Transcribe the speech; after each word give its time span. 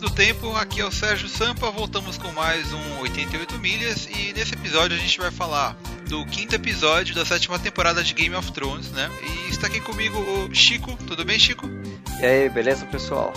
Do 0.00 0.10
Tempo, 0.10 0.54
aqui 0.54 0.80
é 0.80 0.84
o 0.84 0.92
Sérgio 0.92 1.28
Sampa, 1.28 1.72
voltamos 1.72 2.16
com 2.16 2.30
mais 2.30 2.72
um 2.72 3.00
88 3.00 3.58
milhas 3.58 4.06
e 4.06 4.32
nesse 4.32 4.54
episódio 4.54 4.96
a 4.96 5.00
gente 5.00 5.18
vai 5.18 5.32
falar 5.32 5.76
do 6.08 6.24
quinto 6.26 6.54
episódio 6.54 7.16
da 7.16 7.24
sétima 7.24 7.58
temporada 7.58 8.04
de 8.04 8.14
Game 8.14 8.34
of 8.36 8.52
Thrones, 8.52 8.92
né? 8.92 9.10
E 9.22 9.50
está 9.50 9.66
aqui 9.66 9.80
comigo 9.80 10.16
o 10.16 10.54
Chico, 10.54 10.96
tudo 11.04 11.24
bem 11.24 11.36
Chico? 11.36 11.68
E 12.20 12.24
aí, 12.24 12.48
beleza 12.48 12.86
pessoal? 12.86 13.32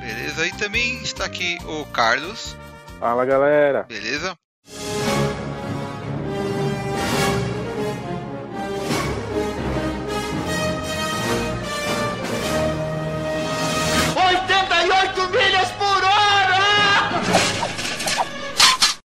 Beleza, 0.00 0.46
e 0.46 0.52
também 0.52 1.02
está 1.02 1.26
aqui 1.26 1.58
o 1.66 1.84
Carlos. 1.86 2.56
Fala 2.98 3.26
galera! 3.26 3.82
Beleza? 3.82 4.34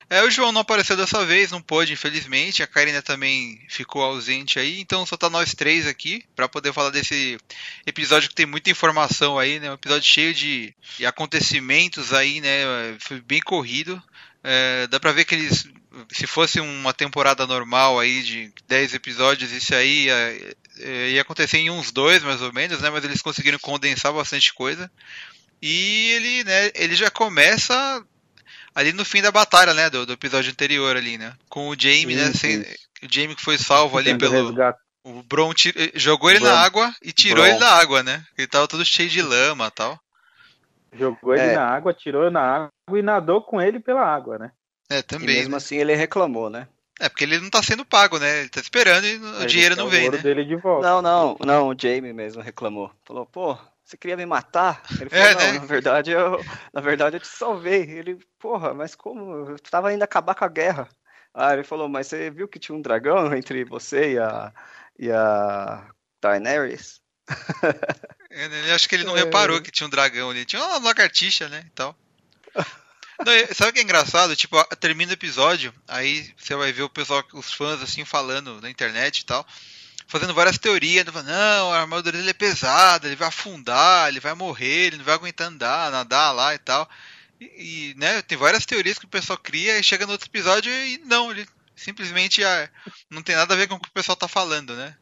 É, 0.10 0.24
o 0.24 0.32
João 0.32 0.52
não 0.52 0.62
apareceu 0.62 0.98
dessa 0.98 1.24
vez, 1.24 1.52
não 1.52 1.62
pôde, 1.62 1.94
infelizmente. 1.94 2.64
A 2.64 2.68
Karina 2.68 3.00
também 3.00 3.62
ficou 3.70 4.02
ausente 4.02 4.58
aí, 4.58 4.82
então 4.82 5.06
só 5.06 5.16
tá 5.16 5.30
nós 5.30 5.54
três 5.54 5.86
aqui 5.86 6.24
para 6.36 6.50
poder 6.50 6.74
falar 6.74 6.90
desse 6.90 7.38
episódio 7.86 8.28
que 8.28 8.34
tem 8.34 8.48
muita 8.48 8.72
informação 8.72 9.38
aí, 9.38 9.60
né? 9.60 9.70
Um 9.70 9.76
episódio 9.76 10.10
cheio 10.10 10.34
de, 10.34 10.74
de 10.98 11.06
acontecimentos 11.06 12.12
aí, 12.12 12.42
né? 12.42 12.64
Foi 13.00 13.22
bem 13.22 13.40
corrido. 13.40 14.02
É, 14.44 14.88
dá 14.88 15.00
pra 15.00 15.12
ver 15.12 15.26
que 15.26 15.36
eles, 15.36 15.68
se 16.12 16.26
fosse 16.26 16.60
uma 16.60 16.94
temporada 16.94 17.46
normal 17.46 18.00
aí 18.00 18.24
de 18.24 18.52
10 18.68 18.96
episódios, 18.96 19.52
isso 19.52 19.76
aí 19.76 20.06
ia, 20.06 20.56
ia 21.10 21.22
acontecer 21.22 21.58
em 21.58 21.70
uns 21.70 21.92
dois 21.92 22.24
mais 22.24 22.42
ou 22.42 22.52
menos, 22.52 22.82
né? 22.82 22.90
Mas 22.90 23.04
eles 23.04 23.22
conseguiram 23.22 23.60
condensar 23.60 24.12
bastante 24.12 24.56
coisa. 24.56 24.90
E 25.62 26.12
ele, 26.14 26.44
né, 26.46 26.72
ele 26.74 26.96
já 26.96 27.12
começa 27.12 28.04
ali 28.80 28.94
no 28.94 29.04
fim 29.04 29.22
da 29.22 29.30
batalha, 29.30 29.74
né, 29.74 29.90
do, 29.90 30.06
do 30.06 30.14
episódio 30.14 30.52
anterior 30.52 30.96
ali, 30.96 31.18
né? 31.18 31.34
Com 31.50 31.68
o 31.68 31.76
Jamie, 31.78 32.16
né, 32.16 32.32
sem, 32.32 32.62
o 32.62 33.12
Jamie 33.12 33.36
que 33.36 33.44
foi 33.44 33.58
salvo 33.58 33.98
ali 33.98 34.18
pelo 34.18 34.48
resgate. 34.48 34.80
o 35.04 35.22
Bron 35.22 35.52
eh, 35.52 35.92
jogou 35.96 36.30
ele 36.30 36.40
Bron. 36.40 36.50
na 36.50 36.60
água 36.62 36.96
e 37.04 37.12
tirou 37.12 37.44
Bron. 37.44 37.52
ele 37.52 37.60
da 37.60 37.74
água, 37.74 38.02
né? 38.02 38.24
Ele 38.38 38.48
tava 38.48 38.70
todo 38.70 38.86
cheio 38.86 39.10
de 39.10 39.22
lama, 39.22 39.68
e 39.68 39.72
tal. 39.72 40.00
Jogou 40.94 41.36
ele 41.36 41.44
é. 41.44 41.56
na 41.56 41.66
água, 41.66 41.94
tirou 41.94 42.24
ele 42.24 42.32
na 42.32 42.42
água 42.42 43.00
e 43.00 43.02
nadou 43.02 43.42
com 43.42 43.62
ele 43.62 43.82
pela 43.82 44.02
água, 44.02 44.40
né? 44.40 44.52
É, 44.90 45.02
também. 45.02 45.30
E 45.30 45.34
mesmo 45.40 45.52
né? 45.52 45.58
assim 45.58 45.76
ele 45.76 45.94
reclamou, 45.94 46.50
né? 46.50 46.66
É, 47.02 47.10
porque 47.10 47.26
ele 47.26 47.40
não 47.40 47.50
tá 47.50 47.62
sendo 47.62 47.86
pago, 47.86 48.18
né? 48.18 48.40
Ele 48.40 48.50
tá 48.50 48.62
esperando 48.62 49.06
e 49.06 49.18
o 49.44 49.46
dinheiro 49.46 49.76
não 49.76 49.88
vem, 49.88 50.10
né? 50.10 50.18
Dele 50.18 50.46
de 50.46 50.56
volta. 50.56 50.88
Não, 50.88 51.02
não, 51.02 51.38
não, 51.46 51.68
o 51.70 51.76
Jamie 51.78 52.14
mesmo 52.14 52.42
reclamou. 52.42 52.92
Falou, 53.06 53.26
pô, 53.26 53.58
você 53.90 53.98
queria 53.98 54.16
me 54.16 54.26
matar? 54.26 54.84
Ele 55.02 55.10
falou, 55.10 55.26
é, 55.26 55.34
não, 55.34 55.42
né? 55.42 55.60
na 55.60 55.66
verdade 55.66 56.12
eu, 56.12 56.46
na 56.72 56.80
verdade 56.80 57.16
eu 57.16 57.20
te 57.20 57.28
salvei. 57.28 57.82
Ele, 57.90 58.20
porra, 58.38 58.72
mas 58.72 58.94
como? 58.94 59.50
Eu 59.50 59.60
tava 59.60 59.92
indo 59.92 60.04
acabar 60.04 60.36
com 60.36 60.46
a 60.46 60.48
guerra. 60.48 60.88
Ah, 61.34 61.54
ele 61.54 61.64
falou, 61.64 61.90
mas 61.90 62.06
você 62.06 62.30
viu 62.30 62.48
que 62.48 62.60
tinha 62.60 62.78
um 62.78 62.82
dragão 62.82 63.34
entre 63.36 63.66
você 63.66 64.14
e 64.14 64.20
a, 64.20 64.54
e 64.98 65.12
a 65.12 65.90
Daenerys? 66.22 67.02
Ele, 68.32 68.72
acho 68.72 68.88
que 68.88 68.94
ele 68.94 69.06
não 69.06 69.18
é... 69.18 69.22
reparou 69.22 69.60
que 69.60 69.72
tinha 69.72 69.88
um 69.88 69.90
dragão 69.90 70.30
ali. 70.30 70.46
Tinha 70.46 70.64
uma 70.64 70.78
lagartixa, 70.78 71.50
né, 71.50 71.64
e 71.66 71.70
tal. 71.72 71.96
Não, 73.26 73.34
sabe 73.56 73.72
o 73.72 73.74
que 73.74 73.80
é 73.80 73.84
engraçado? 73.84 74.36
Tipo, 74.36 74.64
termina 74.76 75.12
o 75.12 75.16
episódio, 75.16 75.74
aí 75.88 76.32
você 76.38 76.56
vai 76.56 76.72
ver 76.72 76.84
o 76.84 76.90
pessoal, 76.90 77.24
os 77.34 77.52
fãs 77.52 77.82
assim 77.82 78.06
falando 78.06 78.62
na 78.62 78.70
internet 78.70 79.20
e 79.20 79.26
tal 79.26 79.46
fazendo 80.10 80.34
várias 80.34 80.58
teorias, 80.58 81.06
não, 81.06 81.72
a 81.72 81.82
armadura 81.82 82.18
dele 82.18 82.32
é 82.32 82.34
pesada, 82.34 83.08
ele 83.08 83.16
vai 83.16 83.28
afundar, 83.28 84.10
ele 84.10 84.20
vai 84.20 84.34
morrer, 84.34 84.88
ele 84.88 84.98
não 84.98 85.06
vai 85.06 85.14
aguentar 85.14 85.48
andar, 85.48 85.92
nadar 85.92 86.34
lá 86.34 86.56
e 86.56 86.58
tal. 86.58 86.90
E, 87.40 87.92
e 87.92 87.94
né, 87.96 88.22
tem 88.24 88.36
várias 88.36 88.66
teorias 88.66 88.98
que 88.98 89.06
o 89.06 89.10
pessoal 89.10 89.38
cria 89.38 89.78
e 89.78 89.84
chega 89.84 90.08
no 90.08 90.12
outro 90.12 90.28
episódio 90.28 90.72
e 90.72 90.98
não, 91.06 91.32
ele 91.32 91.48
simplesmente 91.76 92.44
ah, 92.44 92.68
não 93.10 93.22
tem 93.22 93.36
nada 93.36 93.54
a 93.54 93.58
ver 93.58 93.68
com 93.68 93.76
o 93.76 93.80
que 93.80 93.88
o 93.88 93.94
pessoal 93.94 94.16
tá 94.16 94.28
falando, 94.28 94.76
né? 94.76 94.98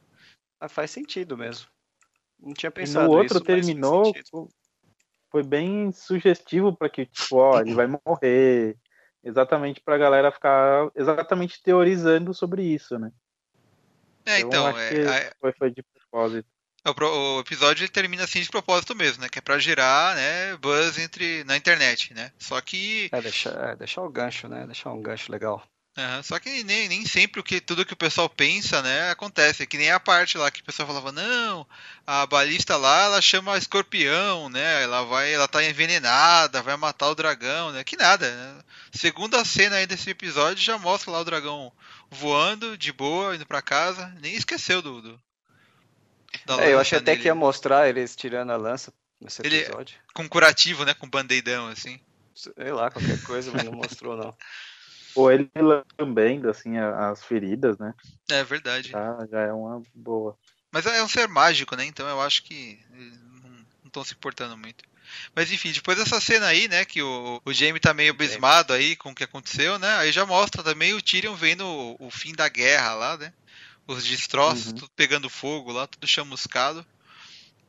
Ah, 0.59 0.67
faz 0.67 0.91
sentido 0.91 1.37
mesmo. 1.37 1.67
Não 2.37 2.53
tinha 2.53 2.69
pensado 2.69 3.05
e 3.05 3.07
no 3.07 3.15
outro 3.15 3.37
isso, 3.37 3.45
terminou 3.45 4.13
foi 5.29 5.43
bem 5.43 5.91
sugestivo 5.91 6.75
para 6.75 6.89
que 6.89 7.05
tipo, 7.05 7.37
ó, 7.37 7.61
ele 7.61 7.73
vai 7.73 7.87
morrer, 7.87 8.77
exatamente 9.23 9.81
para 9.81 9.95
a 9.95 9.97
galera 9.97 10.31
ficar 10.31 10.89
exatamente 10.95 11.61
teorizando 11.63 12.33
sobre 12.33 12.63
isso, 12.63 12.99
né? 12.99 13.11
É, 14.27 14.39
então, 14.41 14.77
é, 14.77 15.31
foi, 15.39 15.53
foi 15.53 15.71
de 15.71 15.81
propósito. 15.83 16.47
É, 16.85 16.89
o, 16.89 17.39
episódio 17.39 17.87
termina 17.89 18.23
assim 18.23 18.41
de 18.41 18.49
propósito 18.49 18.95
mesmo, 18.95 19.21
né? 19.21 19.29
Que 19.29 19.39
é 19.39 19.41
pra 19.41 19.57
gerar, 19.57 20.15
né, 20.15 20.55
buzz 20.57 20.97
entre, 20.97 21.43
na 21.43 21.57
internet, 21.57 22.13
né? 22.13 22.31
Só 22.37 22.59
que. 22.61 23.09
É, 23.11 23.21
deixar, 23.21 23.71
é, 23.71 23.75
deixar 23.75 24.01
o 24.01 24.09
gancho, 24.09 24.47
né? 24.47 24.65
Deixar 24.65 24.91
um 24.91 25.01
gancho 25.01 25.31
legal. 25.31 25.63
Uhum, 25.97 26.21
só 26.21 26.37
que 26.37 26.63
nem, 26.63 26.87
nem 26.87 27.05
sempre 27.07 27.41
o 27.41 27.43
que, 27.43 27.59
tudo 27.59 27.83
que 27.83 27.93
o 27.93 27.97
pessoal 27.97 28.29
pensa, 28.29 28.83
né, 28.83 29.09
acontece. 29.09 29.63
É 29.63 29.65
que 29.65 29.79
nem 29.79 29.89
a 29.89 29.99
parte 29.99 30.37
lá 30.37 30.51
que 30.51 30.61
o 30.61 30.63
pessoal 30.63 30.87
falava, 30.87 31.11
não, 31.11 31.65
a 32.05 32.23
balista 32.27 32.77
lá, 32.77 33.05
ela 33.05 33.19
chama 33.19 33.57
escorpião, 33.57 34.47
né? 34.47 34.83
Ela 34.83 35.01
vai, 35.03 35.33
ela 35.33 35.47
tá 35.47 35.63
envenenada, 35.63 36.61
vai 36.61 36.77
matar 36.77 37.09
o 37.09 37.15
dragão, 37.15 37.71
né? 37.71 37.83
Que 37.83 37.97
nada, 37.97 38.29
né? 38.29 38.61
Segunda 38.91 39.43
cena 39.43 39.77
aí 39.77 39.87
desse 39.87 40.11
episódio 40.11 40.63
já 40.63 40.77
mostra 40.77 41.11
lá 41.11 41.19
o 41.19 41.25
dragão 41.25 41.73
voando 42.09 42.77
de 42.77 42.91
boa, 42.91 43.35
indo 43.35 43.45
para 43.45 43.61
casa, 43.61 44.13
nem 44.21 44.33
esqueceu 44.33 44.81
do. 44.81 45.01
do 45.01 45.19
é, 46.59 46.73
eu 46.73 46.79
achei 46.79 46.97
até 46.97 47.15
que 47.15 47.25
ia 47.25 47.35
mostrar 47.35 47.89
eles 47.89 48.15
tirando 48.15 48.51
a 48.51 48.57
lança 48.57 48.93
nesse 49.19 49.45
Ele, 49.45 49.57
episódio. 49.57 49.97
Com 50.13 50.27
curativo, 50.27 50.85
né? 50.85 50.93
Com 50.93 51.09
bandeidão, 51.09 51.67
assim. 51.67 51.99
Sei 52.33 52.71
lá, 52.71 52.91
qualquer 52.91 53.21
coisa, 53.23 53.51
mas 53.51 53.63
não 53.63 53.73
mostrou, 53.73 54.15
não. 54.15 54.35
Ou 55.15 55.31
ele 55.31 55.49
lambendo, 55.97 56.47
assim, 56.47 56.77
as 56.77 57.23
feridas, 57.23 57.77
né? 57.79 57.93
É 58.29 58.43
verdade. 58.43 58.89
Já, 58.89 59.25
já 59.31 59.41
é 59.41 59.51
uma 59.51 59.81
boa. 59.95 60.37
Mas 60.71 60.85
é 60.85 61.01
um 61.01 61.07
ser 61.07 61.27
mágico, 61.27 61.75
né? 61.75 61.85
Então 61.85 62.07
eu 62.07 62.21
acho 62.21 62.43
que 62.43 62.79
não 62.91 63.87
estão 63.87 64.03
se 64.03 64.13
importando 64.13 64.55
muito. 64.55 64.85
Mas 65.35 65.51
enfim, 65.51 65.71
depois 65.71 65.97
dessa 65.97 66.19
cena 66.19 66.47
aí, 66.47 66.67
né, 66.67 66.85
que 66.85 67.01
o, 67.01 67.41
o 67.45 67.53
Jaime 67.53 67.79
tá 67.79 67.93
meio 67.93 68.11
abismado 68.11 68.73
aí 68.73 68.95
com 68.95 69.11
o 69.11 69.15
que 69.15 69.23
aconteceu, 69.23 69.77
né? 69.79 69.95
Aí 69.97 70.11
já 70.11 70.25
mostra 70.25 70.63
também 70.63 70.93
o 70.93 71.01
Tyrion 71.01 71.35
vendo 71.35 71.65
o, 71.65 72.07
o 72.07 72.11
fim 72.11 72.33
da 72.33 72.49
guerra 72.49 72.93
lá, 72.93 73.17
né? 73.17 73.33
Os 73.85 74.03
destroços, 74.03 74.67
uhum. 74.67 74.73
tudo 74.73 74.91
pegando 74.95 75.29
fogo 75.29 75.71
lá, 75.71 75.87
tudo 75.87 76.07
chamuscado. 76.07 76.85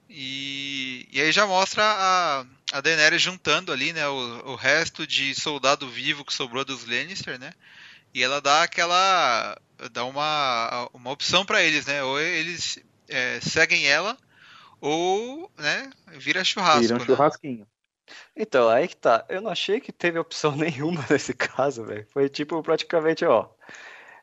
E, 0.09 1.07
e 1.13 1.21
aí 1.21 1.31
já 1.31 1.47
mostra 1.47 1.85
a, 1.85 2.47
a 2.73 2.81
Daenerys 2.81 3.21
juntando 3.21 3.73
ali, 3.73 3.93
né, 3.93 4.09
o, 4.09 4.53
o 4.53 4.55
resto 4.55 5.07
de 5.07 5.35
soldado 5.35 5.89
vivo 5.89 6.25
que 6.25 6.33
sobrou 6.33 6.65
dos 6.65 6.87
Lannister, 6.87 7.39
né? 7.39 7.53
E 8.15 8.23
ela 8.23 8.41
dá 8.41 8.63
aquela 8.63 9.57
dá 9.93 10.05
uma, 10.05 10.89
uma 10.93 11.11
opção 11.11 11.45
para 11.45 11.63
eles, 11.63 11.87
né? 11.87 12.03
Ou 12.03 12.19
eles 12.19 12.79
é, 13.07 13.39
seguem 13.41 13.87
ela 13.87 14.17
ou, 14.81 15.38
vira 16.19 16.45
churrasco. 16.45 16.81
Vira 16.81 16.95
um 16.95 16.99
né? 16.99 17.05
churrasquinho. 17.05 17.67
Então, 18.35 18.69
aí 18.69 18.89
que 18.89 18.97
tá. 18.97 19.25
Eu 19.29 19.41
não 19.41 19.51
achei 19.51 19.81
que 19.81 19.93
teve 19.93 20.19
opção 20.19 20.55
nenhuma 20.57 21.05
nesse 21.11 21.35
caso, 21.35 21.85
velho. 21.85 22.07
Foi 22.11 22.29
tipo, 22.29 22.63
praticamente, 22.63 23.25
ó. 23.25 23.49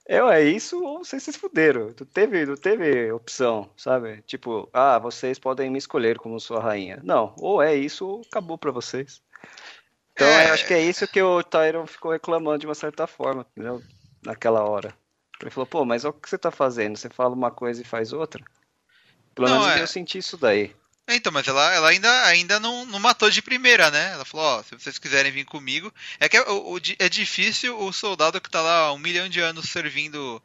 Eu 0.07 0.29
é 0.29 0.43
isso 0.43 0.83
ou 0.83 1.03
vocês 1.03 1.23
se 1.23 1.33
fuderam. 1.33 1.87
Não 1.87 2.05
teve, 2.05 2.45
não 2.45 2.55
teve 2.55 3.11
opção, 3.11 3.69
sabe? 3.75 4.21
Tipo, 4.21 4.69
ah, 4.71 4.99
vocês 4.99 5.39
podem 5.39 5.69
me 5.69 5.79
escolher 5.79 6.19
como 6.19 6.39
sua 6.39 6.59
rainha. 6.59 6.99
Não, 7.03 7.33
ou 7.39 7.61
é 7.61 7.75
isso 7.75 8.07
ou 8.07 8.21
acabou 8.21 8.55
pra 8.55 8.71
vocês. 8.71 9.21
Então, 10.11 10.27
é... 10.27 10.49
eu 10.49 10.53
acho 10.53 10.67
que 10.67 10.73
é 10.75 10.81
isso 10.81 11.07
que 11.07 11.21
o 11.21 11.41
Tyron 11.41 11.87
ficou 11.87 12.11
reclamando 12.11 12.59
de 12.59 12.67
uma 12.67 12.75
certa 12.75 13.07
forma, 13.07 13.47
entendeu? 13.51 13.81
Naquela 14.23 14.63
hora. 14.63 14.95
Ele 15.41 15.49
falou, 15.49 15.65
pô, 15.67 15.83
mas 15.83 16.05
o 16.05 16.13
que 16.13 16.29
você 16.29 16.37
tá 16.37 16.51
fazendo? 16.51 16.95
Você 16.97 17.09
fala 17.09 17.33
uma 17.33 17.51
coisa 17.51 17.81
e 17.81 17.85
faz 17.85 18.13
outra? 18.13 18.43
Pelo 19.33 19.49
não, 19.49 19.61
menos 19.61 19.77
é... 19.77 19.81
eu 19.81 19.87
senti 19.87 20.19
isso 20.19 20.37
daí. 20.37 20.73
É, 21.07 21.15
então, 21.15 21.31
mas 21.31 21.47
ela, 21.47 21.71
ela 21.73 21.89
ainda, 21.89 22.25
ainda 22.25 22.59
não, 22.59 22.85
não 22.85 22.99
matou 22.99 23.29
de 23.29 23.41
primeira, 23.41 23.91
né? 23.91 24.13
Ela 24.13 24.25
falou, 24.25 24.45
ó, 24.45 24.63
se 24.63 24.71
vocês 24.71 24.97
quiserem 24.97 25.31
vir 25.31 25.45
comigo. 25.45 25.93
É 26.19 26.27
que 26.27 26.35
é, 26.35 26.41
o, 26.49 26.79
é 26.97 27.07
difícil 27.07 27.79
o 27.79 27.93
soldado 27.93 28.41
que 28.41 28.49
tá 28.49 28.61
lá 28.61 28.91
um 28.91 28.97
milhão 28.97 29.29
de 29.29 29.39
anos 29.39 29.69
servindo 29.69 30.41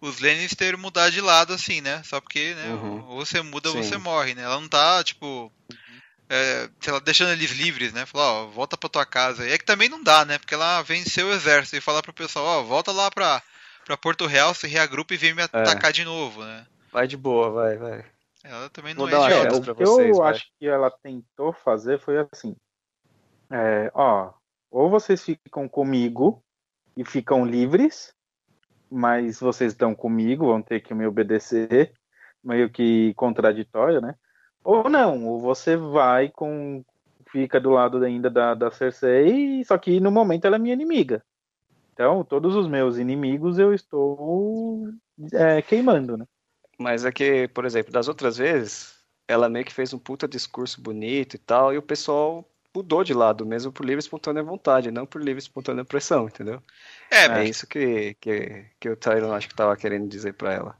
os 0.00 0.20
Lannister 0.20 0.78
mudar 0.78 1.10
de 1.10 1.20
lado 1.20 1.52
assim, 1.52 1.80
né? 1.80 2.00
Só 2.04 2.20
porque, 2.20 2.54
né? 2.54 2.66
Uhum. 2.68 3.04
Ou 3.08 3.26
você 3.26 3.42
muda 3.42 3.70
ou 3.70 3.82
você 3.82 3.96
morre, 3.96 4.34
né? 4.34 4.42
Ela 4.42 4.60
não 4.60 4.68
tá, 4.68 5.02
tipo. 5.02 5.50
É, 6.28 6.70
sei 6.80 6.92
lá, 6.92 7.00
deixando 7.00 7.32
eles 7.32 7.50
livres, 7.50 7.92
né? 7.92 8.06
Falar, 8.06 8.32
ó, 8.32 8.46
volta 8.46 8.78
pra 8.78 8.88
tua 8.88 9.04
casa. 9.04 9.46
E 9.46 9.52
é 9.52 9.58
que 9.58 9.64
também 9.64 9.88
não 9.88 10.02
dá, 10.02 10.24
né? 10.24 10.38
Porque 10.38 10.54
ela 10.54 10.80
venceu 10.82 11.26
o 11.26 11.32
exército 11.32 11.76
e 11.76 11.80
falar 11.80 12.02
pro 12.02 12.12
pessoal, 12.12 12.44
ó, 12.46 12.62
volta 12.62 12.92
lá 12.92 13.10
pra, 13.10 13.42
pra 13.84 13.96
Porto 13.96 14.26
Real, 14.26 14.54
se 14.54 14.66
reagrupa 14.68 15.12
e 15.12 15.18
vem 15.18 15.34
me 15.34 15.42
é. 15.42 15.44
atacar 15.44 15.92
de 15.92 16.04
novo, 16.04 16.44
né? 16.44 16.66
Vai 16.92 17.06
de 17.08 17.16
boa, 17.16 17.50
vai, 17.50 17.76
vai. 17.76 18.04
Ela 18.44 18.68
também 18.68 18.92
não 18.94 19.06
Vou 19.06 19.08
é 19.08 19.24
idiota. 19.24 19.56
O 19.56 19.62
que 19.62 19.84
vocês, 19.84 20.10
eu 20.10 20.22
vai. 20.22 20.32
acho 20.32 20.46
que 20.58 20.66
ela 20.66 20.90
tentou 20.90 21.52
fazer 21.52 21.98
foi 21.98 22.18
assim. 22.30 22.54
É, 23.50 23.90
ó, 23.94 24.34
ou 24.70 24.90
vocês 24.90 25.24
ficam 25.24 25.66
comigo 25.66 26.44
e 26.94 27.04
ficam 27.04 27.46
livres, 27.46 28.14
mas 28.90 29.40
vocês 29.40 29.72
estão 29.72 29.94
comigo, 29.94 30.46
vão 30.46 30.60
ter 30.60 30.80
que 30.80 30.92
me 30.92 31.06
obedecer, 31.06 31.94
meio 32.42 32.68
que 32.70 33.14
contraditório, 33.14 34.00
né? 34.00 34.14
Ou 34.62 34.90
não, 34.90 35.26
ou 35.26 35.40
você 35.40 35.76
vai 35.76 36.28
com 36.28 36.84
fica 37.30 37.58
do 37.58 37.70
lado 37.70 38.02
ainda 38.04 38.30
da, 38.30 38.54
da 38.54 38.70
Cersei, 38.70 39.64
só 39.64 39.76
que 39.76 39.98
no 39.98 40.10
momento 40.10 40.44
ela 40.44 40.56
é 40.56 40.58
minha 40.58 40.74
inimiga. 40.74 41.24
Então, 41.92 42.22
todos 42.24 42.54
os 42.54 42.68
meus 42.68 42.98
inimigos 42.98 43.58
eu 43.58 43.72
estou 43.72 44.88
é, 45.32 45.62
queimando, 45.62 46.16
né? 46.16 46.26
Mas 46.78 47.04
é 47.04 47.12
que, 47.12 47.48
por 47.48 47.64
exemplo, 47.64 47.92
das 47.92 48.08
outras 48.08 48.36
vezes, 48.36 48.94
ela 49.28 49.48
meio 49.48 49.64
que 49.64 49.72
fez 49.72 49.92
um 49.94 49.98
puta 49.98 50.26
discurso 50.28 50.80
bonito 50.80 51.34
e 51.36 51.38
tal, 51.38 51.72
e 51.72 51.78
o 51.78 51.82
pessoal 51.82 52.48
mudou 52.74 53.04
de 53.04 53.14
lado, 53.14 53.46
mesmo 53.46 53.72
por 53.72 53.84
livre 53.86 54.00
e 54.00 54.04
espontânea 54.04 54.42
vontade, 54.42 54.90
não 54.90 55.06
por 55.06 55.20
livre 55.22 55.38
e 55.38 55.44
espontânea 55.44 55.84
pressão, 55.84 56.26
entendeu? 56.26 56.62
É, 57.10 57.28
É 57.28 57.44
mas, 57.44 57.48
isso 57.48 57.66
que, 57.68 58.14
que, 58.16 58.66
que 58.80 58.88
o 58.90 58.96
Tyron 58.96 59.32
acho 59.34 59.48
que 59.48 59.54
tava 59.54 59.76
querendo 59.76 60.08
dizer 60.08 60.34
pra 60.34 60.52
ela. 60.54 60.78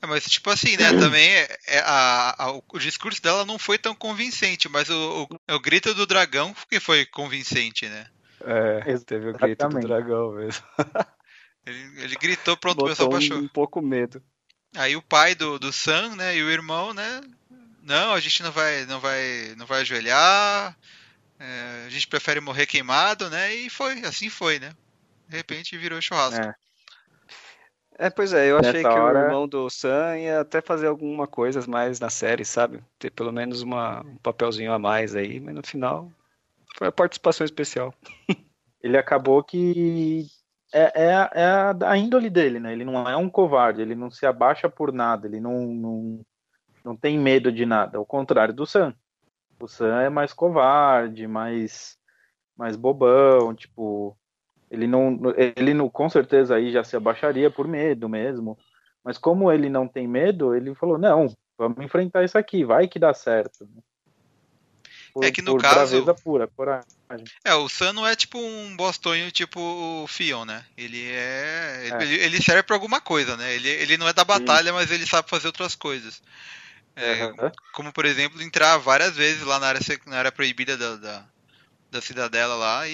é, 0.00 0.06
mas 0.06 0.24
tipo 0.24 0.50
assim, 0.50 0.76
né? 0.76 0.92
Também 0.92 1.30
é, 1.30 1.48
é 1.66 1.78
a, 1.80 2.34
a- 2.46 2.52
o 2.72 2.78
discurso 2.78 3.22
dela 3.22 3.44
não 3.44 3.58
foi 3.58 3.78
tão 3.78 3.94
convincente, 3.94 4.68
mas 4.68 4.88
o, 4.90 5.28
o, 5.50 5.54
o 5.54 5.60
grito 5.60 5.94
do 5.94 6.06
dragão 6.06 6.54
que 6.68 6.80
foi 6.80 7.06
convincente, 7.06 7.88
né? 7.88 8.06
É, 8.44 8.98
teve 8.98 9.28
o 9.30 9.34
grito 9.34 9.68
do 9.68 9.78
Exatamente. 9.78 9.78
dragão 9.78 10.32
mesmo. 10.32 10.64
Ele, 11.66 12.02
ele 12.02 12.16
gritou, 12.16 12.56
pronto, 12.56 12.80
o 12.80 12.84
pessoal 12.84 13.08
Botou 13.08 13.08
baixou. 13.08 13.42
um 13.42 13.46
pouco 13.48 13.80
medo. 13.82 14.22
Aí 14.76 14.96
o 14.96 15.02
pai 15.02 15.34
do, 15.34 15.58
do 15.58 15.72
Sam, 15.72 16.16
né, 16.16 16.36
e 16.36 16.42
o 16.42 16.50
irmão, 16.50 16.94
né, 16.94 17.20
não, 17.82 18.14
a 18.14 18.20
gente 18.20 18.42
não 18.42 18.50
vai, 18.52 18.86
não 18.86 19.00
vai, 19.00 19.54
não 19.56 19.66
vai 19.66 19.82
ajoelhar, 19.82 20.76
é, 21.38 21.84
a 21.86 21.90
gente 21.90 22.06
prefere 22.08 22.40
morrer 22.40 22.66
queimado, 22.66 23.28
né, 23.28 23.54
e 23.54 23.68
foi, 23.68 24.00
assim 24.00 24.28
foi, 24.30 24.58
né. 24.58 24.72
De 25.28 25.36
repente 25.36 25.76
virou 25.76 26.00
churrasco. 26.00 26.44
É. 26.44 26.54
É, 27.98 28.10
pois 28.10 28.32
é, 28.32 28.50
eu 28.50 28.58
achei 28.58 28.72
Nessa 28.82 28.88
que 28.88 28.98
o 28.98 29.02
hora- 29.02 29.20
irmão 29.20 29.46
do 29.46 29.68
Sam 29.68 30.18
ia 30.18 30.40
até 30.40 30.60
fazer 30.62 30.86
alguma 30.86 31.26
coisa 31.26 31.64
mais 31.68 32.00
na 32.00 32.08
série, 32.08 32.44
sabe? 32.44 32.82
Ter 32.98 33.10
pelo 33.10 33.30
menos 33.30 33.60
uma, 33.62 34.00
um 34.00 34.16
papelzinho 34.16 34.72
a 34.72 34.78
mais 34.78 35.14
aí, 35.14 35.38
mas 35.38 35.54
no 35.54 35.62
final 35.64 36.10
foi 36.76 36.88
a 36.88 36.92
participação 36.92 37.44
especial. 37.44 37.94
Ele 38.82 38.96
acabou 38.96 39.44
que 39.44 40.26
é, 40.72 41.04
é, 41.04 41.14
a- 41.14 41.30
é 41.34 41.44
a, 41.44 41.76
a 41.90 41.98
índole 41.98 42.28
dele, 42.30 42.58
né? 42.58 42.72
Ele 42.72 42.84
não 42.84 43.08
é 43.08 43.16
um 43.16 43.28
covarde, 43.28 43.82
ele 43.82 43.94
não 43.94 44.10
se 44.10 44.24
abaixa 44.26 44.68
por 44.68 44.92
nada, 44.92 45.26
ele 45.26 45.40
não, 45.40 45.66
não, 45.66 46.20
não 46.84 46.96
tem 46.96 47.18
medo 47.18 47.52
de 47.52 47.64
nada, 47.66 47.98
ao 47.98 48.06
contrário 48.06 48.54
do 48.54 48.66
Sam. 48.66 48.94
O 49.60 49.68
Sam 49.68 50.00
é 50.00 50.08
mais 50.08 50.32
covarde, 50.32 51.26
mais, 51.28 51.96
mais 52.56 52.74
bobão, 52.76 53.54
tipo, 53.54 54.16
ele 54.70 54.86
não, 54.86 55.18
ele 55.56 55.74
não, 55.74 55.88
com 55.88 56.08
certeza 56.08 56.56
aí 56.56 56.72
já 56.72 56.82
se 56.82 56.96
abaixaria 56.96 57.50
por 57.50 57.68
medo 57.68 58.08
mesmo. 58.08 58.58
Mas 59.04 59.18
como 59.18 59.50
ele 59.52 59.68
não 59.68 59.86
tem 59.86 60.08
medo, 60.08 60.54
ele 60.54 60.74
falou, 60.74 60.96
não, 60.98 61.26
vamos 61.58 61.84
enfrentar 61.84 62.24
isso 62.24 62.38
aqui, 62.38 62.64
vai 62.64 62.88
que 62.88 62.98
dá 62.98 63.12
certo. 63.12 63.68
Por, 65.12 65.24
É 65.24 65.30
que 65.30 65.42
no 65.42 65.52
por 65.52 65.62
caso- 65.62 66.14
pura, 66.56 66.80
É, 67.44 67.54
o 67.54 67.68
Sam 67.68 67.92
não 67.92 68.06
é 68.06 68.14
tipo 68.14 68.38
um 68.38 68.76
bostonho 68.76 69.30
tipo 69.32 69.60
o 69.60 70.06
Fion, 70.06 70.44
né, 70.44 70.64
ele 70.76 71.04
é, 71.10 71.92
É. 71.92 72.02
Ele, 72.02 72.14
ele 72.16 72.42
serve 72.42 72.62
pra 72.62 72.76
alguma 72.76 73.00
coisa, 73.00 73.36
né, 73.36 73.54
ele, 73.54 73.68
ele 73.68 73.96
não 73.96 74.08
é 74.08 74.12
da 74.12 74.24
batalha, 74.24 74.72
mas 74.72 74.90
ele 74.90 75.06
sabe 75.06 75.28
fazer 75.28 75.48
outras 75.48 75.74
coisas. 75.74 76.20
É, 76.96 77.22
Aham. 77.22 77.52
como 77.72 77.92
por 77.92 78.04
exemplo 78.04 78.42
entrar 78.42 78.76
várias 78.78 79.16
vezes 79.16 79.42
lá 79.44 79.58
na 79.58 79.68
área, 79.68 79.80
na 80.06 80.18
área 80.18 80.32
proibida 80.32 80.76
da, 80.76 80.96
da, 80.96 81.26
da 81.90 82.02
cidadela 82.02 82.54
lá 82.54 82.88
e, 82.88 82.92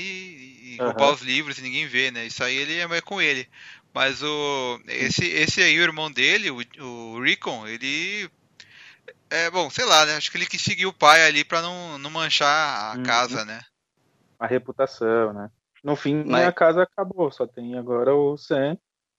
e 0.77 0.79
Aham. 0.81 0.85
roubar 0.85 1.13
os 1.13 1.23
livros 1.23 1.59
e 1.59 1.63
ninguém 1.63 1.87
vê, 1.89 2.11
né? 2.11 2.27
Isso 2.27 2.43
aí 2.45 2.57
ele 2.57 2.79
é 2.81 3.01
com 3.01 3.21
ele. 3.21 3.49
Mas 3.95 4.23
o 4.23 4.81
esse 4.89 5.25
esse 5.27 5.63
aí 5.63 5.79
o 5.79 5.83
irmão 5.83 6.11
dele, 6.11 6.51
o, 6.51 6.59
o 6.81 7.23
Recon, 7.23 7.67
ele 7.67 8.31
é 9.31 9.51
bom, 9.51 9.69
sei 9.71 9.85
lá, 9.85 10.05
né? 10.07 10.17
Acho 10.17 10.31
que 10.31 10.37
ele 10.37 10.47
quis 10.47 10.63
seguir 10.63 10.87
o 10.87 10.93
pai 10.93 11.25
ali 11.27 11.45
pra 11.45 11.63
não, 11.63 11.99
não 11.99 12.11
manchar 12.11 12.93
a 12.93 12.97
Uhum. 12.97 13.05
casa, 13.05 13.45
né? 13.45 13.63
A 14.39 14.47
reputação, 14.47 15.33
né? 15.33 15.51
No 15.83 15.97
fim, 15.97 16.25
Mas- 16.25 16.47
a 16.47 16.53
casa 16.53 16.83
acabou, 16.83 17.31
só 17.31 17.47
tem 17.47 17.77
agora 17.79 18.15
o 18.15 18.37
Sam, 18.37 18.77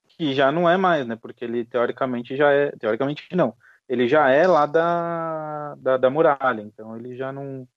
que 0.07 0.33
já 0.33 0.51
não 0.51 0.69
é 0.69 0.77
mais, 0.77 1.07
né? 1.07 1.15
Porque 1.15 1.45
ele 1.45 1.65
teoricamente 1.65 2.35
já 2.35 2.51
é, 2.51 2.71
teoricamente 2.71 3.27
não, 3.33 3.55
ele 3.87 4.07
já 4.07 4.29
é 4.29 4.45
lá 4.47 4.65
da, 4.65 5.75
da, 5.75 5.97
da 5.97 6.09
muralha, 6.09 6.61
então 6.61 6.95
ele 6.97 7.15
já 7.15 7.31
não, 7.31 7.67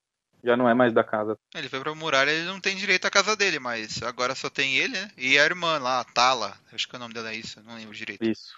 já 0.43 0.56
não 0.56 0.69
é 0.69 0.75
mais 0.75 0.93
da 0.93 1.05
casa. 1.05 1.39
Ele 1.55 1.69
foi 1.69 1.81
pra 1.81 1.94
muralha, 1.94 2.31
ele 2.31 2.47
não 2.47 2.61
tem 2.61 2.77
direito 2.77 3.06
à 3.06 3.11
casa 3.11 3.37
dele, 3.37 3.59
mas 3.59 4.03
agora 4.03 4.35
só 4.35 4.50
tem 4.50 4.77
ele, 4.77 4.94
né? 4.94 5.11
E 5.17 5.39
a 5.39 5.44
irmã 5.44 5.79
lá, 5.79 6.00
a 6.00 6.05
Tala, 6.05 6.56
acho 6.73 6.89
que 6.89 6.97
o 6.97 6.99
nome 6.99 7.15
dela 7.15 7.31
é 7.31 7.37
isso, 7.37 7.62
não 7.62 7.77
lembro 7.77 7.94
direito. 7.94 8.25
Isso. 8.25 8.55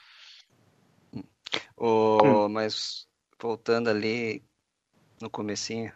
O, 1.77 2.49
Mas 2.49 3.07
voltando 3.41 3.89
ali 3.91 4.43
no 5.21 5.29
comecinho, 5.29 5.93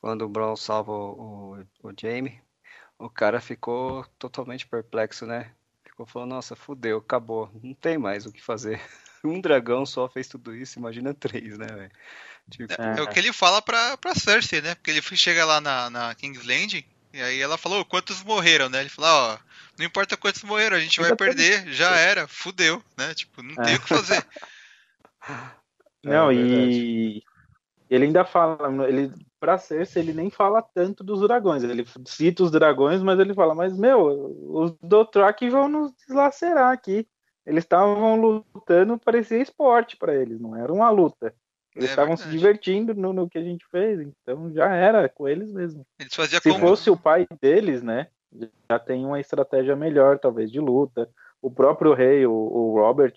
quando 0.00 0.22
o 0.22 0.28
Braun 0.28 0.56
salva 0.56 0.92
o, 0.92 1.56
o, 1.82 1.88
o 1.88 1.94
Jaime, 1.98 2.40
o 2.98 3.08
cara 3.08 3.40
ficou 3.40 4.04
totalmente 4.18 4.66
perplexo, 4.66 5.26
né? 5.26 5.52
Ficou 5.84 6.06
falando, 6.06 6.30
nossa, 6.30 6.56
fudeu, 6.56 6.98
acabou, 6.98 7.50
não 7.62 7.74
tem 7.74 7.98
mais 7.98 8.26
o 8.26 8.32
que 8.32 8.42
fazer. 8.42 8.80
Um 9.22 9.38
dragão 9.38 9.84
só 9.84 10.08
fez 10.08 10.28
tudo 10.28 10.56
isso, 10.56 10.78
imagina 10.78 11.12
três, 11.12 11.58
né, 11.58 11.66
velho? 11.66 11.90
Tipo, 12.48 12.72
É. 12.72 13.00
É 13.00 13.02
o 13.02 13.06
que 13.06 13.18
ele 13.18 13.34
fala 13.34 13.60
pra, 13.60 13.94
pra 13.98 14.14
Cersei, 14.14 14.62
né? 14.62 14.74
Porque 14.74 14.90
ele 14.90 15.02
chega 15.02 15.44
lá 15.44 15.60
na, 15.60 15.90
na 15.90 16.14
King's 16.14 16.46
Landing 16.46 16.82
e 17.12 17.20
aí 17.20 17.38
ela 17.38 17.58
falou, 17.58 17.84
quantos 17.84 18.22
morreram, 18.22 18.70
né? 18.70 18.80
Ele 18.80 18.88
falou, 18.88 19.10
ó, 19.10 19.38
não 19.78 19.84
importa 19.84 20.16
quantos 20.16 20.42
morreram, 20.42 20.74
a 20.76 20.80
gente 20.80 20.98
vai 21.00 21.14
perder, 21.14 21.70
já 21.70 21.94
era, 21.96 22.26
fudeu, 22.26 22.82
né? 22.96 23.12
Tipo, 23.12 23.42
não 23.42 23.54
tem 23.56 23.74
É. 23.74 23.76
o 23.76 23.80
que 23.80 23.88
fazer. 23.88 24.26
Não, 26.02 26.30
É 26.30 26.34
e 26.34 27.22
ele 27.90 28.06
ainda 28.06 28.24
fala, 28.24 28.56
ele 28.88 29.12
pra 29.40 29.58
Cersei 29.58 30.02
ele 30.02 30.12
nem 30.12 30.30
fala 30.30 30.62
tanto 30.62 31.02
dos 31.02 31.20
dragões, 31.22 31.64
ele 31.64 31.84
cita 32.06 32.42
os 32.42 32.50
dragões, 32.50 33.02
mas 33.02 33.18
ele 33.18 33.34
fala, 33.34 33.54
mas 33.54 33.76
meu, 33.76 34.06
os 34.52 34.76
Dothraki 34.82 35.48
vão 35.48 35.68
nos 35.68 35.92
deslacerar 35.94 36.70
aqui. 36.72 37.08
Eles 37.46 37.64
estavam 37.64 38.20
lutando, 38.20 38.98
parecia 38.98 39.38
esporte 39.38 39.96
pra 39.96 40.14
eles, 40.14 40.38
não 40.38 40.54
era 40.54 40.70
uma 40.72 40.90
luta. 40.90 41.34
Eles 41.74 41.88
É 41.88 41.92
estavam 41.92 42.16
se 42.16 42.24
verdade. 42.24 42.38
divertindo 42.38 42.94
no, 42.94 43.12
no 43.12 43.28
que 43.28 43.38
a 43.38 43.42
gente 43.42 43.66
fez, 43.70 44.00
então 44.00 44.52
já 44.52 44.68
era 44.74 45.08
com 45.08 45.26
eles 45.26 45.50
mesmo. 45.52 45.84
Eles 45.98 46.12
Se 46.12 46.40
como. 46.52 46.58
fosse 46.60 46.90
o 46.90 46.96
pai 46.96 47.26
deles, 47.40 47.82
né, 47.82 48.08
já 48.70 48.78
tem 48.78 49.04
uma 49.04 49.18
estratégia 49.18 49.74
melhor, 49.74 50.18
talvez, 50.18 50.50
de 50.52 50.60
luta. 50.60 51.08
O 51.42 51.50
próprio 51.50 51.94
rei, 51.94 52.26
o, 52.26 52.32
o 52.32 52.74
Robert, 52.74 53.14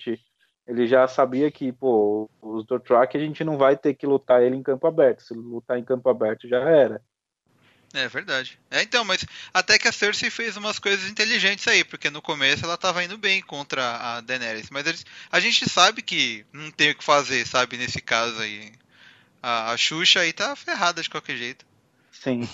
ele 0.68 0.88
já 0.88 1.08
sabia 1.08 1.52
que, 1.52 1.72
pô, 1.72 2.30
os 2.42 2.66
Dothraki 2.66 3.18
a 3.18 3.20
gente 3.20 3.44
não 3.44 3.58
vai 3.58 3.76
ter 3.76 3.94
que 3.94 4.06
lutar 4.06 4.42
ele 4.42 4.56
em 4.56 4.64
campo 4.64 4.88
aberto. 4.88 5.22
Se 5.24 5.34
lutar 5.34 5.78
em 5.78 5.84
campo 5.84 6.10
aberto 6.10 6.48
já 6.48 6.60
era. 6.60 7.02
É 7.94 8.08
verdade. 8.08 8.60
É, 8.72 8.82
então, 8.82 9.06
mas 9.06 9.24
até 9.54 9.78
que 9.78 9.88
a 9.88 9.92
Cersei 9.92 10.32
fez 10.32 10.58
umas 10.58 10.80
coisas 10.80 11.08
inteligentes 11.08 11.68
aí, 11.68 11.84
porque 11.84 12.10
no 12.10 12.24
começo 12.24 12.66
ela 12.66 12.76
tava 12.76 13.04
indo 13.04 13.20
bem 13.20 13.40
contra 13.40 13.84
a 13.98 14.22
Daenerys, 14.22 14.72
mas 14.72 14.88
eles, 14.88 15.06
a 15.32 15.40
gente 15.40 15.70
sabe 15.70 16.02
que 16.02 16.44
não 16.52 16.72
tem 16.72 16.90
o 16.90 16.96
que 16.96 17.04
fazer, 17.04 17.46
sabe, 17.46 17.78
nesse 17.78 18.02
caso 18.02 18.42
aí. 18.42 18.72
A, 19.44 19.72
a 19.74 19.78
Xuxa 19.78 20.22
aí 20.22 20.34
tá 20.34 20.56
ferrada 20.56 21.04
de 21.04 21.10
qualquer 21.10 21.38
jeito. 21.38 21.66
Sim. 22.12 22.50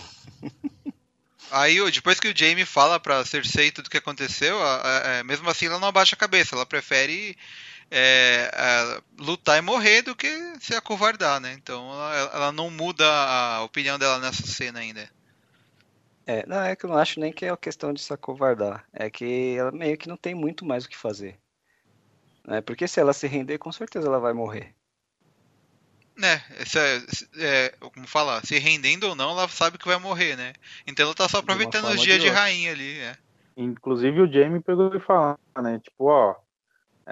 Aí, 1.51 1.79
depois 1.91 2.19
que 2.19 2.27
o 2.27 2.37
Jaime 2.37 2.65
fala 2.65 2.99
pra 2.99 3.23
Cersei 3.25 3.71
tudo 3.71 3.87
o 3.87 3.89
que 3.89 3.97
aconteceu, 3.97 4.61
a- 4.61 4.81
a- 4.83 5.07
é, 5.15 5.23
mesmo 5.23 5.49
assim 5.49 5.67
ela 5.67 5.79
não 5.79 5.87
abaixa 5.87 6.15
a 6.15 6.19
cabeça, 6.19 6.53
ela 6.53 6.65
prefere 6.65 7.37
é, 7.91 8.51
é, 8.53 9.01
lutar 9.17 9.57
e 9.57 9.61
morrer 9.61 10.01
do 10.03 10.15
que 10.15 10.27
se 10.59 10.75
acovardar, 10.75 11.39
né? 11.39 11.53
Então 11.53 11.91
ela, 11.91 12.31
ela 12.33 12.51
não 12.51 12.69
muda 12.69 13.05
a 13.05 13.63
opinião 13.63 13.97
dela 13.97 14.19
nessa 14.19 14.45
cena 14.45 14.79
ainda. 14.79 15.09
É, 16.27 16.45
não, 16.45 16.61
é 16.61 16.75
que 16.75 16.85
eu 16.85 16.89
não 16.89 16.97
acho 16.97 17.19
nem 17.19 17.33
que 17.33 17.45
é 17.45 17.51
uma 17.51 17.57
questão 17.57 17.91
de 17.91 18.01
se 18.01 18.13
acovardar. 18.13 18.85
É 18.93 19.09
que 19.09 19.55
ela 19.57 19.71
meio 19.71 19.97
que 19.97 20.07
não 20.07 20.15
tem 20.15 20.35
muito 20.35 20.63
mais 20.63 20.85
o 20.85 20.89
que 20.89 20.95
fazer. 20.95 21.39
Né? 22.45 22.61
Porque 22.61 22.87
se 22.87 22.99
ela 22.99 23.13
se 23.13 23.25
render, 23.25 23.57
com 23.57 23.71
certeza 23.71 24.07
ela 24.07 24.19
vai 24.19 24.33
morrer. 24.33 24.75
Né, 26.15 26.43
essa, 26.57 26.79
é, 27.37 27.73
como 27.79 28.05
falar, 28.05 28.45
se 28.45 28.59
rendendo 28.59 29.05
ou 29.07 29.15
não, 29.15 29.31
ela 29.31 29.47
sabe 29.47 29.77
que 29.77 29.87
vai 29.87 29.97
morrer, 29.97 30.35
né? 30.35 30.51
Então 30.85 31.05
ela 31.05 31.15
tá 31.15 31.29
só 31.29 31.37
aproveitando 31.37 31.85
os 31.85 32.01
dias 32.01 32.19
de 32.19 32.25
de 32.25 32.29
rainha 32.29 32.73
ali, 32.73 32.99
é. 32.99 33.15
Inclusive 33.55 34.21
o 34.21 34.31
Jaime 34.31 34.59
pegou 34.59 34.93
e 34.93 34.99
falou, 34.99 35.39
né? 35.61 35.79
Tipo, 35.79 36.09
ó, 36.09 36.35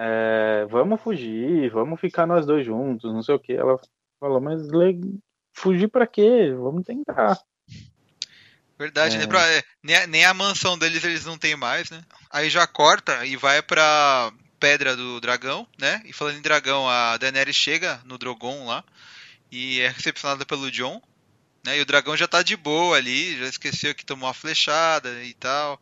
é, 0.00 0.64
vamos 0.70 1.00
fugir, 1.00 1.68
vamos 1.70 2.00
ficar 2.00 2.24
nós 2.26 2.46
dois 2.46 2.64
juntos, 2.64 3.12
não 3.12 3.22
sei 3.22 3.34
o 3.34 3.38
que. 3.40 3.52
Ela 3.52 3.78
falou, 4.20 4.40
mas 4.40 4.62
fugir 5.52 5.88
pra 5.88 6.06
quê? 6.06 6.52
Vamos 6.56 6.84
tentar. 6.84 7.36
Verdade, 8.78 9.16
É. 9.16 9.18
né? 9.18 9.26
Pra- 9.26 9.44
é, 9.50 9.62
nem, 9.82 9.96
a, 9.96 10.06
nem 10.06 10.24
a 10.24 10.32
mansão 10.32 10.78
deles 10.78 11.02
eles 11.02 11.24
não 11.24 11.36
tem 11.36 11.56
mais, 11.56 11.90
né? 11.90 12.00
Aí 12.30 12.48
já 12.48 12.64
corta 12.66 13.26
e 13.26 13.36
vai 13.36 13.60
pra 13.60 14.32
Pedra 14.60 14.94
do 14.96 15.20
Dragão, 15.20 15.66
né? 15.76 16.00
E 16.04 16.12
falando 16.12 16.38
em 16.38 16.42
dragão, 16.42 16.88
a 16.88 17.16
Daenerys 17.16 17.56
chega 17.56 18.00
no 18.04 18.16
Drogon 18.16 18.66
lá 18.66 18.84
e 19.50 19.80
é 19.80 19.88
recepcionada 19.88 20.46
pelo 20.46 20.70
Jon, 20.70 21.02
né? 21.66 21.76
E 21.76 21.80
o 21.80 21.86
dragão 21.86 22.16
já 22.16 22.28
tá 22.28 22.40
de 22.42 22.56
boa 22.56 22.96
ali, 22.96 23.36
já 23.36 23.46
esqueceu 23.46 23.94
que 23.96 24.06
tomou 24.06 24.28
uma 24.28 24.34
flechada 24.34 25.24
e 25.24 25.34
tal. 25.34 25.80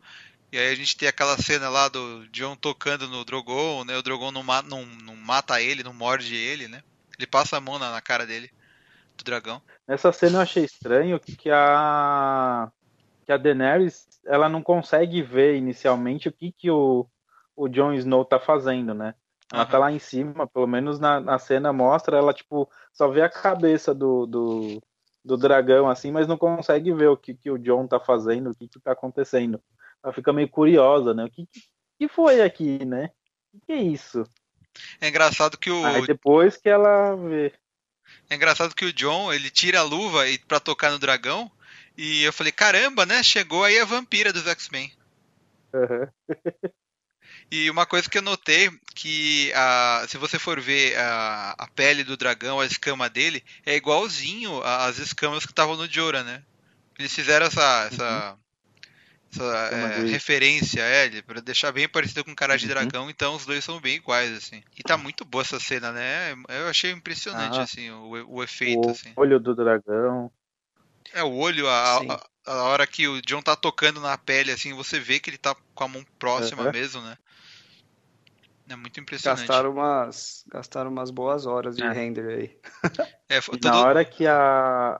E 0.51 0.57
aí 0.57 0.71
a 0.71 0.75
gente 0.75 0.95
tem 0.95 1.07
aquela 1.07 1.37
cena 1.37 1.69
lá 1.69 1.89
do 1.89 2.25
Jon 2.31 2.55
tocando 2.55 3.07
no 3.07 3.25
Drogon, 3.25 3.83
né? 3.83 3.97
O 3.97 4.01
Drogon 4.01 4.31
não, 4.31 4.43
ma- 4.43 4.61
não, 4.61 4.85
não 4.85 5.15
mata 5.15 5.61
ele, 5.61 5.83
não 5.83 5.93
morde 5.93 6.35
ele, 6.35 6.67
né? 6.67 6.81
Ele 7.17 7.27
passa 7.27 7.57
a 7.57 7.61
mão 7.61 7.77
na, 7.77 7.91
na 7.91 8.01
cara 8.01 8.25
dele. 8.25 8.49
do 9.17 9.23
dragão. 9.23 9.61
Nessa 9.87 10.11
cena 10.11 10.37
eu 10.39 10.41
achei 10.41 10.63
estranho 10.65 11.19
que, 11.19 11.35
que 11.35 11.49
a 11.51 12.71
que 13.25 13.31
a 13.33 13.37
Daenerys 13.37 14.07
ela 14.25 14.49
não 14.49 14.63
consegue 14.63 15.21
ver 15.21 15.57
inicialmente 15.57 16.29
o 16.29 16.33
que, 16.33 16.51
que 16.51 16.71
o, 16.71 17.07
o 17.55 17.69
Jon 17.69 17.93
Snow 17.93 18.25
tá 18.25 18.39
fazendo, 18.39 18.93
né? 18.93 19.15
Ela 19.51 19.63
Aham. 19.63 19.71
tá 19.71 19.79
lá 19.79 19.91
em 19.91 19.99
cima, 19.99 20.47
pelo 20.47 20.67
menos 20.67 20.99
na, 20.99 21.19
na 21.19 21.39
cena 21.39 21.73
mostra, 21.73 22.17
ela 22.17 22.33
tipo 22.33 22.69
só 22.93 23.07
vê 23.09 23.21
a 23.21 23.29
cabeça 23.29 23.93
do, 23.95 24.25
do, 24.25 24.83
do 25.25 25.37
dragão 25.37 25.89
assim, 25.89 26.11
mas 26.11 26.27
não 26.27 26.37
consegue 26.37 26.93
ver 26.93 27.07
o 27.07 27.17
que, 27.17 27.33
que 27.35 27.51
o 27.51 27.57
Jon 27.57 27.87
tá 27.87 27.99
fazendo, 27.99 28.51
o 28.51 28.55
que, 28.55 28.67
que 28.67 28.79
tá 28.79 28.93
acontecendo. 28.93 29.61
Ela 30.03 30.13
fica 30.13 30.33
meio 30.33 30.49
curiosa, 30.49 31.13
né? 31.13 31.25
O 31.25 31.29
que, 31.29 31.47
que, 31.99 32.07
foi 32.07 32.41
aqui, 32.41 32.83
né? 32.85 33.11
O 33.53 33.65
que, 33.65 33.71
é 33.71 33.81
isso? 33.81 34.23
É 35.01 35.09
engraçado 35.09 35.57
que 35.57 35.71
o 35.71 35.85
Aí 35.85 36.05
depois 36.05 36.57
que 36.57 36.69
ela 36.69 37.15
vê. 37.15 37.51
é 38.29 38.35
engraçado 38.35 38.75
que 38.75 38.85
o 38.85 38.93
John, 38.93 39.33
ele 39.33 39.49
tira 39.49 39.79
a 39.79 39.83
luva 39.83 40.27
e 40.27 40.37
para 40.37 40.59
tocar 40.59 40.91
no 40.91 40.99
dragão, 40.99 41.51
e 41.97 42.23
eu 42.23 42.31
falei, 42.31 42.51
caramba, 42.51 43.05
né? 43.05 43.23
Chegou 43.23 43.63
aí 43.63 43.79
a 43.79 43.85
vampira 43.85 44.31
dos 44.31 44.45
X-Men. 44.47 44.91
Aham. 45.73 46.09
E 47.49 47.69
uma 47.69 47.85
coisa 47.85 48.09
que 48.09 48.17
eu 48.17 48.21
notei 48.21 48.69
que 48.93 49.51
a, 49.53 50.05
se 50.07 50.17
você 50.17 50.37
for 50.37 50.59
ver 50.59 50.97
a, 50.97 51.55
a 51.57 51.67
pele 51.67 52.03
do 52.03 52.17
dragão, 52.17 52.59
a 52.59 52.65
escama 52.65 53.09
dele, 53.09 53.43
é 53.65 53.75
igualzinho 53.75 54.61
às 54.63 54.97
escamas 54.97 55.45
que 55.45 55.51
estavam 55.51 55.77
no 55.77 55.87
Jorah, 55.87 56.23
né? 56.23 56.43
Eles 56.99 57.13
fizeram 57.13 57.45
essa, 57.45 57.89
essa, 57.91 58.37
essa 59.31 59.43
é, 59.43 60.03
referência 60.05 60.83
a 60.83 61.05
ele, 61.05 61.21
pra 61.21 61.41
deixar 61.41 61.71
bem 61.71 61.87
parecido 61.87 62.23
com 62.23 62.35
cara 62.35 62.57
de 62.57 62.65
Uhum. 62.65 62.69
dragão, 62.69 63.09
então 63.09 63.35
os 63.35 63.45
dois 63.45 63.63
são 63.63 63.79
bem 63.79 63.95
iguais, 63.95 64.31
assim. 64.35 64.63
E 64.77 64.83
tá 64.83 64.97
muito 64.97 65.25
boa 65.25 65.41
essa 65.41 65.59
cena, 65.59 65.91
né? 65.91 66.33
Eu 66.49 66.67
achei 66.67 66.91
impressionante, 66.91 67.59
Ah. 67.59 67.63
assim, 67.63 67.89
o, 67.89 68.35
o 68.35 68.43
efeito, 68.43 68.87
O 68.87 68.91
assim. 68.91 69.13
olho 69.15 69.39
do 69.39 69.55
dragão. 69.55 70.31
É, 71.13 71.23
o 71.23 71.33
olho, 71.35 71.67
a, 71.67 71.97
a, 71.97 72.27
a 72.47 72.63
hora 72.63 72.85
que 72.87 73.07
o 73.07 73.21
John 73.21 73.41
tá 73.41 73.55
tocando 73.55 73.99
na 73.99 74.17
pele, 74.17 74.51
assim, 74.51 74.73
você 74.73 74.99
vê 74.99 75.19
que 75.19 75.29
ele 75.29 75.37
tá 75.37 75.55
com 75.73 75.83
a 75.83 75.87
mão 75.87 76.05
próxima 76.19 76.63
Aham. 76.63 76.71
mesmo, 76.71 77.01
né? 77.01 77.17
É 78.69 78.75
muito 78.75 78.99
impressionante. 78.99 79.47
Gastaram 79.47 79.71
umas, 79.71 80.43
gastaram 80.47 80.91
umas 80.91 81.09
boas 81.09 81.45
horas 81.45 81.77
de 81.77 81.83
É. 81.83 81.91
render 81.91 82.27
aí. 82.27 82.59
É, 83.29 83.39
E 83.55 83.63
na 83.63 83.79
hora 83.81 84.03
que 84.03 84.27
a, 84.27 84.99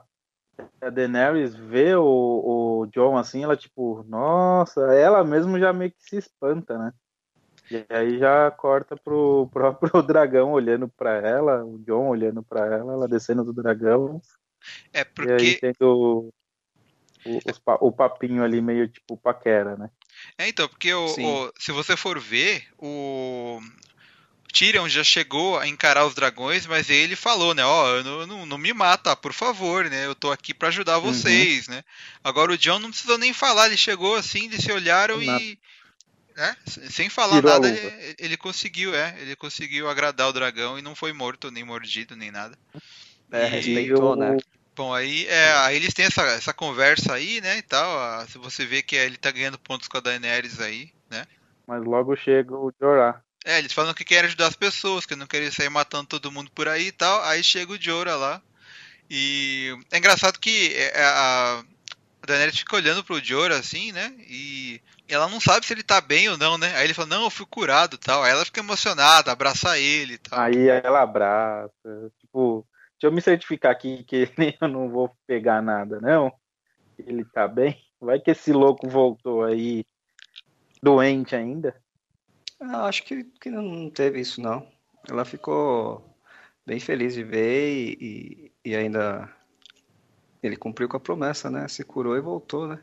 a 0.80 0.90
Daenerys 0.90 1.54
vê 1.54 1.94
o, 1.94 2.02
o 2.82 2.86
John 2.86 3.16
assim, 3.16 3.42
ela 3.44 3.56
tipo, 3.56 4.04
nossa, 4.08 4.80
ela 4.94 5.24
mesmo 5.24 5.58
já 5.58 5.72
meio 5.72 5.90
que 5.92 6.02
se 6.02 6.16
espanta, 6.16 6.78
né? 6.78 6.92
E 7.70 7.84
aí 7.90 8.18
já 8.18 8.50
corta 8.50 8.96
pro 8.96 9.48
próprio 9.52 10.02
dragão 10.02 10.52
olhando 10.52 10.88
pra 10.88 11.14
ela, 11.16 11.64
o 11.64 11.78
John 11.80 12.08
olhando 12.08 12.42
pra 12.42 12.66
ela, 12.66 12.92
ela 12.92 13.08
descendo 13.08 13.44
do 13.44 13.52
dragão, 13.52 14.20
É 14.92 15.00
e 15.00 15.04
aí 15.04 15.54
porque. 15.54 15.58
tendo 15.60 16.32
o, 17.24 17.40
o, 17.46 17.86
o 17.88 17.92
papinho 17.92 18.42
ali 18.42 18.60
meio 18.60 18.88
tipo 18.88 19.16
paquera, 19.16 19.76
né? 19.76 19.90
É, 20.38 20.48
então, 20.48 20.68
porque 20.68 20.92
o, 20.92 21.06
o- 21.06 21.52
se 21.58 21.70
você 21.72 21.96
for 21.96 22.18
ver, 22.18 22.64
o. 22.78 23.60
Tyrion 24.52 24.88
já 24.88 25.04
chegou 25.04 25.58
a 25.58 25.66
encarar 25.66 26.06
os 26.06 26.14
dragões, 26.14 26.66
mas 26.66 26.90
ele 26.90 27.14
falou, 27.14 27.54
né? 27.54 27.64
Ó, 27.64 27.88
eu 27.96 28.04
não, 28.04 28.26
não, 28.26 28.46
não 28.46 28.58
me 28.58 28.72
mata, 28.72 29.14
por 29.14 29.32
favor, 29.32 29.84
né? 29.88 30.06
Eu 30.06 30.14
tô 30.14 30.30
aqui 30.30 30.52
pra 30.54 30.68
ajudar 30.68 30.96
Uhum. 30.96 31.12
vocês, 31.12 31.68
né? 31.68 31.82
Agora 32.24 32.52
o 32.52 32.58
John 32.58 32.78
não 32.78 32.90
precisou 32.90 33.18
nem 33.18 33.32
falar, 33.32 33.66
ele 33.66 33.76
chegou 33.76 34.16
assim, 34.16 34.46
eles 34.46 34.62
se 34.64 34.72
olharam 34.72 35.22
Nada. 35.22 35.44
e. 35.44 35.58
Né? 36.36 36.56
Sem 36.90 37.08
falar 37.08 37.40
Tirou 37.40 37.60
nada, 37.60 37.68
ele, 37.68 38.16
ele 38.18 38.36
conseguiu, 38.36 38.94
é. 38.94 39.14
Ele 39.20 39.34
conseguiu 39.36 39.88
agradar 39.88 40.28
o 40.28 40.32
dragão 40.32 40.78
e 40.78 40.82
não 40.82 40.94
foi 40.94 41.12
morto, 41.12 41.50
nem 41.50 41.64
mordido, 41.64 42.16
nem 42.16 42.30
nada. 42.30 42.56
É, 43.30 43.44
E- 43.44 43.50
respeitou, 43.50 44.16
né? 44.16 44.36
Bom, 44.76 44.94
aí, 44.94 45.26
é, 45.26 45.52
aí 45.56 45.74
eles 45.74 45.92
têm 45.92 46.04
essa, 46.04 46.22
essa 46.22 46.54
conversa 46.54 47.12
aí, 47.12 47.40
né, 47.40 47.58
e 47.58 47.62
tal. 47.62 48.24
Se 48.28 48.38
você 48.38 48.64
vê 48.64 48.80
que 48.80 48.94
ele 48.94 49.16
tá 49.16 49.32
ganhando 49.32 49.58
pontos 49.58 49.88
com 49.88 49.96
a 49.96 50.00
Daenerys 50.00 50.60
aí, 50.60 50.92
né? 51.10 51.26
Mas 51.66 51.84
logo 51.84 52.14
chega 52.16 52.54
o 52.54 52.72
Jorah. 52.80 53.20
É, 53.44 53.58
eles 53.58 53.72
falam 53.72 53.94
que 53.94 54.04
querem 54.04 54.26
ajudar 54.26 54.48
as 54.48 54.56
pessoas, 54.56 55.06
que 55.06 55.16
não 55.16 55.26
querem 55.26 55.50
sair 55.50 55.68
matando 55.68 56.06
todo 56.08 56.32
mundo 56.32 56.50
por 56.50 56.68
aí 56.68 56.88
e 56.88 56.92
tal. 56.92 57.22
Aí 57.24 57.42
chega 57.42 57.72
o 57.72 57.80
Jorah 57.80 58.16
lá. 58.16 58.42
E 59.10 59.74
é 59.90 59.98
engraçado 59.98 60.38
que 60.38 60.74
é, 60.74 61.02
a 61.02 61.64
a 62.22 62.26
Daenerys 62.26 62.58
fica 62.58 62.76
olhando 62.76 63.04
pro 63.04 63.22
Jorah 63.22 63.56
assim, 63.56 63.92
né? 63.92 64.12
E 64.28 64.80
ela 65.08 65.28
não 65.28 65.40
sabe 65.40 65.64
se 65.64 65.72
ele 65.72 65.82
tá 65.82 66.00
bem 66.00 66.28
ou 66.28 66.36
não, 66.36 66.58
né? 66.58 66.74
Aí 66.76 66.84
ele 66.84 66.94
fala, 66.94 67.08
não, 67.08 67.24
eu 67.24 67.30
fui 67.30 67.46
curado 67.46 67.96
tal. 67.96 68.22
Aí 68.22 68.32
ela 68.32 68.44
fica 68.44 68.60
emocionada, 68.60 69.32
abraça 69.32 69.78
ele 69.78 70.14
e 70.14 70.18
tal. 70.18 70.38
Aí 70.38 70.68
ela 70.68 71.02
abraça, 71.02 72.12
tipo, 72.20 72.66
deixa 72.92 73.06
eu 73.06 73.12
me 73.12 73.20
certificar 73.20 73.72
aqui 73.72 74.04
que 74.04 74.28
eu 74.60 74.68
não 74.68 74.90
vou 74.90 75.10
pegar 75.26 75.62
nada, 75.62 76.00
não. 76.00 76.32
Ele 76.98 77.24
tá 77.24 77.46
bem. 77.46 77.80
Vai 78.00 78.20
que 78.20 78.30
esse 78.30 78.52
louco 78.52 78.88
voltou 78.88 79.44
aí 79.44 79.84
doente 80.82 81.34
ainda. 81.34 81.74
Ah, 82.60 82.86
acho 82.86 83.04
que, 83.04 83.24
que 83.24 83.50
não 83.50 83.90
teve 83.90 84.20
isso, 84.20 84.40
não. 84.40 84.66
Ela 85.08 85.24
ficou 85.24 86.16
bem 86.66 86.80
feliz 86.80 87.14
de 87.14 87.22
ver 87.22 87.70
e, 87.70 88.52
e, 88.64 88.70
e 88.70 88.76
ainda 88.76 89.32
ele 90.42 90.56
cumpriu 90.56 90.88
com 90.88 90.96
a 90.96 91.00
promessa, 91.00 91.50
né? 91.50 91.66
Se 91.68 91.84
curou 91.84 92.16
e 92.16 92.20
voltou, 92.20 92.66
né? 92.66 92.80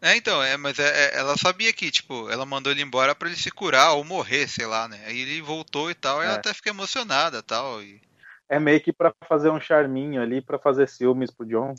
É, 0.00 0.16
então, 0.16 0.42
é, 0.42 0.56
mas 0.56 0.78
é- 0.80 1.10
é- 1.10 1.18
ela 1.18 1.36
sabia 1.36 1.72
que, 1.72 1.90
tipo, 1.90 2.28
ela 2.28 2.44
mandou 2.44 2.72
ele 2.72 2.82
embora 2.82 3.14
pra 3.14 3.28
ele 3.28 3.36
se 3.36 3.50
curar 3.52 3.92
ou 3.92 4.02
morrer, 4.04 4.48
sei 4.48 4.66
lá, 4.66 4.88
né? 4.88 5.00
Aí 5.06 5.20
ele 5.20 5.40
voltou 5.40 5.90
e 5.90 5.94
tal, 5.94 6.20
e 6.20 6.24
ela 6.24 6.34
É. 6.34 6.38
até 6.38 6.52
fica 6.52 6.70
emocionada 6.70 7.38
e 7.38 7.42
tal. 7.42 7.80
E... 7.80 8.00
É 8.48 8.58
meio 8.58 8.80
que 8.80 8.92
pra 8.92 9.14
fazer 9.28 9.50
um 9.50 9.60
charminho 9.60 10.20
ali, 10.20 10.42
pra 10.42 10.58
fazer 10.58 10.88
ciúmes 10.88 11.30
pro 11.30 11.46
John. 11.46 11.74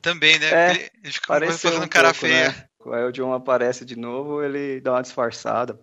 Também, 0.00 0.38
né? 0.38 0.46
É, 0.52 0.70
ele, 0.70 0.90
ele 1.02 1.12
fica 1.12 1.58
fazendo 1.58 1.84
um 1.84 1.88
cara 1.88 2.08
pouco, 2.14 2.26
feia. 2.26 2.50
né? 2.50 2.66
Aí 2.92 3.04
o 3.04 3.12
John 3.12 3.34
aparece 3.34 3.84
de 3.84 3.96
novo, 3.96 4.42
ele 4.42 4.80
dá 4.80 4.92
uma 4.92 5.02
disfarçada. 5.02 5.78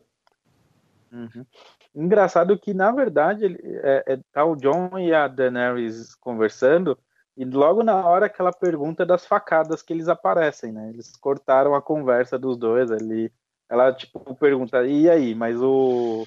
Uhum. 1.14 1.46
Engraçado 1.94 2.58
que, 2.58 2.74
na 2.74 2.92
verdade, 2.92 3.46
ele, 3.46 3.60
é, 3.84 4.14
é- 4.14 4.20
tá 4.32 4.44
o 4.44 4.56
John 4.56 4.98
e 4.98 5.14
a 5.14 5.28
Daenerys 5.28 6.16
conversando, 6.16 6.98
e 7.38 7.46
logo 7.46 7.84
na 7.84 7.96
hora 8.08 8.28
que 8.28 8.42
ela 8.42 8.52
pergunta 8.52 9.06
das 9.06 9.26
facadas 9.26 9.84
que 9.84 9.94
eles 9.94 10.08
aparecem, 10.08 10.72
né? 10.72 10.90
Eles 10.90 11.16
cortaram 11.18 11.76
a 11.76 11.82
conversa 11.82 12.38
dos 12.38 12.58
dois 12.58 12.92
ali. 12.92 13.32
Ela, 13.70 13.94
tipo, 13.94 14.20
pergunta, 14.36 14.86
e 14.88 15.08
aí, 15.10 15.36
mas 15.36 15.62
o, 15.62 16.24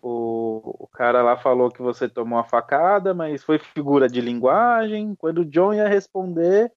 o, 0.00 0.84
o 0.84 0.88
cara 0.88 1.22
lá 1.22 1.36
falou 1.36 1.70
que 1.70 1.82
você 1.82 2.08
tomou 2.08 2.38
a 2.38 2.44
facada, 2.44 3.12
mas 3.14 3.42
foi 3.44 3.58
figura 3.58 4.08
de 4.08 4.20
linguagem. 4.20 5.14
Quando 5.16 5.38
o 5.40 5.44
John 5.44 5.74
ia 5.74 5.88
responder, 5.88 6.72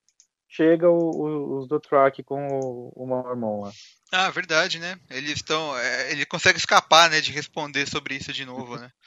chega 0.52 0.88
o- 0.88 0.92
o- 0.94 1.58
os 1.58 1.66
do 1.66 1.80
Track 1.80 2.22
com 2.22 2.46
o, 2.46 2.92
o 2.94 3.06
Mormon 3.06 3.62
lá. 3.62 3.72
Ah, 4.12 4.30
verdade, 4.30 4.78
né? 4.78 4.98
Eles 5.10 5.32
estão. 5.36 5.76
é, 5.78 6.12
ele 6.12 6.26
consegue 6.26 6.58
escapar, 6.58 7.08
né, 7.08 7.20
de 7.22 7.32
responder 7.32 7.88
sobre 7.88 8.14
isso 8.14 8.32
de 8.32 8.44
novo, 8.44 8.76
né? 8.76 8.88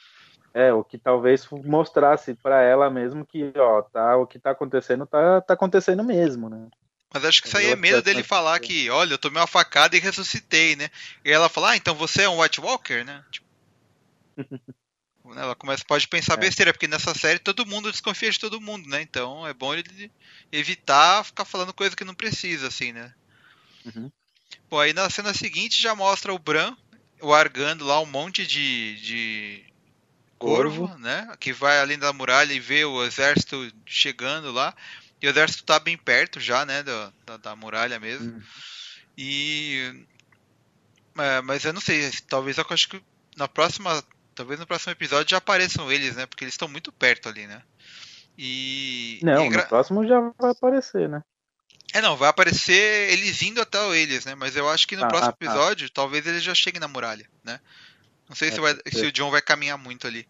É, 0.52 0.72
o 0.72 0.82
que 0.82 0.96
talvez 0.96 1.46
mostrasse 1.50 2.34
pra 2.34 2.62
ela 2.62 2.88
mesmo 2.88 3.26
que, 3.26 3.52
ó, 3.58 3.82
tá, 3.82 4.16
o 4.16 4.26
que 4.26 4.38
tá 4.38 4.52
acontecendo 4.52 5.06
tá, 5.06 5.42
tá 5.42 5.52
acontecendo 5.52 6.02
mesmo, 6.02 6.48
né? 6.48 6.66
Mas 7.12 7.26
acho 7.26 7.42
que 7.42 7.48
isso 7.48 7.58
aí 7.58 7.66
é 7.66 7.76
medo 7.76 8.00
dele 8.00 8.22
situações. 8.22 8.26
falar 8.26 8.58
que, 8.60 8.88
olha, 8.88 9.12
eu 9.12 9.18
tomei 9.18 9.38
uma 9.38 9.46
facada 9.46 9.94
e 9.94 10.00
ressuscitei, 10.00 10.74
né? 10.74 10.88
E 11.22 11.30
ela 11.30 11.50
fala, 11.50 11.72
ah, 11.72 11.76
então 11.76 11.94
você 11.94 12.22
é 12.22 12.28
um 12.30 12.40
White 12.40 12.62
Walker, 12.62 13.04
né? 13.04 13.22
Tipo, 13.30 13.46
né, 15.34 15.42
ela 15.42 15.54
começa, 15.54 15.84
pode 15.86 16.06
pensar 16.08 16.34
É. 16.34 16.36
besteira, 16.36 16.72
porque 16.72 16.88
nessa 16.88 17.14
série 17.14 17.38
todo 17.38 17.66
mundo 17.66 17.90
desconfia 17.90 18.30
de 18.30 18.38
todo 18.38 18.60
mundo, 18.60 18.88
né? 18.88 19.02
Então 19.02 19.46
é 19.46 19.52
bom 19.54 19.74
ele 19.74 20.10
evitar 20.50 21.24
ficar 21.24 21.44
falando 21.44 21.72
coisa 21.72 21.96
que 21.96 22.04
não 22.04 22.14
precisa, 22.14 22.68
assim, 22.68 22.92
né? 22.92 23.12
Uhum. 23.84 24.10
Pô, 24.68 24.80
aí 24.80 24.92
na 24.92 25.08
cena 25.10 25.32
seguinte 25.34 25.80
já 25.80 25.94
mostra 25.94 26.32
o 26.32 26.38
Bran 26.38 26.76
largando 27.20 27.84
lá 27.84 28.00
um 28.00 28.06
monte 28.06 28.46
de, 28.46 28.96
de 29.00 29.64
corvo, 30.38 30.86
Corvo. 30.88 30.98
né? 30.98 31.32
Que 31.38 31.52
vai 31.52 31.80
além 31.80 31.98
da 31.98 32.12
muralha 32.12 32.52
e 32.52 32.60
vê 32.60 32.84
o 32.84 33.04
exército 33.04 33.70
chegando 33.86 34.52
lá. 34.52 34.74
E 35.20 35.26
o 35.26 35.30
exército 35.30 35.64
tá 35.64 35.78
bem 35.78 35.96
perto 35.96 36.40
já, 36.40 36.64
né? 36.64 36.82
Da, 36.82 37.12
da, 37.24 37.36
da 37.38 37.56
muralha 37.56 37.98
mesmo. 37.98 38.32
Uhum. 38.32 38.42
E. 39.16 40.06
é, 41.18 41.40
mas 41.40 41.64
eu 41.64 41.72
não 41.72 41.80
sei, 41.80 42.10
talvez 42.28 42.58
eu 42.58 42.66
acho 42.68 42.88
que 42.88 43.02
na 43.36 43.48
próxima. 43.48 44.02
Talvez 44.36 44.60
no 44.60 44.66
próximo 44.66 44.92
episódio 44.92 45.30
já 45.30 45.38
apareçam 45.38 45.90
eles, 45.90 46.14
né? 46.14 46.26
Porque 46.26 46.44
eles 46.44 46.54
estão 46.54 46.68
muito 46.68 46.92
perto 46.92 47.28
ali, 47.28 47.46
né? 47.46 47.62
E. 48.38 49.18
Não, 49.22 49.42
e 49.42 49.46
engra- 49.46 49.62
no 49.62 49.68
próximo 49.68 50.06
já 50.06 50.20
vai 50.38 50.50
aparecer, 50.50 51.08
né? 51.08 51.22
É, 51.94 52.02
não, 52.02 52.16
vai 52.16 52.28
aparecer 52.28 53.10
eles 53.10 53.40
indo 53.40 53.60
até 53.62 53.78
eles, 53.96 54.26
né? 54.26 54.34
Mas 54.34 54.54
eu 54.54 54.68
acho 54.68 54.86
que 54.86 54.94
no 54.94 55.04
Ah, 55.04 55.08
próximo 55.08 55.30
ah, 55.30 55.32
tá. 55.32 55.44
episódio, 55.46 55.88
talvez 55.90 56.26
eles 56.26 56.42
já 56.42 56.54
cheguem 56.54 56.80
na 56.80 56.86
muralha, 56.86 57.26
né? 57.42 57.58
Não 58.28 58.36
sei 58.36 58.50
se, 58.50 58.58
É, 58.58 58.60
vai- 58.60 58.74
pode 58.74 58.96
se 58.98 59.06
o 59.06 59.12
John 59.12 59.30
vai 59.30 59.40
caminhar 59.40 59.78
muito 59.78 60.06
ali. 60.06 60.28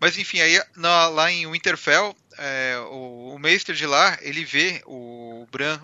Mas 0.00 0.16
enfim, 0.16 0.40
aí 0.40 0.62
na- 0.74 1.08
lá 1.08 1.30
em 1.30 1.46
Winterfell, 1.50 2.16
é, 2.38 2.78
o, 2.90 3.34
o 3.34 3.38
Meister 3.38 3.74
de 3.74 3.86
lá, 3.86 4.16
ele 4.22 4.44
vê 4.44 4.82
o 4.86 5.46
Bran 5.50 5.78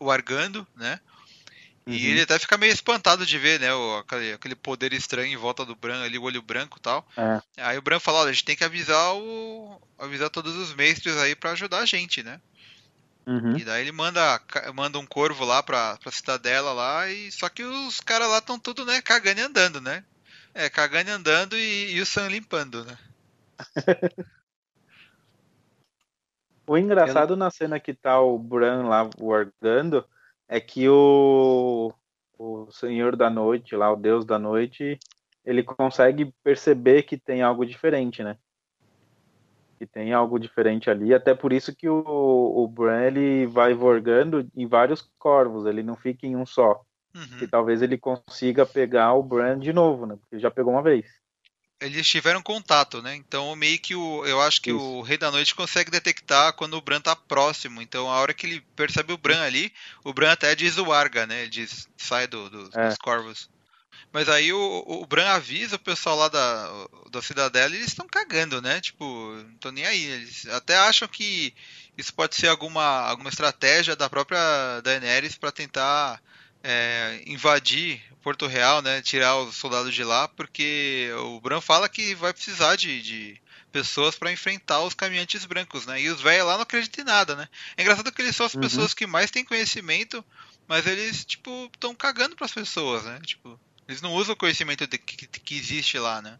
o 0.00 0.10
argando, 0.10 0.66
né? 0.76 1.00
E 1.88 2.04
uhum. 2.04 2.10
ele 2.10 2.20
até 2.20 2.38
fica 2.38 2.58
meio 2.58 2.70
espantado 2.70 3.24
de 3.24 3.38
ver, 3.38 3.58
né, 3.58 3.72
o, 3.72 3.96
aquele, 3.96 4.34
aquele 4.34 4.54
poder 4.54 4.92
estranho 4.92 5.32
em 5.32 5.38
volta 5.38 5.64
do 5.64 5.74
Bran 5.74 6.04
ali, 6.04 6.18
o 6.18 6.22
olho 6.22 6.42
branco 6.42 6.76
e 6.78 6.82
tal. 6.82 7.08
É. 7.16 7.40
Aí 7.56 7.78
o 7.78 7.82
Bran 7.82 7.98
fala, 7.98 8.18
olha, 8.18 8.28
a 8.28 8.32
gente 8.32 8.44
tem 8.44 8.54
que 8.54 8.62
avisar 8.62 9.14
o. 9.14 9.80
avisar 9.98 10.28
todos 10.28 10.54
os 10.54 10.74
mestres 10.74 11.16
aí 11.16 11.34
para 11.34 11.52
ajudar 11.52 11.78
a 11.78 11.86
gente, 11.86 12.22
né? 12.22 12.38
Uhum. 13.26 13.56
E 13.56 13.64
daí 13.64 13.80
ele 13.80 13.92
manda, 13.92 14.38
manda 14.74 14.98
um 14.98 15.06
corvo 15.06 15.46
lá 15.46 15.62
pra, 15.62 15.96
pra 15.96 16.12
cidadela 16.12 16.74
lá, 16.74 17.10
e 17.10 17.32
só 17.32 17.48
que 17.48 17.64
os 17.64 18.00
caras 18.00 18.28
lá 18.28 18.36
estão 18.36 18.58
tudo, 18.58 18.84
né, 18.84 19.00
cagando 19.00 19.40
e 19.40 19.44
andando, 19.44 19.80
né? 19.80 20.04
É, 20.52 20.68
cagando 20.68 21.08
e 21.08 21.12
andando 21.12 21.56
e, 21.56 21.94
e 21.94 22.00
o 22.02 22.06
Sam 22.06 22.28
limpando, 22.28 22.84
né? 22.84 22.98
o 26.66 26.76
engraçado 26.76 27.32
Eu... 27.32 27.36
na 27.38 27.50
cena 27.50 27.80
que 27.80 27.94
tá 27.94 28.20
o 28.20 28.38
Bran 28.38 28.86
lá 28.86 29.08
guardando 29.16 30.04
é 30.48 30.58
que 30.58 30.88
o, 30.88 31.92
o 32.38 32.70
Senhor 32.70 33.14
da 33.14 33.28
Noite, 33.28 33.76
lá, 33.76 33.92
o 33.92 33.96
Deus 33.96 34.24
da 34.24 34.38
Noite, 34.38 34.98
ele 35.44 35.62
consegue 35.62 36.32
perceber 36.42 37.02
que 37.02 37.18
tem 37.18 37.42
algo 37.42 37.66
diferente, 37.66 38.22
né? 38.22 38.36
Que 39.78 39.86
tem 39.86 40.12
algo 40.12 40.38
diferente 40.38 40.90
ali, 40.90 41.14
até 41.14 41.34
por 41.34 41.52
isso 41.52 41.74
que 41.76 41.88
o, 41.88 42.02
o 42.04 42.66
Bran 42.66 43.02
ele 43.02 43.46
vai 43.46 43.74
vorgando 43.74 44.48
em 44.56 44.66
vários 44.66 45.08
corvos, 45.18 45.66
ele 45.66 45.82
não 45.82 45.94
fica 45.94 46.26
em 46.26 46.34
um 46.34 46.46
só. 46.46 46.80
Uhum. 47.14 47.38
Que 47.38 47.46
talvez 47.46 47.80
ele 47.82 47.96
consiga 47.96 48.66
pegar 48.66 49.14
o 49.14 49.22
Bran 49.22 49.58
de 49.58 49.72
novo, 49.72 50.06
né? 50.06 50.16
Porque 50.16 50.34
ele 50.34 50.42
já 50.42 50.50
pegou 50.50 50.72
uma 50.72 50.82
vez 50.82 51.06
eles 51.80 52.06
tiveram 52.06 52.42
contato, 52.42 53.00
né? 53.00 53.14
Então 53.14 53.54
meio 53.54 53.78
que 53.78 53.94
o, 53.94 54.24
eu 54.26 54.40
acho 54.40 54.60
que 54.60 54.70
Isso. 54.70 54.80
o 54.80 55.02
Rei 55.02 55.16
da 55.16 55.30
Noite 55.30 55.54
consegue 55.54 55.90
detectar 55.90 56.52
quando 56.54 56.74
o 56.74 56.80
Bran 56.80 57.00
tá 57.00 57.14
próximo. 57.14 57.80
Então 57.80 58.10
a 58.10 58.18
hora 58.20 58.34
que 58.34 58.46
ele 58.46 58.60
percebe 58.74 59.12
o 59.12 59.18
Bran 59.18 59.42
ali, 59.42 59.72
o 60.04 60.12
Bran 60.12 60.32
até 60.32 60.54
diz 60.54 60.76
o 60.78 60.92
Arga, 60.92 61.26
né? 61.26 61.42
Ele 61.42 61.50
diz, 61.50 61.88
sai 61.96 62.26
do, 62.26 62.50
do 62.50 62.70
é. 62.78 62.88
dos 62.88 62.98
corvos. 62.98 63.48
Mas 64.12 64.28
aí 64.28 64.52
o, 64.52 64.84
o 64.86 65.06
Bran 65.06 65.28
avisa 65.28 65.76
o 65.76 65.80
pessoal 65.80 66.16
lá 66.16 66.28
da, 66.28 66.70
da 67.10 67.22
cidadela 67.22 67.74
e 67.74 67.78
eles 67.78 67.88
estão 67.88 68.06
cagando, 68.06 68.60
né? 68.62 68.80
Tipo, 68.80 69.04
não 69.04 69.54
estão 69.54 69.72
nem 69.72 69.84
aí. 69.84 70.02
Eles 70.02 70.46
até 70.48 70.76
acham 70.76 71.06
que 71.06 71.54
isso 71.96 72.12
pode 72.14 72.34
ser 72.34 72.48
alguma, 72.48 73.02
alguma 73.02 73.28
estratégia 73.28 73.94
da 73.94 74.08
própria 74.08 74.80
Daenerys 74.82 75.36
para 75.36 75.52
tentar 75.52 76.20
é, 76.70 77.22
invadir 77.26 78.02
Porto 78.22 78.46
Real, 78.46 78.82
né, 78.82 79.00
tirar 79.00 79.38
os 79.38 79.56
soldados 79.56 79.94
de 79.94 80.04
lá, 80.04 80.28
porque 80.28 81.10
o 81.18 81.40
Bran 81.40 81.62
fala 81.62 81.88
que 81.88 82.14
vai 82.14 82.30
precisar 82.34 82.76
de, 82.76 83.00
de 83.00 83.40
pessoas 83.72 84.18
para 84.18 84.30
enfrentar 84.30 84.82
os 84.82 84.92
caminhantes 84.92 85.46
brancos, 85.46 85.86
né? 85.86 85.98
E 85.98 86.10
os 86.10 86.20
velhos 86.20 86.46
lá 86.46 86.56
não 86.56 86.62
acreditam 86.62 87.02
em 87.02 87.06
nada, 87.06 87.34
né? 87.34 87.48
É 87.74 87.80
engraçado 87.80 88.12
que 88.12 88.20
eles 88.20 88.36
são 88.36 88.44
as 88.44 88.52
uhum. 88.52 88.60
pessoas 88.60 88.92
que 88.92 89.06
mais 89.06 89.30
têm 89.30 89.46
conhecimento, 89.46 90.22
mas 90.66 90.86
eles 90.86 91.24
tipo 91.24 91.70
estão 91.72 91.94
cagando 91.94 92.36
para 92.36 92.44
as 92.44 92.52
pessoas, 92.52 93.02
né? 93.02 93.18
Tipo, 93.24 93.58
eles 93.88 94.02
não 94.02 94.12
usam 94.12 94.34
o 94.34 94.38
conhecimento 94.38 94.86
de, 94.86 94.98
que, 94.98 95.26
que 95.26 95.56
existe 95.56 95.98
lá, 95.98 96.20
né? 96.20 96.38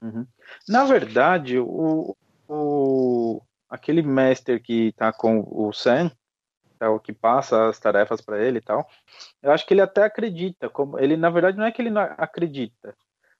Uhum. 0.00 0.26
Na 0.66 0.84
verdade, 0.86 1.58
o, 1.58 2.16
o 2.48 3.42
aquele 3.68 4.00
mestre 4.00 4.58
que 4.60 4.92
tá 4.92 5.12
com 5.12 5.44
o 5.46 5.74
Sam, 5.74 6.10
é 6.84 6.88
o 6.88 7.00
que 7.00 7.12
passa 7.12 7.68
as 7.68 7.78
tarefas 7.78 8.20
para 8.20 8.42
ele 8.42 8.58
e 8.58 8.62
tal. 8.62 8.88
Eu 9.42 9.52
acho 9.52 9.66
que 9.66 9.74
ele 9.74 9.80
até 9.80 10.04
acredita, 10.04 10.68
como 10.68 10.98
ele 10.98 11.16
na 11.16 11.30
verdade 11.30 11.56
não 11.56 11.64
é 11.64 11.72
que 11.72 11.82
ele 11.82 11.90
não 11.90 12.02
acredita. 12.02 12.94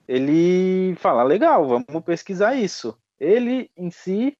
Ele 0.06 0.94
fala, 0.96 1.22
legal, 1.22 1.66
vamos 1.66 2.04
pesquisar 2.04 2.54
isso. 2.54 2.96
Ele 3.18 3.70
em 3.76 3.90
si, 3.90 4.36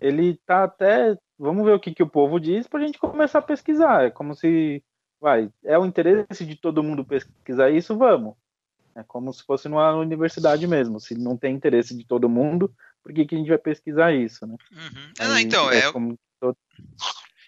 ele 0.00 0.38
tá 0.46 0.64
até, 0.64 1.16
vamos 1.38 1.64
ver 1.64 1.74
o 1.74 1.80
que, 1.80 1.94
que 1.94 2.02
o 2.02 2.08
povo 2.08 2.40
diz 2.40 2.66
para 2.66 2.80
a 2.80 2.86
gente 2.86 2.98
começar 2.98 3.40
a 3.40 3.42
pesquisar. 3.42 4.04
É 4.04 4.10
como 4.10 4.34
se, 4.34 4.82
vai, 5.20 5.50
é 5.64 5.78
o 5.78 5.84
interesse 5.84 6.46
de 6.46 6.56
todo 6.56 6.82
mundo 6.82 7.04
pesquisar 7.04 7.70
isso, 7.70 7.96
vamos. 7.96 8.34
É 8.94 9.02
como 9.02 9.32
se 9.32 9.42
fosse 9.42 9.68
numa 9.68 9.92
universidade 9.96 10.66
mesmo. 10.66 11.00
Se 11.00 11.14
não 11.16 11.36
tem 11.36 11.54
interesse 11.54 11.96
de 11.96 12.06
todo 12.06 12.28
mundo, 12.28 12.72
por 13.02 13.12
que, 13.12 13.26
que 13.26 13.34
a 13.34 13.38
gente 13.38 13.48
vai 13.48 13.58
pesquisar 13.58 14.12
isso, 14.14 14.46
né? 14.46 14.56
Uhum. 14.72 15.12
Aí, 15.18 15.42
então, 15.42 15.70
é, 15.70 15.78
é 15.80 15.92
como. 15.92 16.18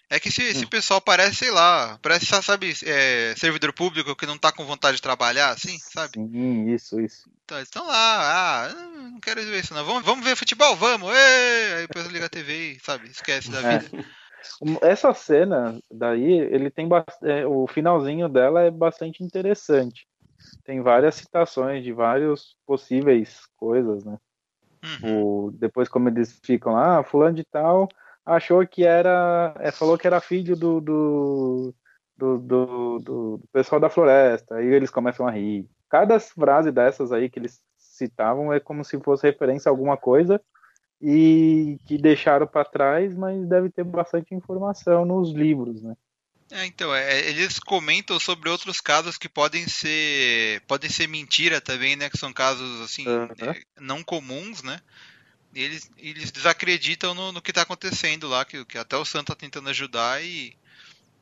É 0.09 0.19
que 0.21 0.29
esse, 0.29 0.41
esse 0.41 0.63
hum. 0.63 0.69
pessoal 0.69 1.01
parece, 1.01 1.35
sei 1.35 1.51
lá, 1.51 1.99
parece, 2.01 2.25
sabe, 2.41 2.73
é, 2.85 3.33
servidor 3.35 3.73
público 3.73 4.15
que 4.15 4.25
não 4.25 4.37
tá 4.37 4.53
com 4.53 4.65
vontade 4.65 4.95
de 4.95 5.01
trabalhar, 5.01 5.49
assim, 5.49 5.77
sabe? 5.79 6.13
Sim, 6.13 6.69
isso, 6.69 6.99
isso. 7.01 7.29
Então, 7.43 7.57
eles 7.57 7.67
estão 7.67 7.85
lá, 7.85 8.65
ah, 8.65 8.73
não 8.95 9.19
quero 9.19 9.43
ver 9.43 9.59
isso 9.59 9.73
não. 9.73 9.83
Vamos, 9.83 10.03
vamos 10.03 10.23
ver 10.23 10.37
futebol, 10.37 10.75
vamos! 10.77 11.09
Ei! 11.13 11.73
Aí 11.73 11.87
depois 11.87 12.07
liga 12.07 12.25
a 12.25 12.29
TV 12.29 12.73
e, 12.73 12.79
sabe, 12.79 13.07
esquece 13.09 13.51
da 13.51 13.61
é. 13.61 13.79
vida. 13.79 14.05
Essa 14.81 15.13
cena 15.13 15.77
daí, 15.91 16.39
ele 16.39 16.69
tem 16.69 16.87
é, 17.23 17.45
o 17.45 17.67
finalzinho 17.67 18.29
dela 18.29 18.61
é 18.61 18.71
bastante 18.71 19.21
interessante. 19.21 20.07
Tem 20.63 20.81
várias 20.81 21.15
citações 21.15 21.83
de 21.83 21.91
vários 21.91 22.55
possíveis 22.65 23.41
coisas, 23.57 24.05
né? 24.05 24.17
Uhum. 25.01 25.47
O, 25.47 25.51
depois 25.51 25.89
como 25.89 26.07
eles 26.07 26.39
ficam 26.43 26.73
lá, 26.73 26.99
ah, 26.99 27.03
fulano 27.03 27.35
de 27.35 27.43
tal 27.43 27.89
achou 28.27 28.67
que 28.67 28.83
era. 28.83 29.55
É, 29.59 29.71
falou 29.71 29.97
que 29.97 30.05
era 30.05 30.19
filho 30.19 30.55
do, 30.55 30.81
do, 30.81 31.75
do, 32.17 32.37
do, 32.37 32.99
do 32.99 33.41
pessoal 33.53 33.79
da 33.79 33.89
floresta. 33.89 34.55
Aí 34.55 34.67
eles 34.67 34.91
começam 34.91 35.25
a 35.25 35.31
rir. 35.31 35.65
Cada 35.89 36.19
frase 36.19 36.71
dessas 36.71 37.11
aí 37.13 37.29
que 37.29 37.39
eles 37.39 37.61
citavam 37.77 38.51
é 38.51 38.59
como 38.59 38.83
se 38.83 38.99
fosse 38.99 39.25
referência 39.25 39.69
a 39.69 39.71
alguma 39.71 39.95
coisa 39.95 40.41
e 41.01 41.77
que 41.87 41.97
deixaram 41.97 42.45
para 42.45 42.65
trás, 42.65 43.15
mas 43.15 43.47
deve 43.47 43.69
ter 43.69 43.83
bastante 43.83 44.35
informação 44.35 45.05
nos 45.05 45.31
livros, 45.31 45.81
né? 45.81 45.95
É, 46.51 46.65
então, 46.65 46.95
é, 46.95 47.27
eles 47.27 47.59
comentam 47.59 48.19
sobre 48.19 48.49
outros 48.49 48.79
casos 48.79 49.17
que 49.17 49.27
podem 49.27 49.67
ser 49.67 50.61
podem 50.65 50.89
ser 50.89 51.07
mentira 51.07 51.59
também, 51.59 51.95
né? 51.95 52.09
Que 52.09 52.17
são 52.17 52.31
casos 52.31 52.81
assim 52.81 53.05
uhum. 53.07 53.53
não 53.79 54.03
comuns, 54.03 54.63
né? 54.63 54.79
Eles, 55.61 55.91
eles 55.97 56.31
desacreditam 56.31 57.13
no, 57.13 57.31
no 57.31 57.41
que 57.41 57.51
está 57.51 57.63
acontecendo 57.63 58.27
lá, 58.27 58.45
que, 58.45 58.63
que 58.65 58.77
até 58.77 58.95
o 58.95 59.05
Sam 59.05 59.23
tá 59.23 59.35
tentando 59.35 59.69
ajudar 59.69 60.23
e, 60.23 60.55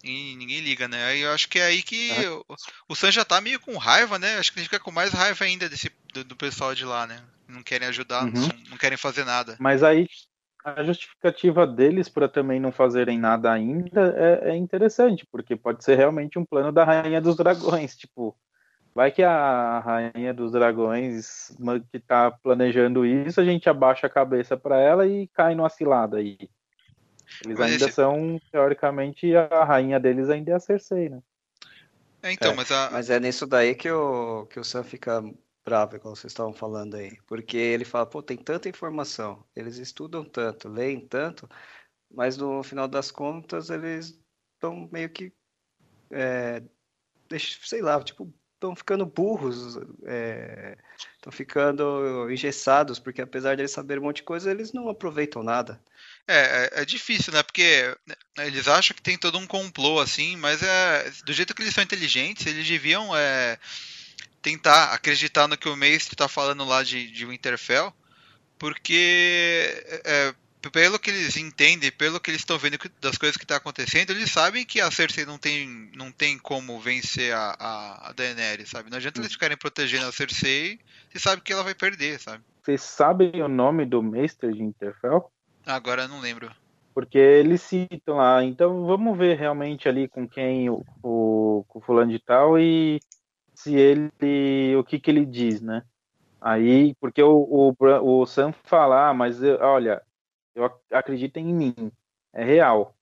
e 0.04 0.36
ninguém 0.36 0.60
liga, 0.60 0.88
né? 0.88 1.06
Aí 1.06 1.22
eu 1.22 1.32
acho 1.32 1.48
que 1.48 1.60
é 1.60 1.66
aí 1.66 1.82
que 1.82 2.12
é. 2.12 2.30
o, 2.30 2.46
o 2.90 2.96
Sam 2.96 3.12
já 3.12 3.26
tá 3.26 3.40
meio 3.40 3.60
com 3.60 3.78
raiva, 3.78 4.20
né? 4.20 4.38
Acho 4.38 4.52
que 4.52 4.60
ele 4.60 4.66
fica 4.66 4.80
com 4.80 4.92
mais 4.92 5.12
raiva 5.14 5.46
ainda 5.46 5.70
desse, 5.70 5.92
do, 6.14 6.24
do 6.24 6.36
pessoal 6.36 6.76
de 6.76 6.86
lá, 6.86 7.08
né? 7.08 7.22
Não 7.48 7.64
querem 7.64 7.88
ajudar, 7.88 8.26
uhum. 8.26 8.32
não, 8.32 8.50
não, 8.72 8.78
querem 8.78 8.98
fazer 8.98 9.24
nada. 9.24 9.56
Mas 9.60 9.84
aí 9.84 10.08
a 10.64 10.84
justificativa 10.84 11.68
deles 11.68 12.10
para 12.10 12.28
também 12.28 12.60
não 12.60 12.72
fazerem 12.72 13.20
nada 13.20 13.52
ainda 13.52 14.16
é, 14.18 14.50
é 14.50 14.56
interessante, 14.56 15.26
porque 15.32 15.56
pode 15.56 15.84
ser 15.84 15.96
realmente 15.96 16.40
um 16.40 16.46
plano 16.46 16.72
da 16.72 16.84
Rainha 16.84 17.22
dos 17.22 17.36
Dragões, 17.36 17.96
tipo 17.96 18.36
Vai 18.96 19.12
que 19.12 19.22
a 19.22 19.80
rainha 19.80 20.34
dos 20.34 20.54
dragões 20.54 21.54
que 21.92 22.00
tá 22.00 22.32
planejando 22.32 23.06
isso, 23.06 23.42
a 23.42 23.44
gente 23.44 23.70
abaixa 23.70 24.08
a 24.08 24.10
cabeça 24.10 24.56
para 24.56 24.80
ela 24.80 25.06
e 25.06 25.28
cai 25.28 25.54
numa 25.54 25.68
cilada 25.68 26.16
aí. 26.16 26.38
Eles 27.44 27.60
mas 27.60 27.74
ainda 27.74 27.86
esse... 27.86 27.94
são, 27.94 28.40
teoricamente, 28.50 29.36
a 29.36 29.66
rainha 29.66 30.00
deles 30.00 30.30
ainda 30.30 30.52
é 30.52 30.56
a 30.56 30.60
Cersei, 30.62 31.10
né? 31.10 31.22
É, 32.24 32.32
então, 32.32 32.54
é, 32.54 32.56
mas, 32.56 32.72
a... 32.72 32.90
mas 32.90 33.10
é 33.10 33.20
nisso 33.20 33.46
daí 33.46 33.76
que 33.76 33.92
o, 33.92 34.46
que 34.46 34.62
o 34.62 34.64
Sam 34.64 34.86
fica 34.86 35.22
bravo, 35.66 36.00
como 36.00 36.16
vocês 36.16 36.32
estavam 36.32 36.54
falando 36.54 36.96
aí. 36.96 37.18
Porque 37.28 37.58
ele 37.58 37.84
fala, 37.84 38.06
pô, 38.06 38.24
tem 38.24 38.38
tanta 38.38 38.70
informação, 38.70 39.44
eles 39.54 39.78
estudam 39.78 40.24
tanto, 40.24 40.70
leem 40.70 41.02
tanto, 41.02 41.50
mas 42.10 42.38
no 42.38 42.64
final 42.64 42.88
das 42.88 43.12
contas 43.12 43.70
eles 43.70 44.18
estão 44.54 44.88
meio 44.90 45.10
que. 45.10 45.34
É, 46.12 46.64
sei 47.38 47.82
lá, 47.82 48.02
tipo, 48.02 48.34
estão 48.56 48.76
ficando 48.76 49.06
burros, 49.06 49.76
estão 49.76 49.86
é, 50.08 50.78
ficando 51.32 52.30
engessados, 52.32 53.00
porque 53.00 53.22
apesar 53.22 53.56
de 53.56 53.62
eles 53.62 53.72
saberem 53.72 54.02
um 54.02 54.06
monte 54.06 54.18
de 54.18 54.24
coisa, 54.24 54.50
eles 54.50 54.74
não 54.74 54.90
aproveitam 54.90 55.44
nada. 55.44 55.80
É, 56.28 56.38
é, 56.38 56.82
é, 56.82 56.86
difícil, 56.86 57.32
né? 57.34 57.44
Porque 57.44 57.96
né, 58.06 58.16
eles 58.40 58.68
acham 58.68 58.96
que 58.96 59.02
tem 59.02 59.18
todo 59.18 59.38
um 59.38 59.46
complô, 59.46 60.00
assim, 60.00 60.36
mas 60.38 60.64
é 60.64 61.12
do 61.26 61.34
jeito 61.34 61.54
que 61.54 61.62
eles 61.62 61.74
são 61.74 61.84
inteligentes, 61.84 62.46
eles 62.46 62.68
deviam 62.68 63.16
é, 63.16 63.60
tentar 64.42 64.94
acreditar 64.94 65.48
no 65.48 65.58
que 65.58 65.70
o 65.70 65.76
mestre 65.76 66.14
está 66.14 66.28
falando 66.28 66.64
lá 66.66 66.84
de, 66.84 67.12
de 67.12 67.26
Winterfell, 67.26 67.94
porque 68.58 69.84
é, 70.04 70.35
pelo 70.76 71.00
que 71.00 71.10
eles 71.10 71.38
entendem, 71.38 71.90
pelo 71.90 72.20
que 72.20 72.30
eles 72.30 72.42
estão 72.42 72.58
vendo 72.58 72.78
das 73.00 73.18
coisas 73.18 73.38
que 73.38 73.46
estão 73.46 73.56
tá 73.56 73.62
acontecendo, 73.62 74.10
eles 74.10 74.30
sabem 74.30 74.66
que 74.66 74.82
a 74.82 74.92
Cersei 74.92 75.26
não 75.26 75.38
tem, 75.38 75.90
não 75.96 76.12
tem 76.12 76.38
como 76.38 76.78
vencer 76.82 77.34
a, 77.34 77.56
a, 77.58 78.10
a 78.10 78.12
Daenerys, 78.12 78.72
sabe? 78.72 78.90
Não 78.90 78.98
adianta 78.98 79.22
eles 79.22 79.32
ficarem 79.32 79.56
protegendo 79.56 80.06
a 80.06 80.12
Cersei, 80.12 80.78
se 81.10 81.18
sabe 81.18 81.42
que 81.42 81.54
ela 81.54 81.64
vai 81.64 81.74
perder, 81.74 82.20
sabe? 82.20 82.44
Vocês 82.62 82.82
sabem 82.82 83.42
o 83.42 83.48
nome 83.48 83.86
do 83.86 84.04
Mestre 84.04 84.52
de 84.52 84.62
Interfell? 84.62 85.32
Agora 85.66 86.02
eu 86.02 86.08
não 86.10 86.20
lembro. 86.20 86.52
Porque 86.94 87.20
eles 87.20 87.62
citam 87.62 88.18
lá, 88.18 88.44
então 88.44 88.86
vamos 88.86 89.18
ver 89.18 89.38
realmente 89.38 89.88
ali 89.88 90.10
com 90.10 90.28
quem 90.28 90.70
o, 90.70 90.84
o, 91.02 91.66
o 91.74 91.80
fulano 91.80 92.12
de 92.12 92.20
tal 92.20 92.60
e 92.60 93.00
se 93.54 93.74
ele, 93.76 94.76
o 94.78 94.84
que 94.84 95.00
que 95.00 95.10
ele 95.10 95.26
diz, 95.26 95.62
né? 95.62 95.84
Aí, 96.42 96.94
porque 97.00 97.24
o, 97.24 97.74
o, 97.80 98.22
o 98.22 98.26
Sam 98.26 98.54
fala, 98.66 99.08
ah, 99.08 99.14
mas 99.14 99.42
olha, 99.42 100.02
eu 100.56 100.72
acredito 100.92 101.38
em 101.38 101.54
mim, 101.54 101.92
é 102.34 102.44
real. 102.44 102.96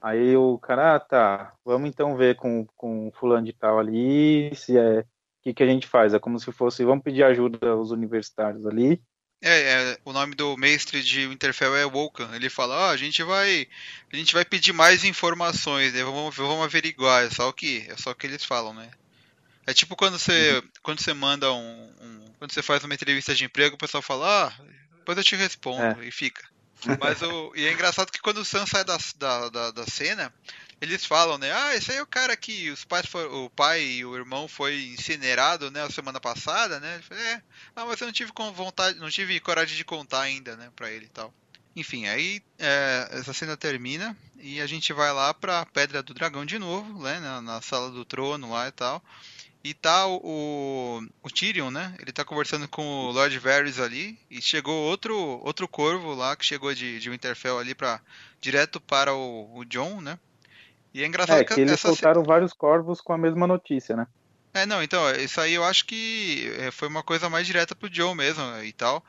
Aí 0.00 0.36
o 0.36 0.58
cara, 0.58 0.96
ah, 0.96 1.00
tá, 1.00 1.54
vamos 1.64 1.88
então 1.88 2.16
ver 2.16 2.36
com, 2.36 2.66
com 2.76 3.10
fulano 3.12 3.46
de 3.46 3.52
tal 3.52 3.78
ali, 3.78 4.54
se 4.54 4.76
é, 4.76 5.00
o 5.00 5.04
que, 5.42 5.54
que 5.54 5.62
a 5.62 5.66
gente 5.66 5.86
faz? 5.86 6.12
É 6.12 6.18
como 6.18 6.38
se 6.38 6.50
fosse, 6.52 6.84
vamos 6.84 7.04
pedir 7.04 7.22
ajuda 7.22 7.70
aos 7.70 7.90
universitários 7.90 8.66
ali. 8.66 9.00
É, 9.46 9.92
é, 9.92 9.98
o 10.06 10.12
nome 10.12 10.34
do 10.34 10.56
mestre 10.56 11.02
de 11.02 11.26
Winterfell 11.26 11.76
é 11.76 11.84
Wokan. 11.84 12.34
Ele 12.34 12.48
fala, 12.48 12.88
ó, 12.88 12.90
a 12.90 12.96
gente 12.96 13.22
vai, 13.22 13.68
a 14.10 14.16
gente 14.16 14.32
vai 14.32 14.42
pedir 14.42 14.72
mais 14.72 15.04
informações, 15.04 15.92
né? 15.92 16.02
Vamos, 16.02 16.34
vamos 16.34 16.64
averiguar. 16.64 17.24
É 17.24 17.30
só 17.30 17.50
o 17.50 17.52
que, 17.52 17.86
é 17.88 17.96
só 17.96 18.12
o 18.12 18.14
que 18.14 18.26
eles 18.26 18.42
falam, 18.42 18.72
né? 18.72 18.90
É 19.66 19.74
tipo 19.74 19.96
quando 19.96 20.18
você, 20.18 20.54
uhum. 20.54 20.68
quando 20.82 21.00
você 21.00 21.12
manda 21.12 21.52
um, 21.52 21.92
um, 22.00 22.24
quando 22.38 22.52
você 22.52 22.62
faz 22.62 22.84
uma 22.84 22.94
entrevista 22.94 23.34
de 23.34 23.44
emprego, 23.44 23.74
o 23.74 23.78
pessoal 23.78 24.02
fala, 24.02 24.48
ah, 24.48 24.64
depois 24.96 25.18
eu 25.18 25.24
te 25.24 25.36
respondo 25.36 26.02
é. 26.02 26.06
e 26.06 26.10
fica. 26.10 26.42
Mas 27.00 27.22
o, 27.22 27.52
e 27.54 27.66
é 27.66 27.72
engraçado 27.72 28.10
que 28.10 28.20
quando 28.20 28.38
o 28.38 28.44
Sam 28.44 28.66
sai 28.66 28.84
da, 28.84 28.98
da, 29.16 29.48
da, 29.48 29.70
da 29.70 29.86
cena, 29.86 30.32
eles 30.80 31.04
falam, 31.04 31.38
né? 31.38 31.50
Ah, 31.52 31.74
esse 31.74 31.92
aí 31.92 31.98
é 31.98 32.02
o 32.02 32.06
cara 32.06 32.36
que 32.36 32.70
os 32.70 32.84
pais 32.84 33.06
for, 33.06 33.26
o 33.32 33.48
pai 33.50 33.82
e 33.82 34.04
o 34.04 34.14
irmão 34.14 34.46
foi 34.46 34.82
incinerado, 34.88 35.70
né, 35.70 35.82
a 35.82 35.90
semana 35.90 36.20
passada, 36.20 36.78
né? 36.80 37.00
Fala, 37.08 37.20
é, 37.20 37.42
ah, 37.74 37.86
mas 37.86 38.00
eu 38.00 38.06
não 38.06 38.12
tive 38.12 38.30
vontade, 38.54 38.98
não 38.98 39.10
tive 39.10 39.38
coragem 39.40 39.76
de 39.76 39.84
contar 39.84 40.22
ainda, 40.22 40.56
né, 40.56 40.70
para 40.76 40.90
ele 40.90 41.06
e 41.06 41.10
tal. 41.10 41.32
Enfim, 41.76 42.06
aí 42.06 42.40
é, 42.58 43.08
essa 43.12 43.32
cena 43.32 43.56
termina 43.56 44.16
e 44.36 44.60
a 44.60 44.66
gente 44.66 44.92
vai 44.92 45.12
lá 45.12 45.34
pra 45.34 45.66
Pedra 45.66 46.02
do 46.02 46.14
Dragão 46.14 46.44
de 46.44 46.58
novo, 46.58 47.02
né, 47.02 47.18
na, 47.18 47.40
na 47.40 47.60
sala 47.60 47.90
do 47.90 48.04
trono 48.04 48.50
lá 48.50 48.68
e 48.68 48.72
tal. 48.72 49.02
E 49.64 49.72
tá 49.72 50.06
o, 50.06 51.02
o, 51.22 51.30
Tyrion, 51.30 51.70
né? 51.70 51.94
Ele 51.98 52.12
tá 52.12 52.22
conversando 52.22 52.68
com 52.68 52.82
o 52.82 53.10
Lord 53.10 53.38
Varys 53.38 53.80
ali. 53.80 54.18
E 54.30 54.42
chegou 54.42 54.74
outro 54.74 55.16
outro 55.42 55.66
corvo 55.66 56.12
lá 56.12 56.36
que 56.36 56.44
chegou 56.44 56.74
de, 56.74 57.00
de 57.00 57.08
Winterfell 57.08 57.58
ali 57.58 57.74
para 57.74 57.98
direto 58.42 58.78
para 58.78 59.14
o, 59.14 59.56
o 59.56 59.64
John, 59.64 60.02
né? 60.02 60.18
E 60.92 61.02
é 61.02 61.06
engraçado 61.06 61.40
é, 61.40 61.44
que, 61.44 61.54
que 61.54 61.60
eles 61.62 61.80
soltaram 61.80 62.22
vários 62.22 62.52
corvos 62.52 63.00
com 63.00 63.14
a 63.14 63.18
mesma 63.18 63.46
notícia, 63.46 63.96
né? 63.96 64.06
É, 64.52 64.66
não, 64.66 64.82
então, 64.82 65.10
isso 65.12 65.40
aí 65.40 65.54
eu 65.54 65.64
acho 65.64 65.86
que 65.86 66.54
é, 66.58 66.70
foi 66.70 66.86
uma 66.86 67.02
coisa 67.02 67.30
mais 67.30 67.46
direta 67.46 67.74
pro 67.74 67.88
John 67.88 68.14
mesmo 68.14 68.44
e 68.62 68.72
tal. 68.72 69.02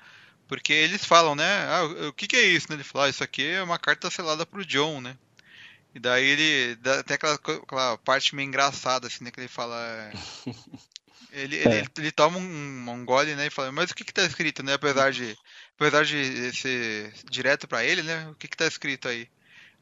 Porque 0.47 0.71
eles 0.71 1.03
falam, 1.03 1.35
né? 1.35 1.67
Ah, 1.67 2.07
o 2.07 2.13
que, 2.13 2.27
que 2.27 2.35
é 2.35 2.41
isso? 2.41 2.67
Né? 2.69 2.77
Ele 2.77 2.83
fala, 2.83 3.05
ah, 3.05 3.09
isso 3.09 3.23
aqui 3.23 3.45
é 3.45 3.61
uma 3.61 3.77
carta 3.77 4.09
selada 4.09 4.45
pro 4.45 4.65
John, 4.65 5.01
né? 5.01 5.17
E 5.95 5.99
daí 5.99 6.25
ele. 6.25 6.75
Tem 7.05 7.15
aquela, 7.15 7.35
aquela 7.35 7.97
parte 7.99 8.35
meio 8.35 8.47
engraçada, 8.47 9.07
assim, 9.07 9.23
né? 9.23 9.31
Que 9.31 9.39
ele 9.39 9.47
fala. 9.47 9.77
É, 9.77 10.11
ele, 11.31 11.55
é. 11.63 11.77
ele, 11.79 11.87
ele, 11.97 12.11
toma 12.11 12.37
um, 12.37 12.89
um 12.89 13.05
gole, 13.05 13.33
né? 13.33 13.47
E 13.47 13.49
fala, 13.49 13.71
mas 13.71 13.91
o 13.91 13.95
que 13.95 14.03
que 14.03 14.13
tá 14.13 14.23
escrito, 14.23 14.61
né? 14.61 14.73
Apesar 14.73 15.13
de. 15.13 15.37
Apesar 15.79 16.03
de 16.03 16.53
ser 16.53 17.13
direto 17.31 17.65
para 17.65 17.85
ele, 17.85 18.03
né? 18.03 18.27
O 18.27 18.35
que 18.35 18.49
que 18.49 18.57
tá 18.57 18.67
escrito 18.67 19.07
aí? 19.07 19.29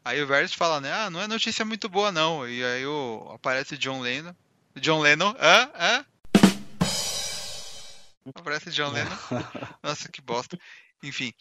Aí 0.06 0.22
o 0.22 0.28
Varys 0.28 0.54
fala, 0.54 0.80
né? 0.80 0.94
Ah, 0.94 1.10
não 1.10 1.20
é 1.20 1.28
notícia 1.28 1.66
muito 1.66 1.90
boa, 1.90 2.12
não. 2.12 2.48
E 2.48 2.64
aí 2.64 2.86
o, 2.86 3.32
aparece 3.34 3.76
John 3.76 4.00
Lennon. 4.00 4.36
John 4.76 5.00
Lennon, 5.00 5.36
hã? 5.40 5.72
Hã? 5.74 6.06
Aparece 8.36 8.70
John 8.70 8.92
Lennon. 8.92 9.18
Nossa, 9.82 10.10
que 10.10 10.22
bosta. 10.22 10.60
Enfim. 11.02 11.34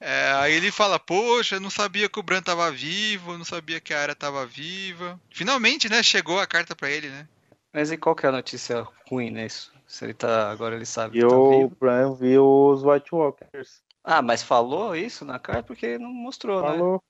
É, 0.00 0.32
aí 0.32 0.54
ele 0.54 0.72
fala, 0.72 0.98
poxa, 0.98 1.60
não 1.60 1.68
sabia 1.68 2.08
que 2.08 2.18
o 2.18 2.22
Bran 2.22 2.40
tava 2.40 2.70
vivo, 2.70 3.36
não 3.36 3.44
sabia 3.44 3.80
que 3.80 3.92
a 3.92 4.00
Arya 4.00 4.14
tava 4.14 4.46
viva. 4.46 5.20
Finalmente, 5.30 5.90
né? 5.90 6.02
Chegou 6.02 6.40
a 6.40 6.46
carta 6.46 6.74
para 6.74 6.90
ele, 6.90 7.08
né? 7.08 7.28
Mas 7.72 7.92
e 7.92 7.98
qual 7.98 8.16
que 8.16 8.24
é 8.24 8.28
a 8.30 8.32
notícia 8.32 8.86
ruim 9.08 9.30
nisso? 9.30 9.72
Se 9.86 10.04
ele 10.04 10.14
tá. 10.14 10.50
Agora 10.50 10.74
ele 10.74 10.86
sabe 10.86 11.18
e 11.18 11.20
que 11.20 11.28
tá 11.28 11.34
o 11.34 11.68
Bran 11.68 12.14
viu 12.14 12.44
os 12.44 12.82
White 12.82 13.14
Walkers. 13.14 13.82
Ah, 14.02 14.22
mas 14.22 14.42
falou 14.42 14.96
isso 14.96 15.24
na 15.24 15.38
carta 15.38 15.64
porque 15.64 15.98
não 15.98 16.10
mostrou, 16.10 16.60
falou. 16.60 16.72
né? 16.72 16.78
Falou 16.78 17.02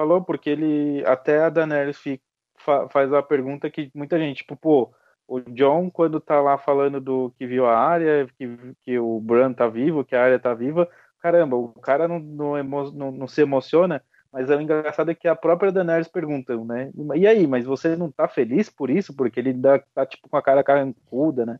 falou, 0.00 0.22
porque 0.22 0.50
ele. 0.50 1.04
Até 1.04 1.42
a 1.42 1.50
Daenerys 1.50 1.98
fica, 1.98 2.22
fa, 2.56 2.88
faz 2.88 3.12
a 3.12 3.22
pergunta 3.22 3.70
que 3.70 3.90
muita 3.94 4.18
gente, 4.18 4.38
tipo, 4.38 4.56
pô, 4.56 4.90
o 5.28 5.40
John, 5.40 5.90
quando 5.90 6.20
tá 6.20 6.40
lá 6.40 6.56
falando 6.56 7.00
do 7.00 7.32
que 7.38 7.46
viu 7.46 7.66
a 7.66 7.78
área, 7.78 8.26
que, 8.38 8.48
que 8.82 8.98
o 8.98 9.20
Bran 9.20 9.52
tá 9.52 9.68
vivo, 9.68 10.04
que 10.04 10.16
a 10.16 10.22
área 10.22 10.38
tá 10.38 10.54
viva, 10.54 10.88
caramba, 11.20 11.56
o 11.56 11.68
cara 11.80 12.08
não, 12.08 12.18
não, 12.18 12.58
emo, 12.58 12.90
não, 12.92 13.10
não 13.12 13.28
se 13.28 13.42
emociona, 13.42 14.02
mas 14.32 14.48
o 14.48 14.60
engraçado 14.60 15.10
é 15.10 15.14
que 15.14 15.28
a 15.28 15.34
própria 15.34 15.72
Daenerys 15.72 16.08
pergunta, 16.08 16.56
né? 16.64 16.90
E 17.16 17.26
aí, 17.26 17.46
mas 17.46 17.64
você 17.64 17.96
não 17.96 18.10
tá 18.10 18.28
feliz 18.28 18.70
por 18.70 18.90
isso? 18.90 19.14
Porque 19.14 19.40
ele 19.40 19.52
dá, 19.52 19.78
tá 19.94 20.06
tipo 20.06 20.28
com 20.28 20.36
a 20.36 20.42
cara 20.42 20.62
carrancuda, 20.62 21.44
né? 21.44 21.58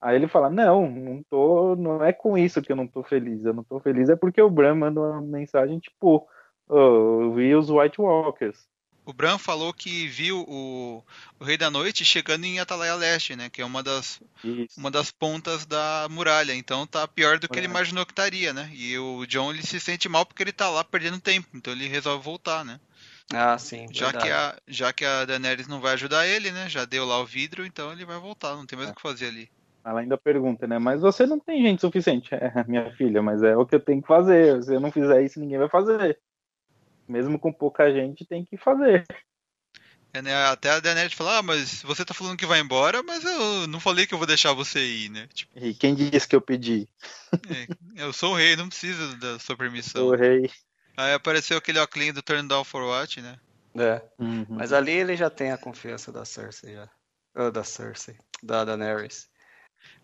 Aí 0.00 0.16
ele 0.16 0.26
fala, 0.28 0.48
não, 0.48 0.90
não 0.90 1.22
tô, 1.28 1.76
não 1.76 2.02
é 2.02 2.12
com 2.12 2.36
isso 2.36 2.62
que 2.62 2.72
eu 2.72 2.76
não 2.76 2.86
tô 2.86 3.02
feliz, 3.02 3.44
eu 3.44 3.52
não 3.52 3.62
tô 3.62 3.78
feliz 3.80 4.08
é 4.08 4.16
porque 4.16 4.40
o 4.40 4.50
Bran 4.50 4.74
manda 4.74 4.98
uma 5.00 5.20
mensagem 5.20 5.78
tipo, 5.78 6.26
eu 6.68 7.34
vi 7.34 7.54
os 7.54 7.70
White 7.70 8.00
Walkers. 8.00 8.66
O 9.10 9.12
Bran 9.12 9.38
falou 9.38 9.74
que 9.74 10.06
viu 10.06 10.44
o, 10.46 11.02
o 11.40 11.44
Rei 11.44 11.56
da 11.56 11.68
Noite 11.68 12.04
chegando 12.04 12.44
em 12.44 12.60
Atalaia 12.60 12.94
Leste, 12.94 13.34
né? 13.34 13.50
Que 13.50 13.60
é 13.60 13.64
uma 13.64 13.82
das, 13.82 14.22
uma 14.78 14.88
das 14.88 15.10
pontas 15.10 15.66
da 15.66 16.06
muralha. 16.08 16.54
Então 16.54 16.86
tá 16.86 17.08
pior 17.08 17.36
do 17.36 17.48
que 17.48 17.58
é. 17.58 17.60
ele 17.60 17.66
imaginou 17.66 18.06
que 18.06 18.12
estaria, 18.12 18.52
né? 18.52 18.70
E 18.72 18.96
o 18.96 19.26
John 19.26 19.52
ele 19.52 19.66
se 19.66 19.80
sente 19.80 20.08
mal 20.08 20.24
porque 20.24 20.44
ele 20.44 20.52
tá 20.52 20.70
lá 20.70 20.84
perdendo 20.84 21.20
tempo. 21.20 21.48
Então 21.52 21.72
ele 21.72 21.88
resolve 21.88 22.22
voltar, 22.24 22.64
né? 22.64 22.78
Ah, 23.34 23.58
sim. 23.58 23.88
Já 23.90 24.12
que, 24.12 24.28
a, 24.28 24.56
já 24.68 24.92
que 24.92 25.04
a 25.04 25.24
Daenerys 25.24 25.66
não 25.66 25.80
vai 25.80 25.94
ajudar 25.94 26.24
ele, 26.24 26.52
né? 26.52 26.68
Já 26.68 26.84
deu 26.84 27.04
lá 27.04 27.18
o 27.18 27.26
vidro, 27.26 27.66
então 27.66 27.90
ele 27.90 28.04
vai 28.04 28.18
voltar. 28.20 28.54
Não 28.54 28.64
tem 28.64 28.78
mais 28.78 28.90
é. 28.90 28.92
o 28.92 28.94
que 28.94 29.02
fazer 29.02 29.26
ali. 29.26 29.50
Ela 29.84 30.02
ainda 30.02 30.16
pergunta, 30.16 30.68
né? 30.68 30.78
Mas 30.78 31.00
você 31.00 31.26
não 31.26 31.40
tem 31.40 31.62
gente 31.62 31.80
suficiente. 31.80 32.30
É, 32.40 32.64
minha 32.68 32.92
filha, 32.92 33.20
mas 33.20 33.42
é 33.42 33.56
o 33.56 33.66
que 33.66 33.74
eu 33.74 33.80
tenho 33.80 34.00
que 34.00 34.06
fazer. 34.06 34.62
Se 34.62 34.72
eu 34.72 34.78
não 34.78 34.92
fizer 34.92 35.20
isso, 35.24 35.40
ninguém 35.40 35.58
vai 35.58 35.68
fazer 35.68 36.16
mesmo 37.10 37.38
com 37.38 37.52
pouca 37.52 37.92
gente, 37.92 38.24
tem 38.24 38.44
que 38.44 38.56
fazer. 38.56 39.04
É, 40.12 40.20
né? 40.22 40.34
Até 40.46 40.70
a 40.70 40.80
Daenerys 40.80 41.12
fala, 41.12 41.38
ah, 41.38 41.42
mas 41.42 41.82
você 41.82 42.04
tá 42.04 42.12
falando 42.12 42.36
que 42.36 42.46
vai 42.46 42.60
embora, 42.60 43.02
mas 43.02 43.24
eu 43.24 43.66
não 43.66 43.78
falei 43.78 44.06
que 44.06 44.14
eu 44.14 44.18
vou 44.18 44.26
deixar 44.26 44.52
você 44.52 44.80
ir, 44.80 45.08
né? 45.08 45.28
Tipo, 45.32 45.52
e 45.56 45.72
quem 45.74 45.94
disse 45.94 46.26
que 46.26 46.34
eu 46.34 46.40
pedi? 46.40 46.88
É, 47.96 48.02
eu 48.04 48.12
sou 48.12 48.32
o 48.32 48.36
rei, 48.36 48.56
não 48.56 48.68
preciso 48.68 49.16
da 49.18 49.38
sua 49.38 49.56
permissão. 49.56 50.02
Sou 50.02 50.12
o 50.12 50.16
rei. 50.16 50.50
Aí 50.96 51.14
apareceu 51.14 51.56
aquele 51.56 51.78
óculos 51.78 52.12
do 52.12 52.22
Turn 52.22 52.46
Down 52.48 52.64
for 52.64 52.82
What, 52.82 53.20
né? 53.20 53.38
É. 53.76 54.02
Uhum. 54.18 54.46
Mas 54.48 54.72
ali 54.72 54.92
ele 54.92 55.16
já 55.16 55.30
tem 55.30 55.52
a 55.52 55.58
confiança 55.58 56.10
da 56.10 56.24
Cersei, 56.24 56.74
já. 56.74 56.88
Oh, 57.36 57.50
da 57.50 57.62
Cersei, 57.62 58.16
da 58.42 58.64
Daenerys. 58.64 59.30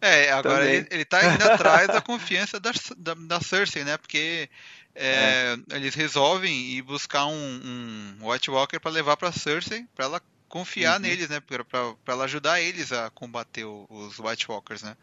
É, 0.00 0.30
agora 0.30 0.64
ele, 0.70 0.86
ele 0.90 1.04
tá 1.04 1.24
indo 1.24 1.42
atrás 1.42 1.88
da 1.88 2.00
confiança 2.00 2.60
da, 2.60 2.70
da, 2.96 3.14
da 3.14 3.40
Cersei, 3.40 3.82
né? 3.82 3.96
Porque 3.96 4.48
é, 4.96 5.56
é. 5.72 5.76
Eles 5.76 5.94
resolvem 5.94 6.52
ir 6.52 6.82
buscar 6.82 7.26
um, 7.26 8.16
um 8.22 8.30
White 8.30 8.50
Walker 8.50 8.80
para 8.80 8.90
levar 8.90 9.16
para 9.16 9.32
Cersei, 9.32 9.86
para 9.94 10.06
ela 10.06 10.22
confiar 10.48 10.94
uhum. 10.94 11.02
neles, 11.02 11.28
né? 11.28 11.40
Para 11.40 12.14
ela 12.14 12.24
ajudar 12.24 12.60
eles 12.60 12.92
a 12.92 13.10
combater 13.10 13.64
o, 13.64 13.86
os 13.88 14.18
White 14.18 14.50
Walkers, 14.50 14.82
né? 14.82 14.96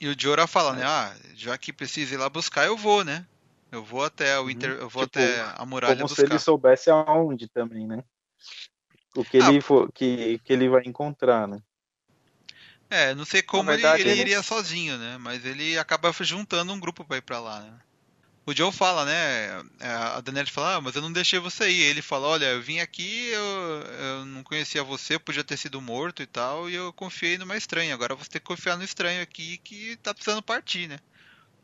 E 0.00 0.08
o 0.08 0.16
Jorah 0.18 0.48
fala, 0.48 0.72
né? 0.72 0.80
é. 0.80 0.84
né? 0.84 0.90
Ah, 0.90 1.14
já 1.34 1.56
que 1.56 1.72
precisa 1.72 2.14
ir 2.14 2.18
lá 2.18 2.28
buscar, 2.28 2.66
eu 2.66 2.76
vou, 2.76 3.04
né? 3.04 3.24
Eu 3.70 3.82
vou 3.82 4.04
até 4.04 4.38
o 4.38 4.50
Inter, 4.50 4.72
eu 4.72 4.88
vou 4.88 5.06
tipo, 5.06 5.18
até 5.18 5.40
a 5.56 5.64
muralha 5.64 5.94
como 5.94 6.08
buscar. 6.08 6.26
se 6.26 6.32
ele 6.32 6.38
soubesse 6.38 6.90
aonde 6.90 7.48
também, 7.48 7.86
né? 7.86 8.04
O 9.16 9.24
que 9.24 9.38
ah, 9.38 9.48
ele 9.48 9.60
for, 9.60 9.90
que, 9.92 10.38
que 10.44 10.52
ele 10.52 10.68
vai 10.68 10.82
encontrar, 10.84 11.46
né? 11.46 11.58
É, 12.90 13.14
não 13.14 13.24
sei 13.24 13.40
como 13.40 13.70
verdade, 13.70 14.02
ele, 14.02 14.10
ele, 14.10 14.20
iria 14.20 14.42
sozinho, 14.42 14.98
né? 14.98 15.16
Mas 15.18 15.46
ele 15.46 15.78
acaba 15.78 16.12
juntando 16.20 16.72
um 16.72 16.80
grupo 16.80 17.04
para 17.04 17.16
ir 17.16 17.22
para 17.22 17.40
lá, 17.40 17.60
né? 17.60 17.72
O 18.44 18.52
Joe 18.52 18.72
fala, 18.72 19.04
né? 19.04 19.62
É, 19.80 19.88
a 19.88 20.20
Daenerys 20.20 20.50
fala, 20.50 20.76
ah, 20.76 20.80
mas 20.80 20.96
eu 20.96 21.02
não 21.02 21.12
deixei 21.12 21.38
você 21.38 21.70
ir. 21.70 21.82
Ele 21.82 22.02
fala, 22.02 22.26
olha, 22.26 22.46
eu 22.46 22.62
vim 22.62 22.80
aqui, 22.80 23.28
eu, 23.28 23.40
eu 23.40 24.24
não 24.26 24.42
conhecia 24.42 24.82
você, 24.82 25.18
podia 25.18 25.44
ter 25.44 25.56
sido 25.56 25.80
morto 25.80 26.22
e 26.22 26.26
tal, 26.26 26.68
e 26.68 26.74
eu 26.74 26.92
confiei 26.92 27.38
numa 27.38 27.56
estranha. 27.56 27.94
Agora 27.94 28.14
você 28.14 28.30
tem 28.30 28.40
que 28.40 28.46
confiar 28.46 28.76
no 28.76 28.84
estranho 28.84 29.22
aqui 29.22 29.58
que 29.58 29.96
tá 29.96 30.12
precisando 30.12 30.42
partir, 30.42 30.88
né? 30.88 30.98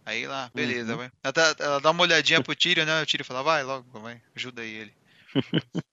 Aí 0.06 0.26
lá, 0.26 0.50
beleza, 0.54 0.92
uhum. 0.92 0.98
vai. 0.98 1.12
Ela, 1.22 1.56
ela, 1.58 1.80
dá 1.80 1.90
uma 1.90 2.02
olhadinha 2.02 2.42
pro 2.42 2.56
Tyrion, 2.56 2.86
né? 2.86 3.02
O 3.02 3.06
Tyrion 3.06 3.24
fala, 3.24 3.42
vai 3.42 3.62
logo, 3.62 4.00
vai, 4.00 4.22
ajuda 4.34 4.62
aí 4.62 4.74
ele. 4.74 4.94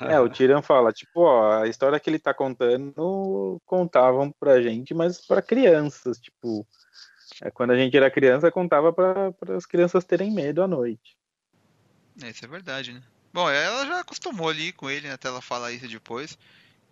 É, 0.00 0.20
o 0.20 0.28
Tyrion 0.28 0.62
fala, 0.62 0.92
tipo, 0.92 1.22
ó, 1.22 1.62
a 1.62 1.66
história 1.66 1.98
que 1.98 2.08
ele 2.08 2.18
tá 2.18 2.32
contando 2.34 3.60
contavam 3.64 4.30
pra 4.30 4.60
gente, 4.60 4.92
mas 4.92 5.26
pra 5.26 5.40
crianças, 5.40 6.18
tipo, 6.18 6.66
é, 7.40 7.50
quando 7.50 7.70
a 7.70 7.76
gente 7.76 7.96
era 7.96 8.10
criança, 8.10 8.50
contava 8.50 8.92
para 8.92 9.32
as 9.56 9.64
crianças 9.64 10.04
terem 10.04 10.30
medo 10.30 10.62
à 10.62 10.68
noite. 10.68 11.16
É, 12.22 12.28
isso 12.28 12.44
é 12.44 12.48
verdade, 12.48 12.92
né? 12.92 13.02
Bom, 13.32 13.48
ela 13.48 13.86
já 13.86 14.00
acostumou 14.00 14.50
ali 14.50 14.72
com 14.72 14.90
ele, 14.90 15.08
né, 15.08 15.14
até 15.14 15.28
ela 15.28 15.40
falar 15.40 15.72
isso 15.72 15.88
depois. 15.88 16.36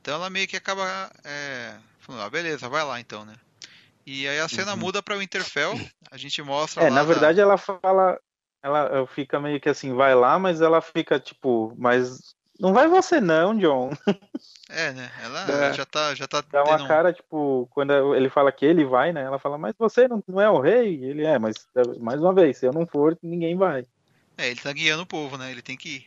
Então 0.01 0.15
ela 0.15 0.31
meio 0.31 0.49
que 0.49 0.57
acaba 0.57 1.11
é, 1.23 1.77
falando, 1.99 2.23
ah, 2.23 2.31
beleza, 2.31 2.69
vai 2.69 2.83
lá 2.83 2.99
então, 2.99 3.25
né? 3.25 3.35
E 4.07 4.27
aí 4.27 4.41
a 4.41 4.49
cena 4.49 4.73
uhum. 4.73 4.79
muda 4.79 5.03
para 5.03 5.15
o 5.15 5.19
Winterfell, 5.19 5.75
a 6.11 6.17
gente 6.17 6.43
mostra 6.43 6.85
É, 6.85 6.91
na 6.91 7.03
verdade 7.03 7.37
na... 7.37 7.43
ela 7.43 7.59
fala, 7.59 8.19
ela 8.63 9.07
fica 9.07 9.39
meio 9.39 9.61
que 9.61 9.69
assim, 9.69 9.95
vai 9.95 10.15
lá, 10.15 10.39
mas 10.39 10.63
ela 10.63 10.81
fica 10.81 11.21
tipo, 11.21 11.75
mas 11.79 12.35
não 12.59 12.73
vai 12.73 12.89
você 12.89 13.21
não, 13.21 13.57
John. 13.57 13.91
É, 14.73 14.93
né? 14.93 15.11
Ela 15.23 15.67
é. 15.67 15.73
já 15.73 15.85
tá, 15.85 16.15
já 16.15 16.27
tá 16.29 16.43
Dá 16.51 16.63
uma 16.63 16.87
cara, 16.87 17.13
tipo, 17.13 17.69
quando 17.73 18.15
ele 18.15 18.31
fala 18.31 18.53
que 18.53 18.65
ele 18.65 18.85
vai, 18.85 19.13
né? 19.13 19.23
Ela 19.23 19.39
fala, 19.39 19.59
mas 19.59 19.75
você 19.79 20.07
não, 20.07 20.23
não 20.29 20.41
é 20.41 20.49
o 20.49 20.61
rei? 20.61 21.03
Ele 21.05 21.25
é, 21.25 21.39
mas 21.39 21.67
mais 21.99 22.21
uma 22.21 22.33
vez, 22.33 22.59
se 22.59 22.67
eu 22.67 22.73
não 22.73 22.87
for, 22.87 23.19
ninguém 23.23 23.57
vai. 23.57 23.85
É, 24.39 24.49
ele 24.49 24.61
tá 24.61 24.73
guiando 24.73 25.03
o 25.03 25.07
povo, 25.07 25.37
né? 25.37 25.51
Ele 25.51 25.63
tem 25.63 25.77
que 25.77 25.89
ir. 25.97 26.07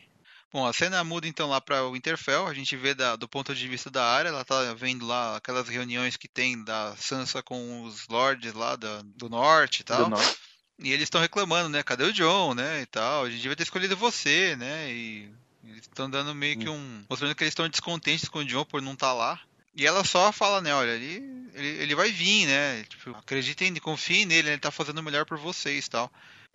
Bom, 0.52 0.64
a 0.64 0.72
cena 0.72 1.02
muda 1.02 1.26
então 1.26 1.48
lá 1.48 1.60
para 1.60 1.82
o 1.84 1.92
Winterfell, 1.92 2.46
a 2.46 2.54
gente 2.54 2.76
vê 2.76 2.94
da, 2.94 3.16
do 3.16 3.28
ponto 3.28 3.54
de 3.54 3.66
vista 3.68 3.90
da 3.90 4.04
área, 4.04 4.28
ela 4.28 4.44
tá 4.44 4.72
vendo 4.72 5.04
lá 5.04 5.36
aquelas 5.36 5.68
reuniões 5.68 6.16
que 6.16 6.28
tem 6.28 6.62
da 6.62 6.94
Sansa 6.96 7.42
com 7.42 7.82
os 7.82 8.06
lords 8.08 8.54
lá 8.54 8.76
da, 8.76 9.02
do 9.02 9.28
norte 9.28 9.80
e 9.80 9.84
tal. 9.84 10.04
Do 10.04 10.10
norte. 10.10 10.36
E 10.78 10.92
eles 10.92 11.04
estão 11.04 11.20
reclamando, 11.20 11.68
né? 11.68 11.82
Cadê 11.82 12.04
o 12.04 12.12
John, 12.12 12.54
né? 12.54 12.82
E 12.82 12.86
tal. 12.86 13.24
A 13.24 13.30
gente 13.30 13.42
devia 13.42 13.56
ter 13.56 13.64
escolhido 13.64 13.96
você, 13.96 14.56
né? 14.56 14.90
E 14.90 15.28
eles 15.68 15.82
estão 15.82 16.08
dando 16.10 16.34
meio 16.34 16.58
que 16.58 16.68
um. 16.68 17.04
mostrando 17.08 17.34
que 17.34 17.42
eles 17.44 17.52
estão 17.52 17.68
descontentes 17.68 18.28
com 18.28 18.40
o 18.40 18.44
John 18.44 18.64
por 18.64 18.80
não 18.82 18.92
estar 18.92 19.12
lá. 19.12 19.40
E 19.76 19.86
ela 19.86 20.04
só 20.04 20.30
fala, 20.32 20.60
né? 20.60 20.72
Olha, 20.74 20.90
ele, 20.92 21.50
ele, 21.54 21.66
ele 21.82 21.94
vai 21.94 22.10
vir, 22.12 22.46
né? 22.46 22.84
Tipo, 22.84 23.10
acreditem, 23.16 23.74
confiem 23.76 24.24
nele, 24.24 24.50
ele 24.50 24.58
tá 24.58 24.70
fazendo 24.70 24.98
o 24.98 25.02
melhor 25.02 25.24
por 25.26 25.36
vocês 25.38 25.88
tal. 25.88 26.10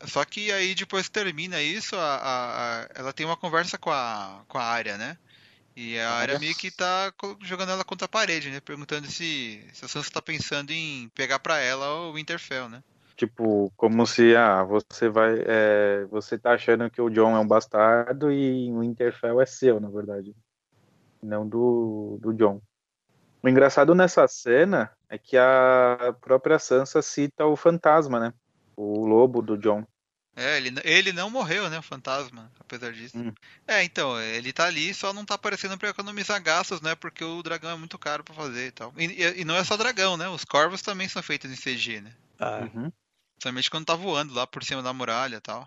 Só 0.05 0.23
que 0.23 0.51
aí 0.51 0.73
depois 0.73 1.07
que 1.07 1.11
termina 1.11 1.61
isso, 1.61 1.95
a, 1.97 2.15
a, 2.15 2.81
a- 2.83 2.89
ela 2.95 3.11
tem 3.11 3.25
uma 3.25 3.35
conversa 3.35 3.77
com 3.77 3.91
a, 3.91 4.41
com 4.47 4.57
a 4.57 4.63
área, 4.63 4.97
né? 4.97 5.17
E 5.75 5.97
a 5.99 6.11
área 6.13 6.35
meio 6.39 6.55
que 6.55 6.71
tá 6.71 7.13
jogando 7.41 7.71
ela 7.71 7.83
contra 7.83 8.05
a 8.05 8.09
parede, 8.09 8.49
né? 8.49 8.59
Perguntando 8.61 9.09
se, 9.11 9.61
se 9.73 9.83
a 9.83 9.87
Sansa 9.87 10.09
tá 10.11 10.21
pensando 10.21 10.71
em 10.71 11.09
pegar 11.15 11.39
pra 11.39 11.57
ela 11.59 11.89
o 11.93 12.13
Winterfell, 12.13 12.69
né? 12.69 12.81
Tipo, 13.19 13.69
como 13.75 14.08
se 14.08 14.34
ah, 14.34 14.63
você 14.63 15.10
vai. 15.10 15.43
é, 15.45 16.05
você 16.05 16.39
tá 16.39 16.53
achando 16.53 16.89
que 16.89 17.01
o 17.01 17.10
John 17.10 17.36
é 17.36 17.39
um 17.39 17.45
bastardo 17.45 18.32
e 18.32 18.71
o 18.71 18.79
Winterfell 18.79 19.41
é 19.41 19.45
seu, 19.45 19.77
na 19.77 19.89
verdade. 19.89 20.34
Não 21.21 21.45
do, 21.45 22.17
do 22.21 22.34
John. 22.34 22.62
O 23.43 23.49
engraçado 23.49 23.93
nessa 23.93 24.25
cena 24.25 24.89
é 25.10 25.17
que 25.17 25.36
a 25.36 26.15
própria 26.21 26.58
Sansa 26.58 27.01
cita 27.01 27.45
o 27.45 27.58
fantasma, 27.58 28.21
né? 28.21 28.34
O 28.77 29.05
lobo 29.05 29.41
do 29.41 29.58
John. 29.58 29.86
É, 30.34 30.55
ele, 30.55 30.73
ele 30.86 31.12
não 31.12 31.29
morreu, 31.29 31.69
né? 31.69 31.77
O 31.77 31.84
fantasma, 31.84 32.49
apesar 32.58 32.93
disso. 32.93 33.17
Hum. 33.17 33.34
É, 33.67 33.84
então, 33.84 34.17
ele 34.21 34.53
tá 34.53 34.65
ali, 34.65 34.93
só 34.93 35.12
não 35.12 35.25
tá 35.25 35.36
aparecendo 35.36 35.77
pra 35.77 35.89
economizar 35.89 36.41
gastos, 36.41 36.79
né? 36.79 36.95
Porque 36.95 37.21
o 37.21 37.43
dragão 37.43 37.71
é 37.71 37.75
muito 37.75 37.99
caro 37.99 38.23
pra 38.23 38.34
fazer 38.34 38.67
e 38.67 38.71
tal. 38.71 38.93
E, 38.95 39.08
e- 39.08 39.41
e 39.41 39.43
não 39.43 39.55
é 39.58 39.63
só 39.65 39.75
dragão, 39.75 40.15
né? 40.15 40.29
Os 40.29 40.45
corvos 40.45 40.82
também 40.82 41.10
são 41.10 41.21
feitos 41.21 41.51
em 41.51 41.55
CG, 41.58 41.99
né? 41.99 42.13
Ah, 42.39 42.62
Uhum. 42.73 42.89
Principalmente 43.39 43.71
quando 43.71 43.86
tá 43.86 43.95
voando 43.95 44.34
lá 44.34 44.45
por 44.45 44.62
cima 44.65 44.84
da 44.84 44.91
muralha 44.91 45.38
e 45.38 45.39
tal. 45.39 45.65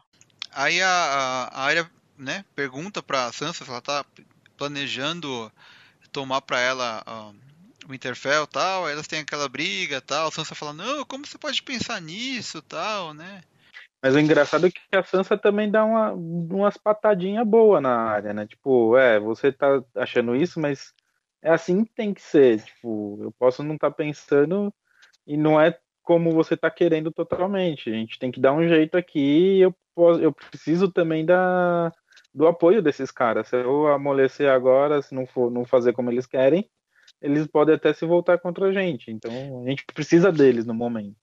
Aí 0.53 0.83
a, 0.83 0.89
a, 0.89 1.45
a 1.49 1.63
área, 1.63 1.91
né, 2.19 2.45
pergunta 2.55 3.03
pra 3.03 3.33
Sansa 3.33 3.65
se 3.65 3.71
ela 3.71 3.81
tá 3.81 4.05
planejando 4.59 5.51
tomar 6.13 6.43
pra 6.43 6.61
ela 6.61 7.03
ó, 7.07 7.33
o 7.89 7.95
e 7.95 8.47
tal. 8.53 8.85
Aí 8.85 8.93
elas 8.93 9.07
têm 9.07 9.21
aquela 9.21 9.49
briga 9.49 10.03
tal. 10.03 10.29
A 10.29 10.31
Sansa 10.31 10.55
fala, 10.55 10.75
não, 10.75 11.03
como 11.07 11.27
você 11.27 11.39
pode 11.39 11.63
pensar 11.63 11.99
nisso 12.03 12.61
tal, 12.61 13.15
né? 13.15 13.41
Mas 14.03 14.15
o 14.15 14.19
engraçado 14.19 14.67
é 14.67 14.71
que 14.71 14.81
a 14.95 15.03
Sansa 15.03 15.39
também 15.39 15.71
dá 15.71 15.83
uma, 15.83 16.13
umas 16.13 16.77
patadinhas 16.77 17.47
boas 17.47 17.81
na 17.81 17.97
área, 17.97 18.35
né? 18.35 18.47
Tipo, 18.47 18.99
é, 18.99 19.19
você 19.19 19.51
tá 19.51 19.83
achando 19.95 20.37
isso, 20.37 20.61
mas 20.61 20.93
é 21.41 21.51
assim 21.51 21.85
que 21.87 21.95
tem 21.95 22.13
que 22.13 22.21
ser. 22.21 22.63
Tipo, 22.63 23.19
eu 23.23 23.33
posso 23.33 23.63
não 23.63 23.77
estar 23.77 23.93
pensando 23.93 24.75
e 25.27 25.39
não 25.39 25.59
é 25.59 25.79
como 26.03 26.33
você 26.33 26.57
tá 26.57 26.71
querendo 26.71 27.11
totalmente. 27.13 27.89
A 27.91 27.93
gente 27.95 28.19
tem 28.19 28.31
que 28.31 28.41
dar 28.41 28.53
um 28.53 28.67
jeito 28.69 28.97
aqui 28.97 29.61
eu, 29.61 29.75
posso, 29.95 30.21
eu 30.21 30.33
preciso 30.33 30.91
também 30.91 31.25
da, 31.25 31.93
do 32.35 32.47
apoio 32.47 32.83
desses 32.83 33.11
caras. 33.11 33.49
Se 33.49 33.57
eu 33.57 33.87
amolecer 33.89 34.51
agora, 34.51 35.01
se 35.03 35.15
não 35.15 35.27
for 35.27 35.51
não 35.51 35.65
fazer 35.65 35.93
como 35.93 36.11
eles 36.11 36.27
querem, 36.27 36.69
eles 37.21 37.47
podem 37.47 37.75
até 37.75 37.93
se 37.93 38.05
voltar 38.05 38.39
contra 38.39 38.67
a 38.67 38.73
gente. 38.73 39.11
Então 39.11 39.63
a 39.65 39.69
gente 39.71 39.85
precisa 39.87 40.33
deles 40.33 40.67
no 40.67 40.75
momento. 40.75 41.17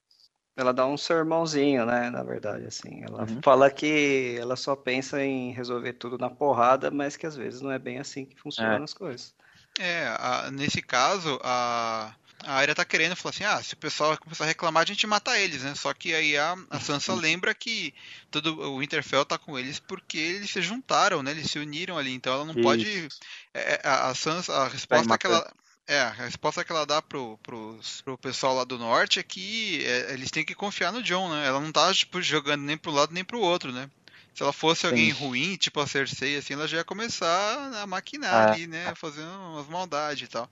ela 0.56 0.74
dá 0.74 0.86
um 0.86 0.98
sermãozinho, 0.98 1.86
né? 1.86 2.10
Na 2.10 2.22
verdade, 2.22 2.66
assim. 2.66 3.02
Ela 3.04 3.22
Uhum. 3.22 3.42
fala 3.42 3.72
que 3.72 4.36
ela 4.38 4.58
só 4.58 4.76
pensa 4.76 5.24
em 5.24 5.52
resolver 5.54 5.94
tudo 5.94 6.18
na 6.18 6.30
porrada, 6.30 6.92
mas 6.92 7.16
que 7.16 7.26
às 7.26 7.36
vezes 7.38 7.62
não 7.62 7.72
é 7.72 7.80
bem 7.80 7.98
assim 7.98 8.26
que 8.26 8.38
funcionam 8.38 8.82
É. 8.82 8.84
as 8.84 8.94
coisas. 8.94 9.34
É, 9.80 10.08
a- 10.20 10.50
nesse 10.52 10.82
caso, 10.82 11.40
a, 11.42 12.14
a 12.44 12.54
área 12.54 12.74
tá 12.76 12.86
querendo 12.86 13.16
falar 13.16 13.34
assim, 13.34 13.44
ah, 13.44 13.62
se 13.62 13.74
o 13.74 13.78
pessoal 13.78 14.18
começar 14.18 14.46
a 14.46 14.48
reclamar, 14.48 14.84
a 14.84 14.86
gente 14.86 15.06
mata 15.06 15.38
eles, 15.38 15.64
né? 15.64 15.76
Só 15.76 15.94
que 15.94 16.14
aí 16.14 16.38
a, 16.38 16.56
a 16.70 16.80
Sansa 16.80 17.14
lembra 17.14 17.54
que 17.54 17.94
todo 18.32 18.62
o 18.62 18.80
Winterfell 18.80 19.26
tá 19.26 19.38
com 19.38 19.58
eles 19.58 19.80
porque 19.80 20.18
eles 20.18 20.50
se 20.50 20.62
juntaram, 20.62 21.22
né? 21.22 21.32
Eles 21.32 21.52
se 21.52 21.60
uniram 21.60 21.98
ali, 21.98 22.14
então 22.14 22.34
ela 22.34 22.46
não 22.46 22.56
pode. 22.56 23.08
é, 23.54 23.74
é, 23.74 23.82
a, 23.84 24.10
a 24.10 24.16
Sansa, 24.16 24.54
a 24.54 24.68
resposta 24.68 25.18
que 25.18 25.26
ela. 25.26 25.52
É, 25.88 26.02
a 26.02 26.12
resposta 26.12 26.64
que 26.64 26.72
ela 26.72 26.86
dá 26.86 27.02
pro, 27.02 27.36
pros, 27.40 28.02
pro 28.02 28.16
pessoal 28.16 28.56
lá 28.56 28.64
do 28.64 28.78
norte 28.78 29.20
é 29.20 29.24
que 29.24 29.84
é, 29.84 30.14
eles 30.14 30.30
têm 30.30 30.46
que 30.46 30.54
confiar 30.54 30.94
no 30.94 31.02
John, 31.02 31.30
né? 31.30 31.48
Ela 31.48 31.60
não 31.60 31.72
tá, 31.72 31.92
tipo, 31.92 32.22
jogando 32.22 32.62
nem 32.62 32.78
pro 32.78 32.92
lado 32.92 33.12
nem 33.12 33.24
pro 33.26 33.40
outro, 33.42 33.72
né? 33.72 33.90
Se 34.36 34.44
ela 34.44 34.54
fosse 34.54 34.86
alguém 34.86 35.12
Sim. 35.12 35.20
ruim, 35.20 35.58
tipo 35.58 35.80
a 35.80 35.88
Cersei, 35.88 36.38
assim, 36.38 36.54
ela 36.54 36.68
já 36.68 36.78
ia 36.78 36.84
começar 36.84 37.74
a 37.82 37.88
maquinar 37.88 38.50
Ah. 38.50 38.54
ali, 38.54 38.68
né? 38.68 38.94
Fazendo 38.96 39.32
umas 39.32 39.68
maldades 39.68 40.28
e 40.28 40.32
tal. 40.32 40.50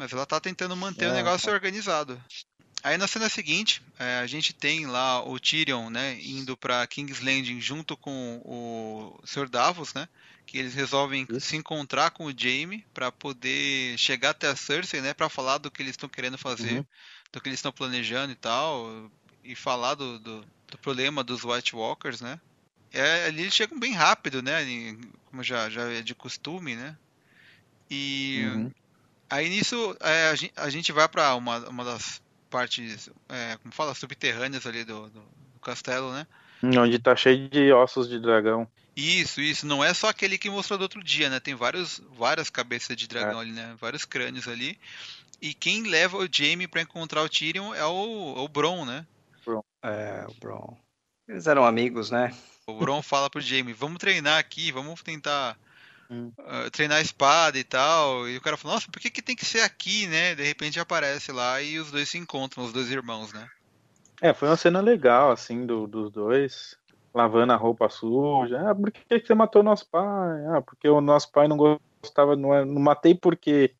Mas 0.00 0.14
ela 0.14 0.24
tá 0.24 0.40
tentando 0.40 0.74
manter 0.74 1.08
o 1.08 1.10
É, 1.10 1.12
negócio 1.12 1.52
organizado. 1.52 2.18
Aí 2.82 2.96
na 2.96 3.06
cena 3.06 3.28
seguinte, 3.28 3.82
é, 3.98 4.16
a 4.20 4.26
gente 4.26 4.54
tem 4.54 4.86
lá 4.86 5.22
o 5.22 5.38
Tyrion, 5.38 5.90
né, 5.90 6.18
indo 6.22 6.56
pra 6.56 6.86
King's 6.86 7.20
Landing 7.20 7.60
junto 7.60 7.98
com 7.98 8.40
o 8.42 9.20
Sr. 9.26 9.50
Davos, 9.50 9.92
né? 9.92 10.08
Que 10.46 10.56
eles 10.56 10.72
resolvem 10.72 11.28
Isso. 11.28 11.50
se 11.50 11.56
encontrar 11.56 12.10
com 12.12 12.24
o 12.24 12.32
Jaime 12.34 12.82
pra 12.94 13.12
poder 13.12 13.98
chegar 13.98 14.30
até 14.30 14.48
a 14.48 14.56
Cersei, 14.56 15.02
né, 15.02 15.12
Pra 15.12 15.28
falar 15.28 15.58
do 15.58 15.70
que 15.70 15.82
eles 15.82 15.92
estão 15.92 16.08
querendo 16.08 16.38
fazer, 16.38 16.78
Uhum. 16.78 16.84
do 17.30 17.40
que 17.42 17.50
eles 17.50 17.58
estão 17.58 17.70
planejando 17.70 18.32
e 18.32 18.36
tal, 18.36 19.10
e 19.44 19.54
falar 19.54 19.94
do, 19.94 20.18
do, 20.18 20.46
do 20.66 20.78
problema 20.78 21.22
dos 21.22 21.44
White 21.44 21.76
Walkers, 21.76 22.22
né? 22.22 22.40
É, 22.90 23.26
ali 23.26 23.42
eles 23.42 23.54
chegam 23.54 23.78
bem 23.78 23.92
rápido, 23.92 24.40
né? 24.42 24.64
Como 25.26 25.42
já, 25.44 25.68
já 25.68 25.82
é 25.92 26.00
de 26.00 26.14
costume, 26.14 26.74
né? 26.74 26.96
E 27.90 28.42
Uhum. 28.42 28.70
Aí 29.30 29.48
nisso 29.48 29.96
é, 30.00 30.28
a, 30.28 30.34
gen- 30.34 30.52
a 30.56 30.68
gente 30.68 30.92
vai 30.92 31.08
pra 31.08 31.34
uma, 31.36 31.58
uma 31.68 31.84
das 31.84 32.20
partes, 32.50 33.08
é, 33.28 33.56
como 33.62 33.72
fala, 33.72 33.94
subterrâneas 33.94 34.66
ali 34.66 34.84
do, 34.84 35.08
do, 35.08 35.20
do 35.20 35.60
castelo, 35.62 36.12
né? 36.12 36.26
Onde 36.62 36.98
tá 36.98 37.16
cheio 37.16 37.48
de 37.48 37.72
ossos 37.72 38.08
de 38.08 38.20
dragão. 38.20 38.68
Isso, 38.94 39.40
isso. 39.40 39.66
Não 39.66 39.82
é 39.82 39.94
só 39.94 40.08
aquele 40.08 40.36
que 40.36 40.50
mostrou 40.50 40.78
do 40.78 40.82
outro 40.82 41.02
dia, 41.02 41.30
né? 41.30 41.40
Tem 41.40 41.54
vários, 41.54 42.02
várias 42.18 42.50
cabeças 42.50 42.94
de 42.96 43.06
dragão 43.06 43.38
É. 43.38 43.42
ali, 43.42 43.52
né? 43.52 43.74
Vários 43.80 44.04
crânios 44.04 44.46
ali. 44.46 44.78
E 45.40 45.54
quem 45.54 45.84
leva 45.84 46.18
o 46.18 46.28
Jaime 46.30 46.68
pra 46.68 46.82
encontrar 46.82 47.22
o 47.22 47.28
Tyrion 47.28 47.72
é 47.72 47.86
o, 47.86 48.34
é 48.36 48.40
o 48.40 48.48
Bron, 48.48 48.84
né? 48.84 49.06
É, 49.82 50.26
o 50.28 50.34
Bron. 50.34 50.76
Eles 51.26 51.46
eram 51.46 51.64
amigos, 51.64 52.10
né? 52.10 52.36
O 52.66 52.74
Bron 52.74 53.00
fala 53.00 53.30
pro 53.30 53.40
Jaime, 53.40 53.72
vamos 53.72 53.98
treinar 53.98 54.38
aqui, 54.38 54.70
vamos 54.70 55.02
tentar 55.02 55.56
Hum. 56.10 56.32
ah, 56.40 56.68
treinar 56.72 56.98
a 56.98 57.02
espada 57.02 57.56
e 57.58 57.62
tal. 57.62 58.28
E 58.28 58.36
o 58.36 58.40
cara 58.40 58.56
fala, 58.56 58.74
nossa, 58.74 58.90
por 58.90 59.00
que, 59.00 59.10
que 59.10 59.22
tem 59.22 59.36
que 59.36 59.46
ser 59.46 59.60
aqui, 59.60 60.06
né? 60.08 60.34
De 60.34 60.42
repente 60.42 60.80
aparece 60.80 61.30
lá 61.30 61.62
e 61.62 61.78
os 61.78 61.90
dois 61.90 62.08
se 62.08 62.18
encontram, 62.18 62.64
os 62.64 62.72
dois 62.72 62.90
irmãos, 62.90 63.32
né? 63.32 63.48
É, 64.20 64.34
foi 64.34 64.48
uma 64.48 64.56
cena 64.56 64.80
legal, 64.80 65.30
assim, 65.30 65.64
do- 65.64 65.86
dos 65.86 66.10
dois. 66.10 66.76
Lavando 67.14 67.52
a 67.52 67.56
roupa 67.56 67.88
suja. 67.88 68.70
Ah, 68.70 68.74
por 68.74 68.90
que 68.92 69.20
que 69.20 69.26
você 69.26 69.34
matou 69.34 69.62
nosso 69.62 69.88
pai? 69.90 70.46
Ah, 70.54 70.60
porque 70.60 70.88
o 70.88 71.00
nosso 71.00 71.30
pai 71.32 71.48
não 71.48 71.56
gostava. 71.56 72.36
Não, 72.36 72.54
é- 72.54 72.64
não 72.64 72.80
matei 72.80 73.14
porque 73.14 73.74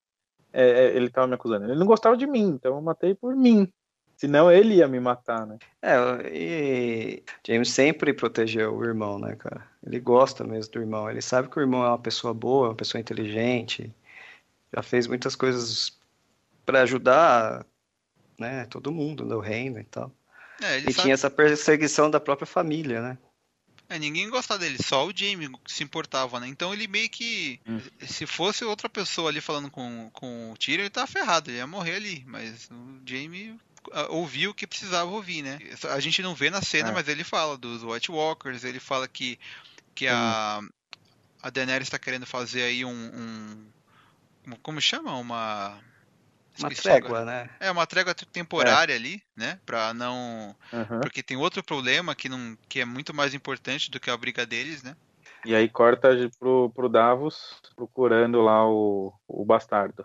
é, 0.53 0.69
é, 0.69 0.97
ele 0.97 1.11
tava 1.11 1.27
me 1.29 1.35
acusando. 1.35 1.67
Ele 1.67 1.79
não 1.79 1.87
gostava 1.87 2.17
de 2.17 2.27
mim, 2.27 2.49
então 2.49 2.75
eu 2.75 2.83
matei 2.83 3.15
por 3.15 3.37
mim. 3.37 3.73
Senão 4.21 4.53
ele 4.53 4.75
ia 4.75 4.87
me 4.87 5.01
matar, 5.01 5.47
né? 5.47 5.59
É, 5.81 5.97
e 6.31 7.23
James 7.43 7.71
sempre 7.71 8.13
protegeu 8.13 8.77
o 8.77 8.85
irmão, 8.85 9.19
né, 9.19 9.35
cara? 9.35 9.67
Ele 9.83 9.99
gosta 9.99 10.45
mesmo 10.45 10.71
do 10.75 10.81
irmão. 10.81 11.11
Ele 11.11 11.23
sabe 11.23 11.49
que 11.49 11.59
o 11.59 11.63
irmão 11.63 11.83
é 11.83 11.89
uma 11.89 11.99
pessoa 11.99 12.35
boa, 12.35 12.69
uma 12.69 12.75
pessoa 12.75 13.01
inteligente. 13.01 13.91
Já 14.77 14.83
fez 14.83 15.07
muitas 15.07 15.35
coisas 15.35 15.99
pra 16.67 16.83
ajudar, 16.83 17.65
né, 18.39 18.67
todo 18.67 18.93
mundo 18.93 19.25
no 19.25 19.41
reino 19.41 19.81
e 19.81 19.85
tal. 19.85 20.13
É, 20.61 20.77
ele 20.77 20.91
E 20.91 20.93
sabe 20.93 21.03
tinha 21.05 21.15
essa 21.15 21.31
perseguição 21.31 22.11
da 22.11 22.21
própria 22.21 22.47
família, 22.47 23.01
né? 23.01 23.19
É, 23.89 23.99
ninguém 23.99 24.29
gostava 24.29 24.61
dele, 24.61 24.77
só 24.85 25.07
o 25.07 25.17
Jamie 25.17 25.51
se 25.67 25.83
importava, 25.83 26.39
né? 26.39 26.47
Então 26.47 26.75
ele 26.75 26.87
meio 26.87 27.09
que. 27.09 27.59
Hum. 27.67 27.81
Se 28.07 28.27
fosse 28.27 28.67
outra 28.67 28.89
pessoa 28.89 29.31
ali 29.31 29.41
falando 29.41 29.71
com, 29.71 30.11
com 30.13 30.53
o 30.53 30.57
Tyrion, 30.59 30.83
ele 30.83 30.91
tava 30.91 31.07
ferrado, 31.07 31.51
ele 31.51 31.57
ia 31.57 31.67
morrer 31.67 31.95
ali. 31.95 32.23
Mas 32.27 32.69
o 32.71 33.01
Jamie 33.05 33.59
ouviu 34.09 34.51
o 34.51 34.55
que 34.55 34.67
precisava 34.67 35.11
ouvir, 35.11 35.43
né? 35.43 35.59
A 35.91 36.01
gente 36.01 36.23
não 36.23 36.35
vê 36.35 36.51
na 36.51 36.63
cena, 36.63 36.91
É. 36.91 36.93
mas 36.93 37.09
ele 37.09 37.25
fala 37.25 37.57
dos 37.57 37.83
White 37.83 38.11
Walkers, 38.11 38.65
ele 38.65 38.81
fala 38.81 39.09
que, 39.09 39.39
que 39.95 40.07
a, 40.07 40.61
a 41.43 41.51
Daenerys 41.51 41.87
está 41.87 41.99
querendo 41.99 42.27
fazer 42.27 42.63
aí 42.63 42.85
um, 42.85 42.91
um- 44.47 44.55
Como 44.63 44.81
chama? 44.81 45.17
Uma. 45.17 45.79
Uma 46.59 46.71
trégua, 46.71 47.25
né? 47.25 47.49
É, 47.59 47.71
uma 47.71 47.87
trégua 47.87 48.15
temporária 48.15 48.95
ali, 48.95 49.23
né? 49.35 49.59
Pra 49.65 49.95
não. 49.95 50.55
Aham. 50.73 51.01
Porque 51.01 51.23
tem 51.23 51.37
outro 51.37 51.63
problema 51.63 52.15
que, 52.15 52.29
não, 52.29 52.59
que 52.69 52.81
é 52.81 52.85
muito 52.85 53.15
mais 53.15 53.33
importante 53.33 53.91
do 53.91 53.99
que 53.99 54.11
a 54.11 54.17
briga 54.17 54.45
deles, 54.45 54.83
né? 54.83 54.95
E 55.45 55.55
aí 55.55 55.69
corta 55.71 56.11
pro, 56.39 56.71
pro 56.75 56.89
Davos 56.89 57.61
procurando 57.75 58.43
lá 58.43 58.69
o, 58.69 59.13
o 59.27 59.45
bastardo. 59.45 60.05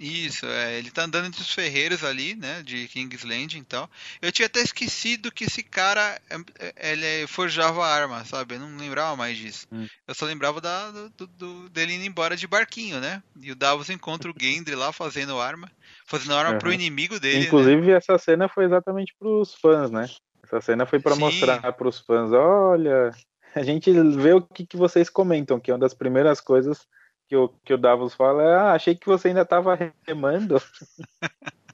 Isso, 0.00 0.46
é, 0.46 0.78
ele 0.78 0.90
tá 0.90 1.02
andando 1.02 1.26
entre 1.26 1.42
os 1.42 1.52
ferreiros 1.52 2.02
ali, 2.02 2.34
né, 2.34 2.62
de 2.62 2.88
King's 2.88 3.22
Landing 3.22 3.58
e 3.58 3.64
tal. 3.64 3.88
Eu 4.22 4.32
tinha 4.32 4.46
até 4.46 4.60
esquecido 4.60 5.30
que 5.30 5.44
esse 5.44 5.62
cara, 5.62 6.18
é, 6.30 6.72
é, 6.76 6.92
ele 6.92 7.26
forjava 7.26 7.86
arma, 7.86 8.24
sabe? 8.24 8.54
Eu 8.54 8.60
não 8.60 8.78
lembrava 8.78 9.14
mais 9.14 9.36
disso. 9.36 9.66
Hum. 9.70 9.86
Eu 10.08 10.14
só 10.14 10.24
lembrava 10.24 10.58
da, 10.58 10.90
do, 10.90 11.26
do- 11.26 11.68
dele 11.68 11.92
indo 11.92 12.06
embora 12.06 12.34
de 12.34 12.46
barquinho, 12.46 12.98
né? 12.98 13.22
E 13.42 13.52
o 13.52 13.54
Davos 13.54 13.90
encontra 13.90 14.30
o 14.30 14.34
Gendry 14.40 14.74
lá 14.74 14.90
fazendo 14.90 15.38
arma, 15.38 15.70
fazendo 16.06 16.34
arma 16.34 16.58
pro 16.58 16.68
Aham. 16.70 16.76
inimigo 16.76 17.20
dele, 17.20 17.40
né? 17.40 17.46
Inclusive, 17.46 17.90
essa 17.90 18.16
cena 18.16 18.48
foi 18.48 18.64
exatamente 18.64 19.14
pros 19.18 19.54
fãs, 19.54 19.90
né? 19.90 20.08
Essa 20.42 20.62
cena 20.62 20.86
foi 20.86 20.98
Sim. 20.98 21.18
mostrar 21.18 21.72
pros 21.74 21.98
fãs, 22.00 22.32
olha, 22.32 23.10
a 23.54 23.62
gente 23.62 23.92
vê 24.16 24.32
o 24.32 24.40
que, 24.40 24.66
que 24.66 24.78
vocês 24.78 25.10
comentam, 25.10 25.60
que 25.60 25.70
é 25.70 25.74
uma 25.74 25.80
das 25.80 25.92
primeiras 25.92 26.40
coisas 26.40 26.86
que 27.30 27.36
o, 27.36 27.48
que 27.64 27.72
o 27.72 27.78
Davos 27.78 28.12
fala 28.12 28.42
é, 28.42 28.56
ah, 28.56 28.72
achei 28.72 28.96
que 28.96 29.06
você 29.06 29.28
ainda 29.28 29.46
tava 29.46 29.78
remando. 30.04 30.60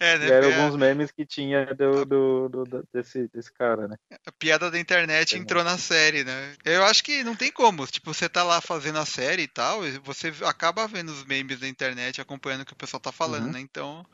É, 0.00 0.18
né? 0.18 0.28
Eram 0.30 0.48
É, 0.50 0.62
alguns 0.62 0.76
memes 0.76 1.10
que 1.12 1.26
tinha 1.26 1.66
do, 1.74 2.04
do, 2.06 2.48
do- 2.48 2.64
do- 2.64 2.88
desse, 2.92 3.28
desse 3.28 3.52
cara, 3.52 3.86
né? 3.86 3.96
A 4.26 4.32
piada 4.32 4.70
da 4.70 4.78
internet 4.80 5.36
entrou 5.36 5.62
na 5.62 5.76
série, 5.76 6.24
né? 6.24 6.54
Eu 6.64 6.82
acho 6.84 7.04
que 7.04 7.22
não 7.22 7.36
tem 7.36 7.52
como. 7.52 7.86
Tipo, 7.86 8.12
você 8.12 8.26
tá 8.26 8.42
lá 8.42 8.60
fazendo 8.62 8.98
a 8.98 9.04
série 9.04 9.42
e 9.42 9.48
tal, 9.48 9.86
e 9.86 9.98
você 9.98 10.32
acaba 10.46 10.88
vendo 10.88 11.10
os 11.10 11.24
memes 11.24 11.60
da 11.60 11.68
internet, 11.68 12.20
acompanhando 12.20 12.62
o 12.62 12.64
que 12.64 12.72
o 12.72 12.76
pessoal 12.76 13.00
tá 13.00 13.12
falando, 13.12 13.44
Uhum. 13.46 13.52
né? 13.52 13.60
Então, 13.60 14.04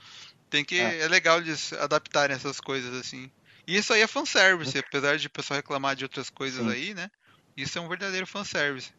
tem 0.50 0.64
que. 0.64 0.80
É. 0.80 1.02
É. 1.02 1.08
legal 1.08 1.38
eles 1.38 1.72
adaptarem 1.74 2.34
essas 2.34 2.60
coisas 2.60 2.92
assim. 2.94 3.30
E 3.66 3.76
isso 3.76 3.92
aí 3.92 4.02
é 4.02 4.06
fanservice, 4.08 4.76
apesar 4.76 5.16
de 5.16 5.28
o 5.28 5.30
pessoal 5.30 5.56
reclamar 5.56 5.94
de 5.94 6.04
outras 6.04 6.28
coisas 6.28 6.60
Sim. 6.64 6.70
aí, 6.70 6.92
né? 6.92 7.08
Isso 7.56 7.78
é 7.78 7.80
um 7.80 7.88
verdadeiro 7.88 8.26
fanservice. 8.26 8.92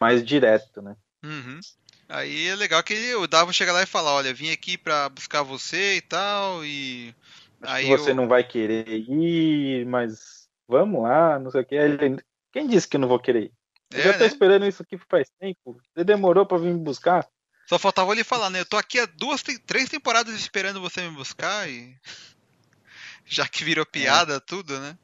Mais 0.00 0.24
direto, 0.24 0.80
né? 0.82 0.96
Uhum. 1.24 1.60
Aí 2.08 2.46
é 2.48 2.54
legal 2.54 2.82
que 2.82 3.14
o 3.16 3.26
Davos 3.26 3.56
chega 3.56 3.72
lá 3.72 3.82
e 3.82 3.86
fala, 3.86 4.12
olha, 4.12 4.32
vim 4.32 4.50
aqui 4.50 4.78
pra 4.78 5.08
buscar 5.08 5.42
você 5.42 5.96
e 5.96 6.00
tal, 6.00 6.64
e. 6.64 7.14
Acho 7.62 7.72
Aí 7.74 7.86
você 7.86 8.10
eu- 8.10 8.14
não 8.14 8.28
vai 8.28 8.44
querer 8.44 8.86
ir, 8.88 9.84
mas 9.86 10.48
vamos 10.68 11.02
lá, 11.02 11.38
não 11.38 11.50
sei 11.50 11.62
o 11.62 11.64
que. 11.64 11.74
Ele, 11.74 12.22
quem 12.52 12.66
disse 12.68 12.86
que 12.86 12.96
eu 12.96 13.00
não 13.00 13.08
vou 13.08 13.18
querer 13.18 13.44
ir? 13.44 13.52
Eu 13.92 14.00
É, 14.00 14.04
já 14.04 14.12
tô 14.14 14.18
né? 14.20 14.26
esperando 14.26 14.66
isso 14.66 14.82
aqui 14.82 14.98
faz 15.08 15.28
tempo. 15.40 15.80
Você 15.94 16.04
demorou 16.04 16.44
pra 16.46 16.58
vir 16.58 16.72
me 16.72 16.80
buscar? 16.80 17.26
Só 17.68 17.78
faltava 17.78 18.12
ele 18.12 18.22
falar, 18.22 18.50
né? 18.50 18.60
Eu 18.60 18.66
tô 18.66 18.76
aqui 18.76 18.98
há 19.00 19.06
duas, 19.06 19.42
três 19.42 19.88
temporadas 19.88 20.34
esperando 20.34 20.80
você 20.80 21.02
me 21.08 21.16
buscar 21.16 21.68
e. 21.68 21.96
Já 23.26 23.48
que 23.48 23.64
virou 23.64 23.84
piada 23.84 24.40
tudo, 24.40 24.78
né? 24.78 24.96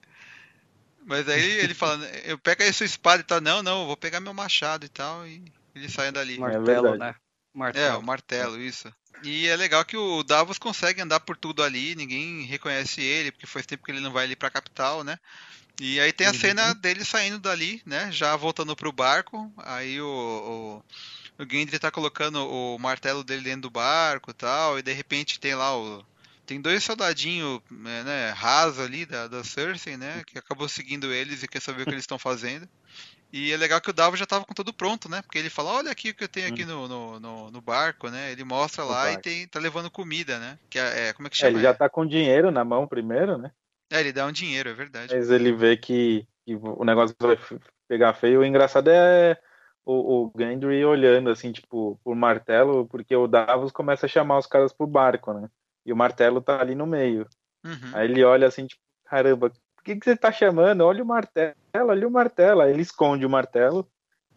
Mas 1.05 1.29
aí 1.29 1.59
ele 1.59 1.75
fala, 1.75 1.97
né, 1.99 2.23
eu 2.25 2.38
pego 2.38 2.62
aí 2.62 2.73
sua 2.73 2.87
espada 2.87 3.21
e 3.23 3.25
tal. 3.25 3.41
Não, 3.41 3.62
não, 3.62 3.83
eu 3.83 3.87
vou 3.87 3.97
pegar 3.97 4.21
meu 4.21 4.33
machado 4.35 4.87
e 4.87 4.88
tal. 4.88 5.27
E 5.27 5.43
ele 5.75 5.88
sai 5.88 6.12
dali. 6.12 6.38
Martelo, 6.38 6.65
verdade. 6.65 6.99
né? 6.99 7.15
É, 7.15 7.17
Martelo. 7.55 7.99
o 7.99 8.03
martelo, 8.03 8.61
isso. 8.61 8.93
E 9.23 9.47
é 9.47 9.57
legal 9.57 9.85
que 9.85 9.97
o 9.97 10.23
Davos 10.25 10.59
consegue 10.59 11.01
andar 11.01 11.21
por 11.21 11.37
tudo 11.37 11.62
ali, 11.62 11.95
ninguém 11.95 12.43
reconhece 12.43 13.01
ele, 13.01 13.31
porque 13.31 13.47
faz 13.47 13.65
tempo 13.65 13.85
que 13.85 13.93
ele 13.93 14.01
não 14.01 14.12
vai 14.12 14.25
ali 14.25 14.35
pra 14.35 14.51
capital, 14.51 15.05
né? 15.05 15.17
E 15.81 15.99
aí 16.01 16.12
tem 16.12 16.27
a 16.27 16.33
Uhum. 16.33 16.38
cena 16.38 16.75
dele 16.75 17.05
saindo 17.05 17.38
dali, 17.38 17.83
né? 17.87 18.11
Já 18.12 18.37
voltando 18.37 18.75
pro 18.77 18.93
barco. 18.93 19.53
Aí 19.59 20.01
o, 20.01 20.83
o, 21.38 21.43
o 21.43 21.49
Gendry 21.51 21.79
tá 21.79 21.91
colocando 21.91 22.47
o 22.47 22.79
martelo 22.79 23.25
dele 23.25 23.43
dentro 23.43 23.62
do 23.62 23.71
barco 23.71 24.31
e 24.31 24.35
tal. 24.35 24.79
E 24.79 24.83
de 24.83 24.93
repente 24.93 25.41
tem 25.41 25.55
lá 25.55 25.77
o. 25.77 26.05
Tem 26.53 26.61
dois 26.61 26.85
soldadinhos, 26.85 27.61
né, 27.71 28.03
né, 28.03 28.29
raso 28.29 28.83
ali 28.83 29.07
da, 29.07 29.27
da 29.27 29.43
Cersei, 29.43 29.97
né? 29.97 30.23
Que 30.27 30.38
acabou 30.38 30.69
seguindo 30.69 31.11
eles 31.11 31.43
e 31.43 31.49
quer 31.49 31.62
saber 31.62 31.81
o 31.81 31.87
que 31.87 31.93
eles 31.93 32.03
estão 32.03 32.19
fazendo. 32.19 32.69
E 33.33 33.51
é 33.51 33.57
legal 33.57 33.81
que 33.81 33.88
o 33.88 33.93
Davos 33.93 34.21
já 34.21 34.27
tava 34.27 34.45
com 34.45 34.53
tudo 34.53 34.71
pronto, 34.71 35.09
né? 35.09 35.23
Porque 35.23 35.38
ele 35.38 35.49
fala, 35.49 35.73
olha 35.73 35.91
aqui 35.91 36.11
o 36.11 36.15
que 36.15 36.25
eu 36.25 36.29
tenho 36.29 36.49
aqui 36.49 36.67
no, 36.67 36.87
no, 36.87 37.19
no, 37.19 37.51
no 37.51 37.61
barco, 37.62 38.11
né? 38.11 38.33
Ele 38.33 38.45
mostra 38.45 38.85
lá 38.85 39.11
e 39.11 39.17
tem, 39.17 39.49
tá 39.49 39.59
levando 39.59 39.91
comida, 39.91 40.38
né? 40.38 40.59
Que 40.69 40.79
é, 40.79 41.09
é- 41.09 41.12
como 41.15 41.27
é 41.27 41.31
que 41.31 41.38
É, 41.38 41.41
chama? 41.41 41.53
ele 41.53 41.62
já 41.62 41.73
tá 41.73 41.88
com 41.88 42.05
dinheiro 42.05 42.51
na 42.51 42.62
mão 42.67 42.87
primeiro, 42.87 43.38
né? 43.38 43.51
É, 43.91 44.01
ele 44.01 44.12
dá 44.12 44.27
um 44.27 44.33
dinheiro, 44.33 44.69
é 44.69 44.75
verdade. 44.75 45.15
Mas 45.15 45.31
ele 45.31 45.53
vê 45.53 45.75
que, 45.79 46.29
que 46.45 46.55
o 46.55 46.85
negócio 46.85 47.17
vai 47.19 47.38
pegar 47.88 48.12
feio. 48.12 48.41
O 48.41 48.45
engraçado 48.45 48.91
é 48.91 49.41
o, 49.87 50.27
o 50.27 50.33
Gendry 50.38 50.85
olhando, 50.85 51.31
assim, 51.31 51.51
tipo, 51.51 51.99
por 52.05 52.15
martelo, 52.15 52.87
porque 52.88 53.17
o 53.17 53.27
Davos 53.27 53.73
começa 53.73 54.05
a 54.05 54.09
chamar 54.09 54.37
os 54.37 54.47
caras 54.47 54.71
pro 54.71 54.87
barco, 54.87 55.33
né? 55.33 55.49
E 55.85 55.92
o 55.92 55.97
martelo 55.97 56.40
tá 56.40 56.61
ali 56.61 56.75
no 56.75 56.87
meio. 56.87 57.27
Uhum. 57.64 57.90
Aí 57.92 58.09
ele 58.11 58.23
olha 58.25 58.47
assim, 58.47 58.66
tipo, 58.66 58.81
caramba, 59.05 59.51
por 59.51 59.85
que, 59.85 59.97
que 59.97 60.05
você 60.05 60.16
tá 60.16 60.31
chamando? 60.33 60.83
Olha 60.83 61.03
o 61.03 61.07
martelo, 61.07 61.55
olha 61.75 62.07
o 62.07 62.11
martelo. 62.11 62.61
Aí 62.61 62.71
ele 62.73 62.83
esconde 62.83 63.27
o 63.27 63.31
martelo 63.31 63.88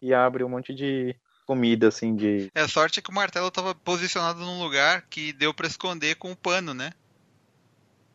e 0.02 0.14
abre 0.14 0.44
um 0.44 0.50
monte 0.50 0.74
de 0.74 1.16
comida, 1.46 1.88
assim, 1.88 2.16
de. 2.16 2.50
É, 2.56 2.62
a 2.62 2.68
sorte 2.68 3.00
é 3.00 3.02
que 3.04 3.10
o 3.12 3.14
martelo 3.14 3.52
tava 3.52 3.76
posicionado 3.76 4.40
num 4.40 4.60
lugar 4.62 5.04
que 5.10 5.32
deu 5.34 5.54
pra 5.54 5.68
esconder 5.68 6.16
com 6.16 6.32
o 6.32 6.36
pano, 6.36 6.74
né? 6.74 6.92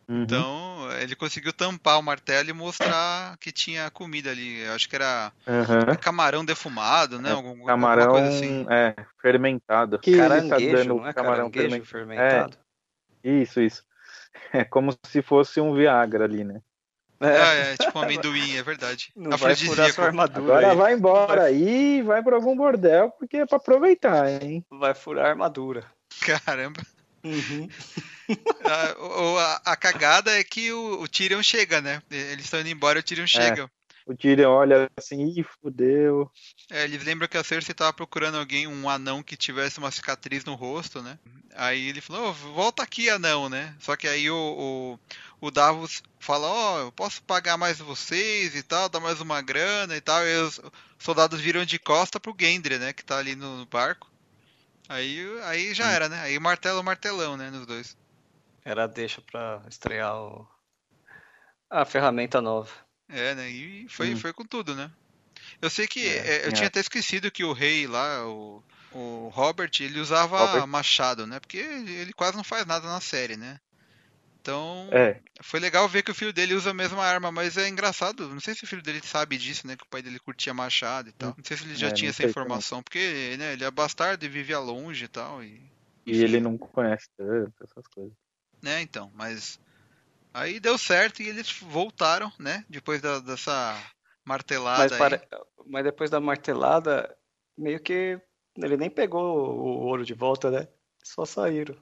Uhum. 0.09 0.23
Então, 0.23 0.88
ele 1.01 1.14
conseguiu 1.14 1.53
tampar 1.53 1.97
o 1.99 2.03
martelo 2.03 2.51
e 2.51 2.53
mostrar 2.53 3.37
que 3.38 3.53
tinha 3.53 3.88
comida 3.93 4.31
ali. 4.31 4.61
Eu 4.62 4.73
acho 4.73 4.88
que 4.88 4.97
era 4.97 5.33
Aham. 5.47 5.95
camarão 6.01 6.45
defumado, 6.45 7.21
né? 7.21 7.31
É, 7.31 7.33
Algum- 7.33 7.64
Camarão 7.64 8.03
alguma 8.07 8.21
coisa 8.23 8.37
assim. 8.37 8.66
é, 8.69 8.97
fermentado. 9.23 10.01
Que 10.01 10.16
tá 10.16 10.29
Caranguejo, 10.29 10.77
dando 10.77 10.95
não 10.97 11.07
é 11.07 11.12
camarão 11.12 11.49
caranguejo 11.49 11.85
fermentado. 11.85 12.57
fermentado? 12.57 12.59
Isso, 13.25 13.61
isso. 13.61 13.83
É 14.53 14.65
como 14.65 14.93
se 15.07 15.23
fosse 15.23 15.61
um 15.61 15.75
Viagra 15.75 16.25
ali, 16.25 16.43
né? 16.45 16.61
É, 17.21 17.73
é, 17.73 17.77
tipo 17.77 17.99
um 17.99 18.03
amendoim, 18.03 18.57
é 18.57 18.63
verdade. 18.63 19.13
Não 19.17 19.37
vai 19.37 19.55
furar 19.55 19.93
sua 19.93 20.07
armadura 20.07 20.41
Agora 20.41 20.71
aí. 20.71 20.77
vai 20.77 20.93
embora 20.95 21.43
aí 21.45 21.99
e 21.99 22.03
vai 22.03 22.23
pra 22.23 22.37
algum 22.37 22.57
bordel, 22.57 23.11
porque 23.11 23.37
é 23.39 23.47
pra 23.47 23.59
aproveitar, 23.59 24.29
hein? 24.43 24.65
Vai 24.71 24.95
furar 24.95 25.27
a 25.27 25.29
armadura. 25.31 25.85
Caramba. 26.21 26.81
Uhum. 27.23 27.69
A, 28.65 29.03
o- 29.03 29.39
a- 29.39 29.61
a 29.67 29.77
cagada 29.77 30.31
é 30.39 30.45
que 30.45 30.73
o, 30.73 31.03
o 31.03 31.09
Tyrion 31.09 31.43
chega, 31.43 31.81
né? 31.81 32.01
Eles 32.11 32.45
estão 32.45 32.61
indo 32.61 32.69
embora 32.69 32.99
e 32.99 33.01
o 33.01 33.03
Tyrion 33.03 33.27
chega. 33.27 33.69
O 34.11 34.16
Tyrion 34.16 34.51
olha 34.51 34.90
assim, 34.96 35.25
ih, 35.25 35.44
fudeu. 35.44 36.29
É, 36.68 36.83
eles 36.83 37.05
lembram 37.05 37.29
que 37.29 37.38
a 37.38 37.44
Cersei 37.44 37.73
tava 37.73 37.92
procurando 37.92 38.38
alguém, 38.38 38.66
um 38.66 38.90
anão 38.90 39.23
que 39.23 39.37
tivesse 39.37 39.79
uma 39.79 39.92
cicatriz 39.92 40.44
no 40.44 40.57
rosto, 40.57 41.01
né? 41.01 41.16
Aí 41.55 41.88
ele 41.88 42.01
falou, 42.01 42.31
"Ô, 42.31 42.33
volta 42.33 42.83
aqui, 42.83 43.09
anão, 43.09 43.49
né? 43.49 43.73
Só 43.79 43.94
que 43.94 44.09
aí 44.09 44.29
o, 44.29 44.99
o, 45.40 45.46
o 45.46 45.51
Davos 45.53 46.03
fala, 46.18 46.49
ó, 46.49 46.81
eu 46.81 46.90
posso 46.90 47.23
pagar 47.23 47.57
mais 47.57 47.79
vocês 47.79 48.57
e 48.57 48.64
tal, 48.64 48.88
dar 48.88 48.99
mais 48.99 49.20
uma 49.20 49.40
grana 49.40 49.96
e 49.96 50.01
tal. 50.01 50.27
E 50.27 50.37
os 50.38 50.61
soldados 50.99 51.40
viram 51.40 51.64
de 51.64 51.79
costa 51.79 52.18
pro 52.18 52.35
Gendry, 52.37 52.79
né? 52.81 52.92
Que 52.92 53.05
tá 53.05 53.16
ali 53.16 53.37
no, 53.37 53.59
no 53.59 53.66
barco. 53.66 54.11
Aí, 54.88 55.25
aí 55.44 55.73
já 55.73 55.88
era, 55.88 56.09
né? 56.09 56.20
Aí 56.23 56.37
martelo, 56.40 56.83
martelão, 56.83 57.37
né? 57.37 57.49
Nos 57.49 57.64
dois. 57.64 57.96
Era 58.64 58.88
deixa 58.88 59.23
pra 59.23 59.62
estrear 59.68 60.16
o... 60.16 60.49
a 61.70 61.85
ferramenta 61.85 62.40
nova. 62.40 62.89
É, 63.11 63.35
né? 63.35 63.51
E 63.51 63.88
foi, 63.88 64.14
Hum. 64.14 64.16
foi 64.16 64.33
com 64.33 64.44
tudo, 64.44 64.75
né? 64.75 64.90
Eu 65.62 65.70
sei 65.70 65.87
que 65.88 66.01
É, 66.07 66.29
é, 66.29 66.46
eu 66.46 66.49
é. 66.49 66.53
tinha 66.53 66.68
até 66.68 66.81
esquecido 66.81 67.31
que 67.31 67.44
o 67.44 67.53
rei 67.53 67.87
lá, 67.87 68.27
o, 68.27 68.62
o 68.92 69.29
Robert, 69.31 69.70
ele 69.81 70.01
usava 70.01 70.38
Robert. 70.38 70.66
machado, 70.66 71.27
né? 71.27 71.40
Porque 71.40 71.59
ele 71.59 72.12
quase 72.14 72.37
não 72.37 72.44
faz 72.44 72.66
nada 72.66 72.88
na 72.88 73.01
série, 73.01 73.37
né? 73.37 73.61
Então, 74.40 74.88
É, 74.92 75.20
foi 75.42 75.61
legal 75.61 75.88
ver 75.88 76.03
que 76.03 76.11
o 76.11 76.14
filho 76.14 76.33
dele 76.33 76.55
usa 76.55 76.70
a 76.70 76.75
mesma 76.75 77.05
arma, 77.05 77.33
mas 77.33 77.57
é 77.59 77.68
engraçado. 77.68 78.29
Não 78.29 78.40
sei 78.40 78.55
se 78.55 78.64
o 78.64 78.66
filho 78.66 78.83
dele 78.83 79.01
sabe 79.05 79.38
disso, 79.38 79.66
né? 79.66 79.77
Que 79.77 79.85
o 79.85 79.88
pai 79.88 80.03
dele 80.03 80.18
curtia 80.20 80.55
machado 80.55 81.09
e 81.09 81.12
tal. 81.12 81.35
Não 81.37 81.44
sei 81.44 81.57
se 81.57 81.64
ele 81.64 81.77
já 81.77 81.88
É, 81.88 81.92
tinha 81.92 82.09
não 82.09 82.11
essa 82.11 82.25
informação, 82.25 82.83
porque 82.83 83.37
né, 83.38 83.53
ele 83.55 83.64
é 83.64 83.70
bastardo 83.70 84.25
e 84.25 84.29
vivia 84.29 84.59
longe 84.59 85.05
e 85.05 85.09
tal. 85.09 85.42
E, 85.44 85.61
e 86.07 86.12
ele 86.23 86.40
não 86.40 86.59
conhece 86.59 87.09
tanto 87.16 87.64
essas 87.64 87.87
coisas. 87.88 88.16
né, 88.62 88.81
então, 88.81 89.11
mas 89.14 89.59
aí 90.33 90.61
deu 90.61 90.77
certo 90.79 91.23
e 91.23 91.29
eles 91.29 91.51
voltaram, 91.61 92.33
né, 92.38 92.64
depois 92.69 93.01
da- 93.01 93.21
dessa 93.21 93.77
martelada 94.25 94.83
Mas, 94.83 94.93
aí. 94.93 94.99
pare- 94.99 95.29
mas 95.66 95.85
depois 95.85 96.11
da 96.11 96.21
martelada, 96.21 97.16
meio 97.57 97.81
que 97.81 98.21
ele 98.57 98.77
nem 98.77 98.90
pegou 98.90 99.23
o 99.23 99.87
ouro 99.87 100.05
de 100.05 100.14
volta, 100.14 100.51
né? 100.51 100.69
Só 101.03 101.25
saíram. 101.25 101.77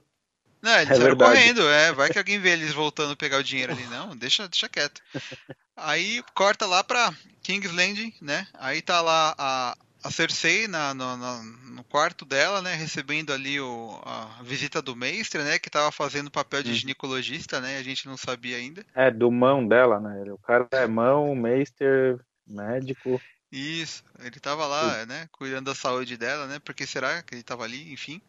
Não, 0.62 0.72
eles 0.76 0.90
É 0.90 0.94
saíram 0.94 1.06
verdade. 1.16 1.32
correndo, 1.32 1.68
é, 1.68 1.92
vai 1.92 2.10
que 2.10 2.18
alguém 2.18 2.38
vê 2.40 2.50
eles 2.50 2.72
voltando 2.72 3.12
a 3.12 3.16
pegar 3.16 3.38
o 3.38 3.44
dinheiro 3.44 3.72
ali, 3.72 3.86
não, 3.86 4.16
deixa, 4.16 4.48
deixa 4.48 4.68
quieto. 4.68 5.00
Aí 5.76 6.24
corta 6.34 6.66
lá 6.66 6.82
pra 6.82 7.14
King's 7.42 7.70
Landing, 7.72 8.12
né, 8.20 8.48
aí 8.54 8.82
tá 8.82 9.00
lá 9.00 9.32
a, 9.38 9.76
a 10.02 10.10
Cersei 10.10 10.68
na, 10.68 10.94
no, 10.94 11.16
no- 11.16 11.42
no 11.42 11.84
quarto 11.84 12.24
dela, 12.24 12.62
né, 12.62 12.74
recebendo 12.74 13.32
ali 13.32 13.60
o, 13.60 14.00
a 14.04 14.42
visita 14.42 14.80
do 14.80 14.94
mestre, 14.94 15.42
né, 15.42 15.58
que 15.58 15.70
tava 15.70 15.90
fazendo 15.92 16.30
papel 16.30 16.62
de 16.62 16.70
Uhum. 16.70 16.76
ginecologista, 16.76 17.60
né, 17.60 17.78
a 17.78 17.82
gente 17.82 18.06
não 18.06 18.16
sabia 18.16 18.56
ainda. 18.56 18.84
É, 18.94 19.10
do 19.10 19.30
mão 19.30 19.66
dela, 19.66 20.00
né? 20.00 20.32
O 20.32 20.38
cara 20.38 20.68
é 20.72 20.86
mão, 20.86 21.34
meister, 21.34 22.20
médico. 22.46 23.20
Isso, 23.50 24.04
ele 24.20 24.38
tava 24.38 24.66
lá, 24.66 25.06
né, 25.06 25.28
cuidando 25.32 25.66
da 25.66 25.74
saúde 25.74 26.16
dela, 26.16 26.46
né, 26.46 26.58
porque 26.58 26.86
será 26.86 27.22
que 27.22 27.34
ele 27.34 27.42
tava 27.42 27.64
ali, 27.64 27.92
enfim. 27.92 28.20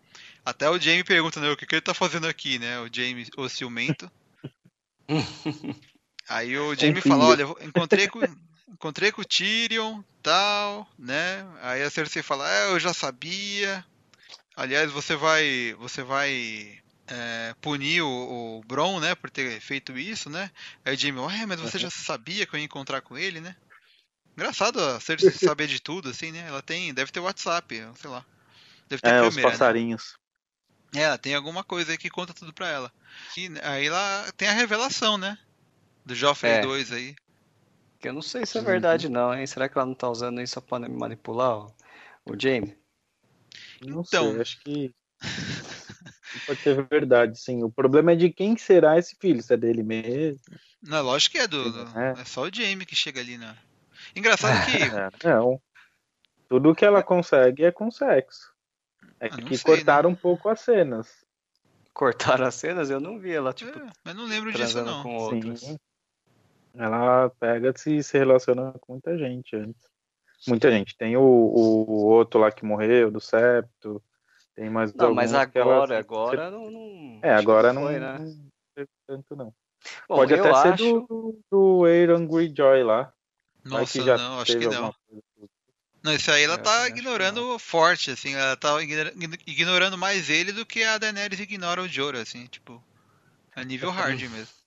Até 0.45 0.69
o 0.69 0.79
Jamie 0.79 1.03
pergunta, 1.03 1.39
né, 1.39 1.49
o 1.49 1.57
que, 1.57 1.65
que 1.65 1.75
ele 1.75 1.81
tá 1.81 1.93
fazendo 1.93 2.27
aqui, 2.27 2.57
né, 2.57 2.79
o 2.79 2.87
Jamie, 2.91 3.27
o 3.37 3.49
ciumento. 3.49 4.09
Aí 6.29 6.57
o 6.57 6.75
Jamie 6.75 6.99
Enfim. 6.99 7.09
fala, 7.09 7.25
olha, 7.25 7.43
encontrei 7.61 8.07
com, 8.07 8.19
encontrei 8.71 9.11
com 9.11 9.21
o 9.21 9.25
Tyrion, 9.25 10.01
tal, 10.21 10.87
né, 10.97 11.45
aí 11.61 11.81
a 11.81 11.89
Cersei 11.89 12.21
fala, 12.23 12.49
é, 12.49 12.71
eu 12.71 12.79
já 12.79 12.93
sabia. 12.93 13.85
Aliás, 14.55 14.91
você 14.91 15.15
vai, 15.15 15.73
você 15.79 16.03
vai 16.03 16.79
é, 17.07 17.55
punir 17.61 18.01
o, 18.01 18.59
o 18.59 18.61
Bron, 18.65 18.99
né, 18.99 19.15
por 19.15 19.29
ter 19.29 19.59
feito 19.61 19.97
isso, 19.97 20.29
né? 20.29 20.51
Aí 20.83 20.95
Jamie, 20.95 21.21
ué, 21.21 21.45
mas 21.45 21.59
você 21.59 21.79
já 21.79 21.89
sabia 21.89 22.45
que 22.45 22.55
eu 22.55 22.59
ia 22.59 22.65
encontrar 22.65 23.01
com 23.01 23.17
ele, 23.17 23.39
né? 23.39 23.55
Engraçado 24.35 24.81
a 24.81 24.99
Cersei 24.99 25.31
saber 25.39 25.67
de 25.67 25.81
tudo, 25.81 26.09
assim, 26.09 26.31
né? 26.31 26.45
Ela 26.47 26.61
tem, 26.61 26.93
deve 26.93 27.11
ter 27.11 27.19
WhatsApp, 27.19 27.75
sei 27.95 28.09
lá. 28.09 28.25
Deve 28.87 29.01
ter 29.01 29.09
É, 29.09 29.11
câmera, 29.13 29.29
os 29.29 29.35
né? 29.35 29.41
passarinhos. 29.43 30.17
É, 30.95 31.01
ela 31.01 31.17
tem 31.17 31.35
alguma 31.35 31.63
coisa 31.63 31.91
aí 31.91 31.97
que 31.97 32.09
conta 32.09 32.33
tudo 32.33 32.53
pra 32.53 32.67
ela. 32.67 32.91
E 33.37 33.49
aí 33.63 33.87
ela 33.87 34.31
tem 34.35 34.47
a 34.47 34.53
revelação, 34.53 35.17
né? 35.17 35.37
Do 36.05 36.15
Joffrey 36.15 36.53
É. 36.53 36.61
2 36.61 36.91
aí. 36.91 37.15
Que 37.99 38.07
eu 38.07 38.13
não 38.13 38.21
sei 38.21 38.45
se 38.45 38.57
é 38.57 38.61
Uhum. 38.61 38.67
verdade 38.67 39.09
não, 39.09 39.33
hein? 39.33 39.45
Será 39.45 39.67
que 39.67 39.77
ela 39.77 39.85
não 39.85 39.93
tá 39.93 40.09
usando 40.09 40.41
isso 40.41 40.53
só 40.53 40.61
pra 40.61 40.79
manipular 40.87 41.65
o, 41.65 41.75
o 42.25 42.39
Jamie? 42.39 42.77
Não 43.81 44.01
Então. 44.01 44.31
sei, 44.31 44.41
acho 44.41 44.59
que 44.61 44.93
pode 46.47 46.61
ser 46.61 46.87
verdade, 46.87 47.37
sim. 47.39 47.63
O 47.63 47.71
problema 47.71 48.13
é 48.13 48.15
de 48.15 48.29
quem 48.29 48.55
será 48.57 48.97
esse 48.97 49.15
filho, 49.19 49.43
se 49.43 49.53
é 49.53 49.57
dele 49.57 49.83
mesmo. 49.83 50.39
Não, 50.81 51.01
lógico 51.03 51.33
que 51.33 51.41
é 51.41 51.47
do. 51.47 51.71
do- 51.71 51.99
É. 51.99 52.21
é 52.21 52.25
só 52.25 52.43
o 52.43 52.53
Jamie 52.53 52.85
que 52.85 52.95
chega 52.95 53.19
ali, 53.19 53.37
né? 53.37 53.57
Engraçado 54.15 54.65
que. 54.65 54.71
É, 55.27 55.27
não. 55.27 55.61
Tudo 56.47 56.73
que 56.73 56.85
ela 56.85 57.03
consegue 57.03 57.63
é 57.65 57.71
com 57.71 57.91
sexo. 57.91 58.51
É 59.19 59.27
Ah, 59.27 59.37
que 59.37 59.57
sei, 59.57 59.71
né? 59.71 59.77
cortaram 59.77 60.09
um 60.11 60.15
pouco 60.15 60.47
as 60.49 60.61
cenas. 60.61 61.25
Cortaram 61.93 62.45
as 62.45 62.55
cenas, 62.55 62.89
eu 62.89 62.99
não 63.01 63.19
vi 63.19 63.31
ela, 63.33 63.51
tipo, 63.53 63.77
É, 63.77 63.91
mas 64.05 64.15
não 64.15 64.25
lembro 64.25 64.53
disso, 64.53 64.81
não. 64.85 65.03
com 65.03 65.17
outros. 65.17 65.59
Sim. 65.59 65.77
Ela 66.75 67.29
pega 67.39 67.73
e 67.87 68.03
se 68.03 68.17
relaciona 68.17 68.73
com 68.79 68.93
muita 68.93 69.17
gente 69.17 69.55
antes. 69.55 69.89
Muita 70.47 70.71
gente. 70.71 70.95
Tem 70.95 71.17
o, 71.17 71.21
o 71.21 72.05
outro 72.05 72.39
lá 72.39 72.51
que 72.51 72.63
morreu, 72.63 73.11
do 73.11 73.19
septo. 73.19 74.01
Tem 74.55 74.69
mais 74.69 74.93
Não, 74.93 75.13
mas 75.13 75.31
que 75.31 75.57
ela- 75.57 75.75
agora, 75.75 75.99
agora 75.99 76.51
não, 76.51 76.69
não- 76.71 77.19
É, 77.21 77.33
agora 77.33 77.73
não, 77.73 77.83
foi, 77.83 77.99
né? 77.99 78.17
não 78.19 78.49
teve 78.75 78.89
tanto 79.07 79.35
não. 79.35 79.53
Bom, 80.07 80.15
Pode 80.17 80.33
até 80.33 80.53
ser 80.53 80.73
acho... 80.73 80.83
do, 81.07 81.39
do 81.51 81.85
Aaron 81.85 82.27
Greyjoy 82.27 82.83
lá. 82.83 83.11
Nossa, 83.63 83.99
que 83.99 84.05
já 84.05 84.17
não, 84.17 84.39
acho 84.39 84.57
que 84.57 84.67
não. 84.67 84.93
Não, 86.01 86.13
isso 86.13 86.31
aí 86.31 86.43
ela 86.43 86.55
É, 86.55 86.57
tá 86.57 86.87
ignorando 86.87 87.59
forte, 87.59 88.11
assim, 88.11 88.33
ela 88.33 88.55
tá 88.55 88.81
ignora- 88.81 89.13
ignorando 89.45 89.97
mais 89.97 90.29
ele 90.29 90.51
do 90.53 90.65
que 90.65 90.83
a 90.83 90.97
Daenerys 90.97 91.39
ignora 91.39 91.81
o 91.81 91.87
Jorah, 91.87 92.21
assim, 92.21 92.45
tipo, 92.47 92.81
a 93.53 93.63
nível 93.63 93.91
hard 93.91 94.19
mesmo. 94.21 94.58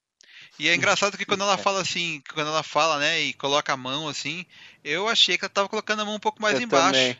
E 0.59 0.69
é 0.69 0.75
engraçado 0.75 1.17
que 1.17 1.25
quando 1.25 1.41
ela 1.43 1.57
fala 1.57 1.81
assim, 1.81 2.21
quando 2.33 2.47
ela 2.47 2.63
fala, 2.63 2.99
né, 2.99 3.19
e 3.21 3.33
coloca 3.33 3.73
a 3.73 3.77
mão 3.77 4.07
assim, 4.07 4.45
eu 4.83 5.07
achei 5.07 5.37
que 5.37 5.45
ela 5.45 5.53
tava 5.53 5.67
colocando 5.69 6.01
a 6.01 6.05
mão 6.05 6.15
um 6.15 6.19
pouco 6.19 6.41
mais 6.41 6.57
eu 6.57 6.63
embaixo. 6.63 6.93
Também. 6.93 7.19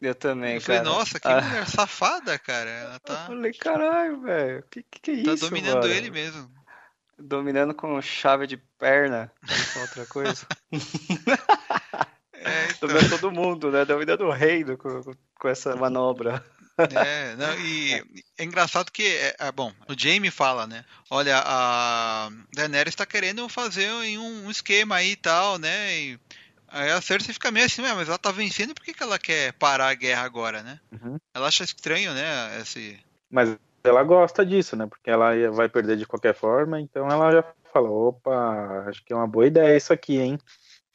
Eu 0.00 0.14
também, 0.16 0.54
Eu 0.56 0.60
falei, 0.60 0.80
cara. 0.80 0.90
nossa, 0.90 1.20
que 1.20 1.28
Ah, 1.28 1.40
mulher 1.40 1.68
safada, 1.68 2.38
cara. 2.38 2.68
Ela 2.70 2.94
Eu 2.94 3.00
tá, 3.00 3.26
falei, 3.26 3.52
caralho, 3.52 4.20
velho, 4.20 4.64
que, 4.70 4.82
que 4.82 4.98
que 5.00 5.10
é 5.12 5.22
tá 5.24 5.32
isso, 5.34 5.44
dominando 5.44 5.82
mano? 5.82 5.86
ele 5.94 6.10
mesmo. 6.10 6.50
Dominando 7.18 7.72
com 7.74 8.00
chave 8.02 8.46
de 8.48 8.56
perna, 8.56 9.30
isso 9.44 9.78
é 9.78 9.80
outra 9.82 10.06
coisa. 10.06 10.46
É, 12.44 12.66
então, 12.70 12.88
Dominando 12.88 13.10
todo 13.10 13.30
mundo, 13.30 13.70
né? 13.70 13.84
Dominando 13.84 14.22
o 14.24 14.32
reino 14.32 14.76
com- 14.76 15.14
com 15.38 15.48
essa 15.48 15.76
manobra. 15.76 16.44
É, 16.78 17.36
não, 17.36 17.58
e 17.60 17.94
é 18.38 18.44
engraçado 18.44 18.90
que, 18.90 19.06
é, 19.06 19.36
é, 19.38 19.52
bom, 19.52 19.72
o 19.88 19.94
Jamie 19.96 20.30
fala, 20.30 20.66
né? 20.66 20.84
Olha, 21.10 21.42
a 21.44 22.30
Daenerys 22.54 22.94
tá 22.94 23.04
querendo 23.04 23.48
fazer 23.48 23.88
em 24.04 24.18
um, 24.18 24.46
um 24.46 24.50
esquema 24.50 24.96
aí 24.96 25.12
e 25.12 25.16
tal, 25.16 25.58
né? 25.58 25.94
E 25.94 26.18
aí 26.68 26.90
a 26.90 27.00
Cersei 27.00 27.34
fica 27.34 27.50
meio 27.50 27.66
assim, 27.66 27.82
"Ué, 27.82 27.94
mas 27.94 28.08
ela 28.08 28.18
tá 28.18 28.30
vencendo, 28.30 28.74
por 28.74 28.84
que, 28.84 28.94
que 28.94 29.02
ela 29.02 29.18
quer 29.18 29.52
parar 29.54 29.88
a 29.88 29.94
guerra 29.94 30.22
agora, 30.22 30.62
né? 30.62 30.80
Uhum. 30.92 31.18
Ela 31.34 31.48
acha 31.48 31.64
estranho, 31.64 32.14
né? 32.14 32.60
Esse... 32.60 32.98
Mas 33.30 33.56
ela 33.84 34.02
gosta 34.02 34.44
disso, 34.44 34.76
né? 34.76 34.86
Porque 34.86 35.10
ela 35.10 35.32
vai 35.50 35.68
perder 35.68 35.96
de 35.96 36.06
qualquer 36.06 36.34
forma, 36.34 36.80
então 36.80 37.08
ela 37.08 37.30
já 37.32 37.44
fala, 37.72 37.90
opa, 37.90 38.84
acho 38.88 39.04
que 39.04 39.12
é 39.12 39.16
uma 39.16 39.26
boa 39.26 39.46
ideia 39.46 39.76
isso 39.76 39.92
aqui, 39.92 40.18
hein? 40.18 40.38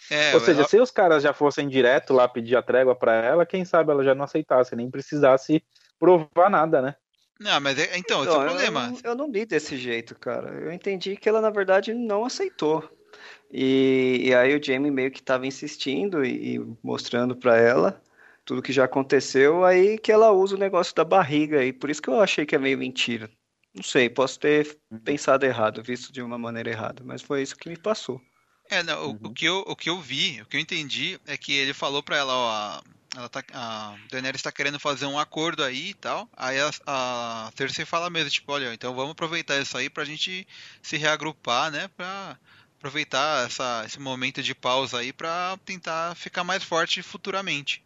É, 0.10 0.34
Ou 0.34 0.40
seja, 0.40 0.62
ela- 0.62 0.68
se 0.68 0.80
os 0.80 0.92
caras 0.92 1.24
já 1.24 1.34
fossem 1.34 1.68
direto 1.68 2.14
lá 2.14 2.28
pedir 2.28 2.56
a 2.56 2.62
trégua 2.62 2.96
pra 2.96 3.14
ela, 3.14 3.46
quem 3.46 3.66
sabe 3.66 3.92
ela 3.92 4.04
já 4.04 4.16
não 4.16 4.24
aceitasse, 4.26 4.76
nem 4.76 4.90
precisasse 4.90 5.64
provar 6.00 6.50
nada, 6.50 6.82
né? 6.82 6.96
Não, 7.40 7.60
mas 7.62 7.78
é, 7.78 7.98
então, 7.98 8.24
esse 8.24 8.30
é 8.30 8.32
Então, 8.32 8.42
o 8.42 8.42
eu, 8.42 8.50
problema. 8.50 8.88
não- 8.88 9.00
eu 9.04 9.16
não 9.16 9.32
li 9.32 9.46
desse 9.46 9.78
jeito, 9.78 10.18
cara. 10.18 10.50
Eu 10.60 10.72
entendi 10.72 11.16
que 11.18 11.30
ela, 11.30 11.42
na 11.42 11.50
verdade, 11.50 11.94
não 11.94 12.26
aceitou. 12.26 12.90
E, 13.52 14.22
e 14.26 14.34
aí 14.34 14.56
o 14.56 14.64
Jamie 14.64 14.92
meio 14.92 15.12
que 15.12 15.22
tava 15.22 15.46
insistindo 15.48 16.26
e, 16.26 16.56
e 16.56 16.60
mostrando 16.84 17.36
pra 17.36 17.58
ela 17.58 18.02
tudo 18.44 18.62
que 18.62 18.72
já 18.72 18.86
aconteceu, 18.86 19.66
aí 19.66 19.98
que 19.98 20.12
ela 20.12 20.32
usa 20.32 20.56
o 20.56 20.60
negócio 20.60 20.96
da 20.96 21.04
barriga 21.04 21.60
aí. 21.60 21.74
Por 21.74 21.90
isso 21.90 22.02
que 22.02 22.10
eu 22.10 22.22
achei 22.22 22.46
que 22.46 22.56
é 22.56 22.60
meio 22.60 22.78
mentira. 22.78 23.30
Não 23.74 23.84
sei, 23.84 24.10
posso 24.10 24.40
ter 24.40 24.78
pensado 25.04 25.46
errado, 25.46 25.84
visto 25.84 26.12
de 26.12 26.22
uma 26.22 26.38
maneira 26.38 26.70
errada, 26.70 27.04
mas 27.06 27.22
foi 27.22 27.42
isso 27.42 27.56
que 27.58 27.70
me 27.70 27.78
passou. 27.78 28.20
É, 28.70 28.84
não, 28.84 29.08
o, 29.08 29.10
Uhum. 29.12 29.20
o 29.24 29.34
que 29.34 29.46
eu, 29.46 29.60
o 29.68 29.76
que 29.76 29.90
eu 29.90 30.00
vi, 30.02 30.42
o 30.42 30.46
que 30.46 30.58
eu 30.58 30.62
entendi 30.62 31.20
é 31.26 31.38
que 31.38 31.54
ele 31.54 31.74
falou 31.74 32.04
pra 32.04 32.18
ela, 32.18 32.34
ó, 32.36 32.50
a, 32.52 32.84
ela 33.16 33.30
tá, 33.30 33.44
a 33.54 33.96
Daenerys 34.12 34.42
tá 34.42 34.52
querendo 34.52 34.80
fazer 34.80 35.06
um 35.06 35.18
acordo 35.18 35.64
aí 35.64 35.90
e 35.90 35.94
tal. 35.94 36.30
Aí 36.36 36.60
a, 36.60 36.70
a 36.86 37.52
Cersei 37.56 37.86
fala 37.86 38.10
mesmo, 38.10 38.30
tipo, 38.30 38.52
olha, 38.52 38.74
então 38.74 38.94
vamos 38.94 39.12
aproveitar 39.12 39.60
isso 39.62 39.78
aí 39.78 39.90
pra 39.90 40.04
gente 40.06 40.46
se 40.82 40.98
reagrupar, 40.98 41.72
né, 41.72 41.88
pra 41.90 42.38
aproveitar 42.78 43.46
essa, 43.48 43.84
esse 43.86 44.00
momento 44.00 44.44
de 44.44 44.54
pausa 44.54 45.00
aí 45.00 45.12
pra 45.14 45.58
tentar 45.66 46.16
ficar 46.16 46.44
mais 46.44 46.64
forte 46.64 47.02
futuramente. 47.02 47.84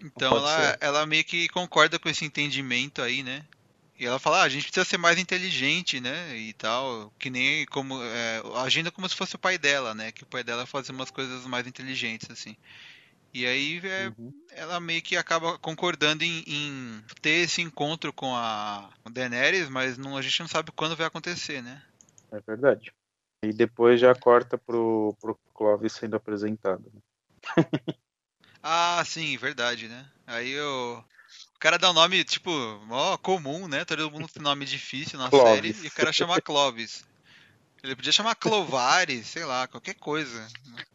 Então 0.00 0.32
Pode 0.32 0.44
ela, 0.46 0.70
ser. 0.70 0.78
ela 0.80 1.06
meio 1.06 1.24
que 1.24 1.48
concorda 1.48 1.98
com 1.98 2.08
esse 2.08 2.24
entendimento 2.24 3.02
aí, 3.02 3.22
né? 3.22 3.44
E 4.00 4.06
ela 4.06 4.18
fala, 4.18 4.38
ah, 4.40 4.44
a 4.44 4.48
gente 4.48 4.64
precisa 4.64 4.84
ser 4.84 4.96
mais 4.96 5.18
inteligente, 5.18 6.00
né? 6.00 6.34
E 6.34 6.54
tal, 6.54 7.12
que 7.18 7.28
nem 7.28 7.66
como. 7.66 8.02
É, 8.02 8.42
agindo 8.64 8.90
como 8.90 9.06
se 9.06 9.14
fosse 9.14 9.36
o 9.36 9.38
pai 9.38 9.58
dela, 9.58 9.94
né? 9.94 10.10
Que 10.10 10.22
o 10.22 10.26
pai 10.26 10.42
dela 10.42 10.64
fazia 10.64 10.94
umas 10.94 11.10
coisas 11.10 11.44
mais 11.46 11.66
inteligentes, 11.66 12.30
assim. 12.30 12.56
E 13.34 13.44
aí 13.44 13.78
é, 13.84 14.10
Uhum. 14.18 14.32
ela 14.52 14.80
meio 14.80 15.02
que 15.02 15.18
acaba 15.18 15.58
concordando 15.58 16.24
em, 16.24 16.42
em 16.46 17.04
ter 17.20 17.44
esse 17.44 17.60
encontro 17.60 18.10
com 18.10 18.34
a 18.34 18.90
Daenerys, 19.10 19.68
mas 19.68 19.98
não, 19.98 20.16
a 20.16 20.22
gente 20.22 20.40
não 20.40 20.48
sabe 20.48 20.72
quando 20.72 20.96
vai 20.96 21.06
acontecer, 21.06 21.62
né? 21.62 21.82
É 22.32 22.40
verdade. 22.40 22.92
E 23.44 23.52
depois 23.52 24.00
já 24.00 24.14
corta 24.14 24.56
pro, 24.56 25.14
pro 25.20 25.38
Clovis 25.54 25.92
sendo 25.92 26.16
apresentado. 26.16 26.90
né? 26.92 27.00
Ah, 28.62 29.02
sim, 29.06 29.36
verdade, 29.36 29.88
né? 29.88 30.06
Aí 30.26 30.58
o. 30.58 31.04
O 31.60 31.62
cara 31.62 31.76
dá 31.76 31.90
um 31.90 31.92
nome, 31.92 32.24
tipo, 32.24 32.50
ó, 32.88 33.18
comum, 33.18 33.68
né? 33.68 33.84
Todo 33.84 34.10
mundo 34.10 34.26
tem 34.32 34.42
nome 34.42 34.64
difícil 34.64 35.18
na 35.18 35.28
Clovis. 35.28 35.76
série 35.76 35.84
e 35.84 35.88
o 35.88 35.92
cara 35.92 36.10
chama 36.10 36.40
Clovis. 36.40 37.04
Ele 37.84 37.94
podia 37.94 38.10
chamar 38.12 38.34
Clovares, 38.34 39.26
sei 39.26 39.44
lá, 39.44 39.68
qualquer 39.68 39.92
coisa. 39.96 40.48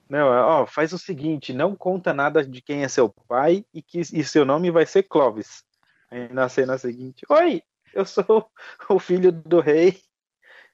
Não, 0.10 0.34
é, 0.34 0.42
ó, 0.42 0.66
faz 0.66 0.92
o 0.92 0.98
seguinte, 0.98 1.54
não 1.54 1.76
conta 1.76 2.16
nada 2.16 2.44
de 2.44 2.64
quem 2.64 2.84
é 2.84 2.88
seu 2.88 3.10
pai 3.28 3.64
e 3.72 3.80
que 3.80 4.00
e 4.00 4.24
seu 4.24 4.44
nome 4.44 4.72
vai 4.72 4.88
ser 4.88 5.04
Clovis. 5.04 5.64
Aí 6.10 6.34
na 6.34 6.50
cena 6.50 6.80
seguinte, 6.80 7.24
oi, 7.30 7.62
eu 7.94 8.04
sou 8.04 8.52
o 8.90 8.98
filho 8.98 9.32
do 9.32 9.60
rei 9.60 10.02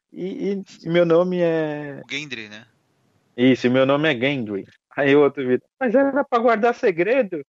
e, 0.09 0.53
e- 0.53 0.89
meu 0.89 1.05
nome 1.05 1.41
é 1.41 2.01
Gendry, 2.09 2.47
né? 2.47 2.65
isso, 3.35 3.69
meu 3.69 3.85
nome 3.85 4.09
é 4.09 4.17
Gendry. 4.17 4.65
Aí 4.95 5.13
o 5.13 5.21
outro 5.21 5.45
vira, 5.45 5.61
mas 5.77 5.93
era 5.93 6.23
pra 6.23 6.39
guardar 6.39 6.73
segredo? 6.73 7.45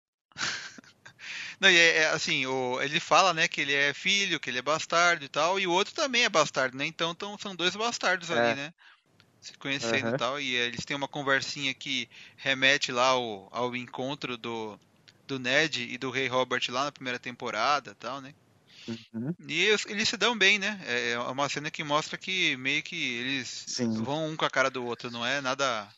Não, 1.62 1.70
e 1.70 1.76
é, 1.76 1.98
é, 1.98 2.06
assim, 2.08 2.44
o, 2.44 2.82
ele 2.82 2.98
fala, 2.98 3.32
né, 3.32 3.46
que 3.46 3.60
ele 3.60 3.72
é 3.72 3.94
filho, 3.94 4.40
que 4.40 4.50
ele 4.50 4.58
é 4.58 4.62
bastardo 4.62 5.24
e 5.24 5.28
tal, 5.28 5.60
e 5.60 5.66
o 5.66 5.70
outro 5.70 5.94
também 5.94 6.24
é 6.24 6.28
bastardo, 6.28 6.76
né? 6.76 6.84
Então 6.84 7.14
tão, 7.14 7.38
são 7.38 7.54
dois 7.54 7.76
bastardos 7.76 8.32
É. 8.32 8.34
ali, 8.34 8.54
né? 8.56 8.74
Se 9.40 9.56
conhecendo 9.58 10.08
Aham. 10.08 10.14
e 10.14 10.18
tal, 10.18 10.40
e 10.40 10.54
eles 10.54 10.84
têm 10.84 10.96
uma 10.96 11.08
conversinha 11.08 11.74
que 11.74 12.08
remete 12.36 12.92
lá 12.92 13.08
ao, 13.08 13.48
ao 13.52 13.76
encontro 13.76 14.36
do, 14.36 14.78
do 15.28 15.38
Ned 15.38 15.84
e 15.84 15.98
do 15.98 16.10
Rei 16.10 16.28
Robert 16.28 16.62
lá 16.70 16.84
na 16.84 16.92
primeira 16.92 17.18
temporada 17.18 17.92
e 17.92 17.94
tal, 17.94 18.20
né? 18.20 18.34
Uhum. 18.88 19.34
E 19.48 19.62
eles, 19.64 20.08
se 20.08 20.16
dão 20.16 20.36
bem, 20.36 20.58
né? 20.58 20.80
É 20.84 21.10
é 21.12 21.18
uma 21.18 21.48
cena 21.48 21.70
que 21.70 21.84
mostra 21.84 22.18
que 22.18 22.56
meio 22.56 22.82
que 22.82 22.96
eles 22.96 23.66
Sim. 23.66 24.04
vão 24.04 24.28
um 24.28 24.36
com 24.36 24.44
a 24.44 24.50
cara 24.50 24.70
do 24.70 24.84
outro, 24.84 25.10
não 25.10 25.24
é 25.24 25.40
nada. 25.40 25.88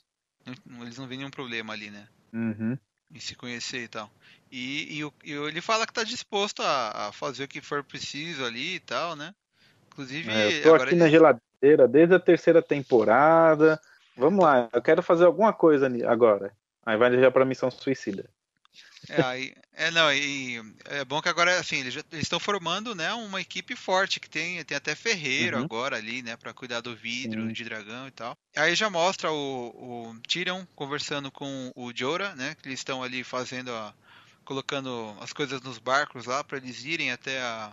Eles 0.83 0.99
não 0.99 1.07
veem 1.07 1.19
nenhum 1.19 1.31
problema 1.31 1.73
ali, 1.73 1.91
né? 1.91 2.09
Uhum. 2.33 2.79
Em 3.11 3.21
se 3.21 3.35
conhecer 3.35 3.85
e 3.85 3.89
tal. 3.89 4.11
E, 4.57 5.03
e, 5.03 5.31
e 5.31 5.33
ele 5.33 5.61
fala 5.61 5.85
que 5.85 5.93
tá 5.93 6.05
disposto 6.05 6.63
a, 6.63 7.09
a 7.09 7.13
fazer 7.13 7.43
o 7.43 7.49
que 7.49 7.61
for 7.61 7.83
preciso 7.83 8.45
ali 8.45 8.77
e 8.77 8.81
tal, 8.81 9.17
né? 9.17 9.35
Inclusive, 9.91 10.31
É, 10.31 10.59
eu 10.59 10.63
tô 10.63 10.75
aqui 10.77 10.95
na 10.95 11.07
ele- 11.07 11.11
geladeira 11.17 11.89
desde 11.89 12.15
a 12.15 12.21
terceira 12.21 12.63
temporada. 12.63 13.81
Vamos 14.17 14.45
lá, 14.45 14.69
eu 14.73 14.81
quero 14.81 15.03
fazer 15.03 15.25
alguma 15.25 15.53
coisa 15.53 15.91
agora. 16.09 16.53
Aí 16.87 16.97
vai 16.97 17.21
já 17.21 17.33
pra 17.33 17.45
missão 17.45 17.69
suicida. 17.69 18.31
É, 19.09 19.21
aí, 19.23 19.55
é, 19.75 19.91
não, 19.91 20.13
e 20.13 20.63
é 20.85 21.05
bom 21.05 21.21
que 21.21 21.29
agora, 21.29 21.59
assim, 21.59 21.81
eles 21.81 21.95
já- 21.95 22.05
eles 22.13 22.25
estão 22.25 22.39
formando, 22.39 22.95
né, 22.95 23.13
uma 23.13 23.41
equipe 23.41 23.75
forte, 23.75 24.21
que 24.21 24.31
tem, 24.31 24.65
tem 24.65 24.77
até 24.77 24.95
ferreiro 24.95 25.57
Uhum. 25.59 25.65
agora 25.65 25.97
ali, 25.97 26.23
né, 26.23 26.37
pra 26.37 26.55
cuidar 26.55 26.81
do 26.81 26.95
vidro, 26.95 27.43
Sim. 27.49 27.53
de 27.53 27.65
dragão 27.65 28.07
e 28.07 28.11
tal. 28.13 28.37
Aí 28.57 28.75
já 28.77 28.89
mostra 28.89 29.31
o, 29.33 30.11
o 30.11 30.17
Tyrion 30.29 30.65
conversando 30.77 31.31
com 31.31 31.73
o 31.75 31.93
Jorah, 31.95 32.35
né, 32.37 32.55
que 32.63 32.69
eles 32.69 32.79
estão 32.81 33.03
ali 33.03 33.23
fazendo 33.25 33.73
a, 33.73 33.93
colocando 34.45 35.17
as 35.21 35.33
coisas 35.33 35.61
nos 35.63 35.79
barcos 35.79 36.27
lá 36.27 36.45
para 36.45 36.59
eles 36.59 36.85
irem 36.85 37.11
até 37.11 37.41
a, 37.41 37.73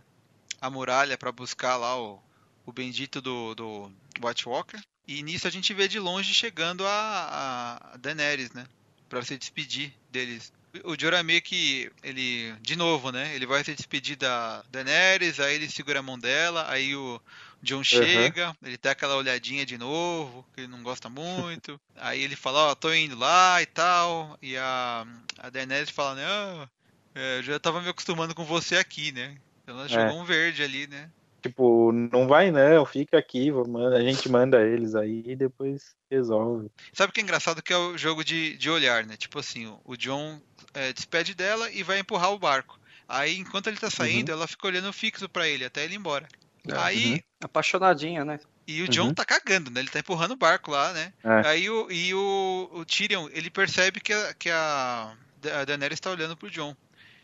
a 0.59 0.69
muralha 0.69 1.17
para 1.17 1.31
buscar 1.31 1.75
lá 1.77 1.99
o, 1.99 2.19
o 2.65 2.71
bendito 2.71 3.21
do, 3.21 3.53
do 3.55 3.91
White 4.23 4.47
Walker. 4.47 4.79
E 5.07 5.21
nisso 5.23 5.47
a 5.47 5.51
gente 5.51 5.73
vê 5.73 5.87
de 5.87 5.99
longe 5.99 6.33
chegando 6.33 6.85
a, 6.85 7.91
a 7.93 7.97
Daenerys, 7.97 8.51
né? 8.51 8.65
Pra 9.09 9.21
se 9.23 9.37
despedir 9.37 9.93
deles. 10.09 10.53
O 10.85 10.95
Jorah 10.97 11.21
meio 11.21 11.41
que, 11.41 11.91
ele, 12.01 12.55
de 12.61 12.77
novo, 12.77 13.11
né? 13.11 13.35
Ele 13.35 13.45
vai 13.45 13.63
se 13.63 13.75
despedir 13.75 14.15
da 14.15 14.63
Daenerys, 14.71 15.39
aí 15.39 15.55
ele 15.55 15.69
segura 15.69 15.99
a 15.99 16.03
mão 16.03 16.17
dela, 16.17 16.65
aí 16.69 16.95
o 16.95 17.19
John 17.61 17.83
chega, 17.83 18.49
uhum. 18.49 18.55
ele 18.63 18.77
dá 18.81 18.91
aquela 18.91 19.15
olhadinha 19.15 19.65
de 19.65 19.77
novo, 19.77 20.45
que 20.53 20.61
ele 20.61 20.67
não 20.67 20.81
gosta 20.81 21.09
muito. 21.09 21.79
aí 21.95 22.21
ele 22.21 22.35
fala, 22.35 22.67
ó, 22.67 22.71
oh, 22.71 22.75
tô 22.75 22.93
indo 22.93 23.17
lá 23.17 23.61
e 23.61 23.65
tal. 23.65 24.37
E 24.41 24.57
a, 24.57 25.05
a 25.37 25.49
Daenerys 25.49 25.89
fala, 25.89 26.15
né? 26.15 26.25
Oh, 26.27 27.19
eu 27.19 27.43
já 27.43 27.59
tava 27.59 27.81
me 27.81 27.89
acostumando 27.89 28.33
com 28.33 28.43
você 28.43 28.77
aqui, 28.77 29.11
né? 29.11 29.35
Ela 29.67 29.87
jogou 29.87 30.17
é. 30.17 30.21
um 30.21 30.25
verde 30.25 30.63
ali, 30.63 30.87
né? 30.87 31.09
Tipo, 31.41 31.91
não 31.91 32.27
vai 32.27 32.51
não, 32.51 32.85
fica 32.85 33.17
aqui, 33.17 33.49
a 33.95 34.01
gente 34.01 34.29
manda 34.29 34.61
eles 34.61 34.93
aí 34.93 35.23
e 35.25 35.35
depois 35.35 35.95
resolve. 36.09 36.69
Sabe 36.93 37.09
o 37.09 37.13
que 37.13 37.19
é 37.19 37.23
engraçado 37.23 37.63
que 37.63 37.73
é 37.73 37.77
o 37.77 37.97
jogo 37.97 38.23
de, 38.23 38.55
de 38.57 38.69
olhar, 38.69 39.03
né? 39.05 39.17
Tipo 39.17 39.39
assim, 39.39 39.75
o 39.83 39.95
John 39.97 40.39
é, 40.73 40.93
despede 40.93 41.33
dela 41.33 41.69
e 41.71 41.81
vai 41.81 41.97
empurrar 41.97 42.31
o 42.31 42.37
barco. 42.37 42.79
Aí, 43.07 43.37
enquanto 43.37 43.67
ele 43.67 43.77
tá 43.77 43.89
saindo, 43.89 44.29
uhum. 44.29 44.35
ela 44.35 44.47
fica 44.47 44.67
olhando 44.67 44.93
fixo 44.93 45.27
para 45.27 45.47
ele, 45.47 45.65
até 45.65 45.83
ele 45.83 45.95
ir 45.95 45.97
embora. 45.97 46.27
É, 46.67 46.77
aí. 46.77 47.13
Uhum. 47.13 47.19
Apaixonadinha, 47.43 48.23
né? 48.23 48.39
E 48.67 48.83
o 48.83 48.87
John 48.87 49.07
uhum. 49.07 49.13
tá 49.13 49.25
cagando, 49.25 49.71
né? 49.71 49.79
Ele 49.79 49.89
tá 49.89 49.99
empurrando 49.99 50.31
o 50.31 50.37
barco 50.37 50.71
lá, 50.71 50.93
né? 50.93 51.11
É. 51.23 51.47
Aí 51.47 51.69
o, 51.69 51.91
e 51.91 52.13
o, 52.13 52.69
o 52.71 52.85
Tyrion, 52.85 53.27
ele 53.33 53.49
percebe 53.49 53.99
que 53.99 54.13
a, 54.13 54.33
que 54.33 54.49
a, 54.49 55.13
a 55.59 55.65
Daenerys 55.65 55.99
tá 55.99 56.11
olhando 56.11 56.37
pro 56.37 56.49
John. 56.49 56.75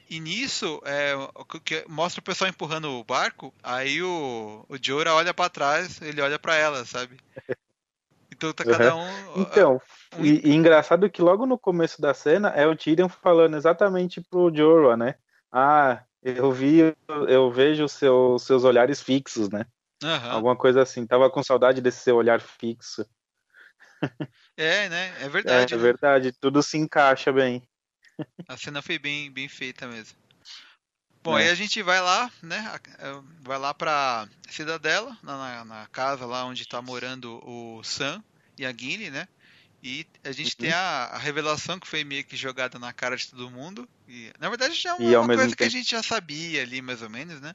E 0.09 0.19
nisso, 0.19 0.81
é, 0.85 1.13
que 1.63 1.85
mostra 1.87 2.21
o 2.21 2.23
pessoal 2.23 2.49
empurrando 2.49 2.89
o 2.89 3.03
barco, 3.03 3.53
aí 3.61 4.01
o, 4.01 4.65
o 4.69 4.77
Jorah 4.81 5.15
olha 5.15 5.33
para 5.33 5.49
trás, 5.49 6.01
ele 6.01 6.21
olha 6.21 6.39
para 6.39 6.55
ela, 6.55 6.85
sabe? 6.85 7.17
Então 8.31 8.53
tá 8.53 8.63
cada 8.63 8.95
um. 8.95 9.07
Então, 9.35 9.81
um... 10.17 10.23
E, 10.23 10.47
e, 10.47 10.53
engraçado 10.53 11.09
que 11.09 11.21
logo 11.21 11.45
no 11.45 11.57
começo 11.57 12.01
da 12.01 12.13
cena 12.13 12.49
é 12.49 12.65
o 12.67 12.75
Tyrion 12.75 13.09
falando 13.09 13.57
exatamente 13.57 14.21
pro 14.21 14.53
Jorah, 14.53 14.95
né? 14.95 15.15
Ah, 15.51 16.03
eu 16.21 16.51
vi, 16.51 16.95
eu 17.27 17.51
vejo 17.51 17.87
seu, 17.87 18.37
seus 18.39 18.63
olhares 18.63 19.01
fixos, 19.01 19.49
né? 19.49 19.65
Uhum. 20.03 20.31
Alguma 20.31 20.55
coisa 20.55 20.81
assim. 20.81 21.05
Tava 21.05 21.29
com 21.29 21.43
saudade 21.43 21.81
desse 21.81 22.01
seu 22.01 22.15
olhar 22.15 22.39
fixo. 22.39 23.05
É, 24.55 24.89
né? 24.89 25.15
É 25.21 25.29
verdade. 25.29 25.73
É, 25.73 25.77
né? 25.77 25.81
é 25.81 25.85
verdade. 25.85 26.31
Tudo 26.31 26.63
se 26.63 26.77
encaixa 26.77 27.31
bem. 27.31 27.67
A 28.47 28.57
cena 28.57 28.81
foi 28.81 28.97
bem, 28.97 29.31
bem 29.31 29.47
feita 29.47 29.87
mesmo. 29.87 30.17
Bom, 31.23 31.37
é. 31.37 31.43
aí 31.43 31.49
a 31.49 31.55
gente 31.55 31.81
vai 31.83 32.01
lá, 32.01 32.31
né? 32.41 32.79
É, 32.97 33.21
vai 33.41 33.59
lá 33.59 33.73
pra 33.73 34.27
Cidadela, 34.49 35.15
na, 35.21 35.65
na 35.65 35.87
casa 35.87 36.25
lá 36.25 36.45
onde 36.45 36.67
tá 36.67 36.81
morando 36.81 37.39
o 37.45 37.83
Sam 37.83 38.23
e 38.57 38.65
a 38.65 38.71
Guinea, 38.71 39.11
né? 39.11 39.27
E 39.83 40.07
a 40.23 40.31
gente 40.31 40.55
uhum. 40.57 40.65
tem 40.65 40.71
a, 40.71 41.05
a, 41.05 41.17
revelação 41.17 41.79
que 41.79 41.87
foi 41.87 42.03
meio 42.03 42.23
que 42.23 42.35
jogada 42.35 42.79
na 42.79 42.91
cara 42.93 43.15
de 43.15 43.29
todo 43.29 43.51
mundo. 43.51 43.87
E, 44.07 44.31
na 44.39 44.49
verdade, 44.49 44.73
já 44.73 44.91
é 44.91 44.93
uma, 44.93 45.19
uma 45.19 45.35
coisa 45.35 45.55
que 45.55 45.63
a 45.63 45.69
gente 45.69 45.91
já 45.91 46.01
sabia 46.01 46.61
ali, 46.61 46.81
mais 46.81 47.01
ou 47.01 47.09
menos, 47.09 47.41
né? 47.41 47.53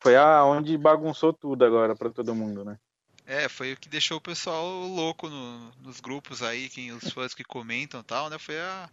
Foi 0.00 0.16
aonde 0.16 0.76
bagunçou 0.76 1.32
tudo 1.32 1.64
agora 1.64 1.94
para 1.94 2.10
todo 2.10 2.34
mundo, 2.34 2.64
né? 2.64 2.78
É, 3.24 3.48
foi 3.48 3.72
o 3.72 3.76
que 3.76 3.88
deixou 3.88 4.18
o 4.18 4.20
pessoal 4.20 4.66
louco 4.86 5.28
no, 5.28 5.70
nos 5.80 6.00
grupos 6.00 6.42
aí, 6.42 6.68
quem, 6.68 6.90
os 6.92 7.12
fãs 7.12 7.34
que 7.34 7.44
comentam 7.44 8.00
e 8.00 8.04
tal, 8.04 8.28
né? 8.28 8.38
Foi 8.38 8.58
a, 8.58 8.90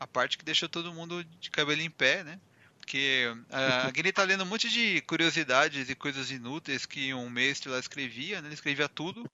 a 0.00 0.06
parte 0.06 0.36
que 0.36 0.44
deixou 0.44 0.68
todo 0.68 0.92
mundo 0.92 1.22
de 1.22 1.50
cabelo 1.50 1.80
em 1.80 1.90
pé, 1.90 2.24
né? 2.24 2.40
Porque 2.78 3.32
a 3.50 3.90
Guilherme 3.90 4.12
tá 4.12 4.24
lendo 4.24 4.42
um 4.42 4.46
monte 4.46 4.68
de 4.68 5.00
curiosidades 5.02 5.88
e 5.88 5.94
coisas 5.94 6.30
inúteis 6.30 6.86
que 6.86 7.14
um 7.14 7.30
mestre 7.30 7.70
lá 7.70 7.78
escrevia, 7.78 8.40
né? 8.40 8.48
Ele 8.48 8.54
escrevia 8.54 8.88
tudo. 8.88 9.30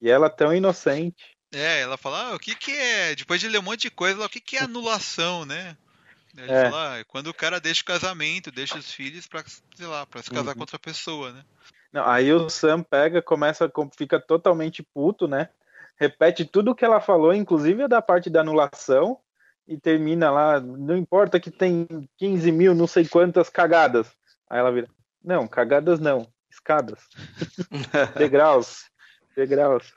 E 0.00 0.08
ela 0.08 0.30
tão 0.30 0.54
inocente. 0.54 1.34
É, 1.52 1.80
ela 1.80 1.96
fala, 1.96 2.30
ah, 2.30 2.34
o 2.34 2.38
que 2.38 2.54
que 2.54 2.72
é... 2.72 3.14
Depois 3.14 3.40
de 3.40 3.48
ler 3.48 3.58
um 3.58 3.62
monte 3.62 3.82
de 3.82 3.90
coisa, 3.90 4.18
ela, 4.18 4.26
o 4.26 4.30
que 4.30 4.40
que 4.40 4.56
é 4.56 4.62
anulação, 4.62 5.44
né? 5.44 5.76
Ele 6.36 6.50
é. 6.50 6.70
fala, 6.70 6.98
ah, 6.98 7.04
quando 7.04 7.28
o 7.28 7.34
cara 7.34 7.60
deixa 7.60 7.82
o 7.82 7.84
casamento, 7.84 8.50
deixa 8.50 8.76
os 8.76 8.92
filhos 8.92 9.26
pra, 9.26 9.44
sei 9.76 9.86
lá, 9.86 10.04
pra 10.04 10.22
se 10.22 10.30
casar 10.30 10.48
uhum. 10.48 10.54
com 10.54 10.60
outra 10.60 10.78
pessoa, 10.78 11.32
né? 11.32 11.44
Não, 11.92 12.04
aí 12.08 12.32
o 12.32 12.48
Sam 12.48 12.82
pega, 12.82 13.22
começa, 13.22 13.70
fica 13.96 14.18
totalmente 14.18 14.82
puto, 14.82 15.28
né? 15.28 15.48
Repete 15.96 16.44
tudo 16.44 16.72
o 16.72 16.74
que 16.74 16.84
ela 16.84 17.00
falou, 17.00 17.32
inclusive 17.32 17.84
a 17.84 17.86
da 17.86 18.02
parte 18.02 18.28
da 18.28 18.40
anulação, 18.40 19.20
e 19.66 19.78
termina 19.78 20.30
lá, 20.30 20.60
não 20.60 20.96
importa 20.96 21.38
que 21.38 21.50
tem 21.50 21.86
15 22.18 22.50
mil, 22.52 22.74
não 22.74 22.86
sei 22.86 23.06
quantas 23.06 23.48
cagadas. 23.48 24.08
Aí 24.50 24.58
ela 24.58 24.72
vira, 24.72 24.88
não, 25.22 25.46
cagadas 25.46 26.00
não, 26.00 26.28
escadas. 26.50 27.00
degraus, 28.18 28.90
degraus. 29.36 29.94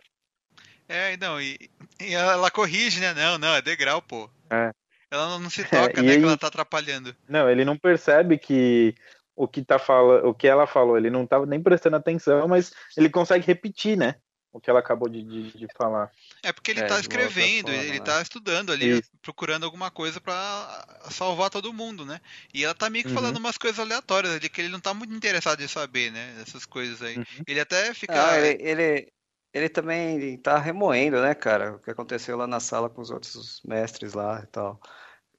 É, 0.88 1.18
não, 1.18 1.42
e, 1.42 1.70
e, 2.00 2.14
ela 2.14 2.50
corrige, 2.50 3.00
né? 3.00 3.14
Não, 3.14 3.38
não, 3.38 3.56
é 3.56 3.62
degrau, 3.62 4.02
pô. 4.02 4.30
É. 4.50 4.72
Ela 5.12 5.40
não, 5.40 5.50
se 5.50 5.64
toca, 5.70 6.00
é, 6.00 6.04
né, 6.04 6.18
que 6.18 6.24
ela 6.24 6.38
tá 6.38 6.48
atrapalhando. 6.48 7.16
Não, 7.28 7.50
ele 7.50 7.64
não 7.64 7.78
percebe 7.78 8.38
que 8.38 8.96
o 9.36 9.48
que 9.48 9.64
tá 9.64 9.78
falando, 9.78 10.28
o 10.28 10.34
que 10.34 10.48
ela 10.48 10.66
falou, 10.66 10.98
ele 10.98 11.10
não 11.10 11.26
tava 11.26 11.46
nem 11.46 11.62
prestando 11.62 11.96
atenção, 11.96 12.48
mas 12.48 12.74
ele 12.96 13.10
consegue 13.10 13.46
repetir, 13.46 13.98
né? 13.98 14.16
o 14.58 14.60
que 14.60 14.70
ela 14.70 14.80
acabou 14.80 15.08
de, 15.08 15.22
de, 15.24 15.58
de 15.58 15.68
falar. 15.78 16.12
É 16.42 16.52
porque 16.52 16.72
ele 16.72 16.82
é, 16.82 17.00
escrevendo, 17.00 17.68
forma, 17.68 17.84
ele 17.84 18.00
né? 18.00 18.22
estudando 18.22 18.72
ali, 18.72 19.00
Isso. 19.00 19.10
procurando 19.22 19.66
alguma 19.66 19.92
coisa 19.92 20.20
para 20.20 20.86
salvar 21.12 21.50
todo 21.50 21.74
mundo, 21.74 22.06
né? 22.06 22.20
E 22.54 22.64
ela 22.64 22.74
tá 22.74 22.90
meio 22.90 23.04
que 23.04 23.12
uhum. 23.12 23.16
falando 23.16 23.38
umas 23.38 23.58
coisas 23.58 23.80
aleatórias 23.80 24.34
ali, 24.34 24.50
que 24.50 24.62
ele 24.62 24.70
não 24.70 24.80
tá 24.80 24.94
muito 24.94 25.14
interessado 25.14 25.62
em 25.62 25.68
saber, 25.68 26.12
né? 26.12 26.36
Essas 26.42 26.66
coisas 26.66 27.02
aí. 27.02 27.18
Uhum. 27.18 27.26
Ele 27.46 27.60
até 27.60 27.94
fica. 27.94 28.32
Ah, 28.32 28.40
ele, 28.40 28.58
ele, 28.62 29.14
ele, 29.58 29.70
também 29.70 30.38
tá 30.38 30.58
remoendo, 30.58 31.22
né, 31.22 31.34
cara? 31.34 31.76
O 31.76 31.80
que 31.80 31.92
aconteceu 31.92 32.38
lá 32.38 32.48
na 32.48 32.60
sala 32.60 32.90
com 32.90 33.02
os 33.02 33.12
outros 33.12 33.62
mestres 33.66 34.14
lá 34.14 34.42
e 34.44 34.48
tal. 34.48 34.80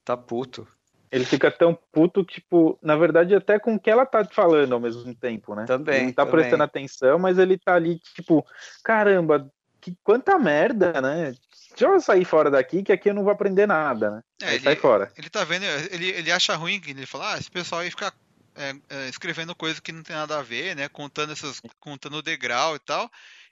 Tá 0.04 0.16
puto. 0.16 0.66
Ele 1.10 1.24
fica 1.24 1.50
tão 1.50 1.78
puto, 1.90 2.22
tipo, 2.22 2.78
na 2.82 2.96
verdade, 2.96 3.34
até 3.34 3.58
com 3.58 3.74
o 3.74 3.80
que 3.80 3.90
ela 3.90 4.04
tá 4.04 4.24
falando 4.24 4.74
ao 4.74 4.80
mesmo 4.80 5.14
tempo, 5.14 5.54
né? 5.54 5.64
Também. 5.64 5.96
Ele 5.96 6.04
não 6.06 6.12
tá 6.12 6.24
também. 6.24 6.40
prestando 6.40 6.62
atenção, 6.62 7.18
mas 7.18 7.38
ele 7.38 7.56
tá 7.56 7.74
ali, 7.74 7.98
tipo, 8.14 8.44
caramba, 8.84 9.50
que 9.80 9.96
quanta 10.04 10.38
merda, 10.38 11.00
né? 11.00 11.32
Deixa 11.70 11.86
eu 11.86 12.00
sair 12.00 12.24
fora 12.24 12.50
daqui, 12.50 12.82
que 12.82 12.92
aqui 12.92 13.08
eu 13.08 13.14
não 13.14 13.22
vou 13.22 13.32
aprender 13.32 13.66
nada, 13.66 14.10
né? 14.10 14.22
É, 14.42 14.54
ele, 14.54 14.64
sai 14.64 14.76
fora. 14.76 15.10
Ele 15.16 15.30
tá 15.30 15.44
vendo, 15.44 15.64
ele, 15.90 16.08
ele 16.10 16.32
acha 16.32 16.54
ruim 16.56 16.80
que 16.80 16.90
ele 16.90 17.06
fala, 17.06 17.34
ah, 17.34 17.38
esse 17.38 17.50
pessoal 17.50 17.80
aí 17.80 17.90
fica 17.90 18.12
é, 18.54 18.74
é, 18.90 19.08
escrevendo 19.08 19.54
coisa 19.54 19.80
que 19.80 19.92
não 19.92 20.02
tem 20.02 20.16
nada 20.16 20.38
a 20.38 20.42
ver, 20.42 20.74
né? 20.74 20.88
Contando 20.88 21.32
essas, 21.32 21.60
contando 21.78 22.16
o 22.16 22.22
degrau 22.22 22.74
e 22.74 22.78
tal. 22.80 23.08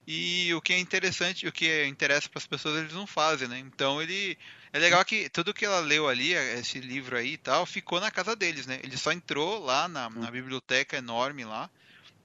E 0.06 0.54
o 0.54 0.60
que 0.60 0.72
é 0.72 0.78
interessante, 0.78 1.48
o 1.48 1.52
que 1.52 1.84
interessa 1.86 2.28
para 2.28 2.38
as 2.38 2.46
pessoas 2.46 2.78
eles 2.78 2.92
não 2.92 3.06
fazem, 3.06 3.48
né? 3.48 3.58
Então 3.58 4.00
ele 4.00 4.38
é 4.72 4.78
legal 4.78 5.04
que 5.04 5.28
tudo 5.28 5.52
que 5.52 5.64
ela 5.64 5.80
leu 5.80 6.08
ali, 6.08 6.32
esse 6.32 6.78
livro 6.78 7.16
aí 7.16 7.32
e 7.32 7.36
tal, 7.36 7.66
ficou 7.66 8.00
na 8.00 8.10
casa 8.10 8.36
deles, 8.36 8.66
né? 8.66 8.78
Ele 8.84 8.96
só 8.96 9.10
entrou 9.10 9.58
lá 9.64 9.88
na, 9.88 10.08
na 10.08 10.30
biblioteca 10.30 10.96
enorme 10.96 11.44
lá, 11.44 11.68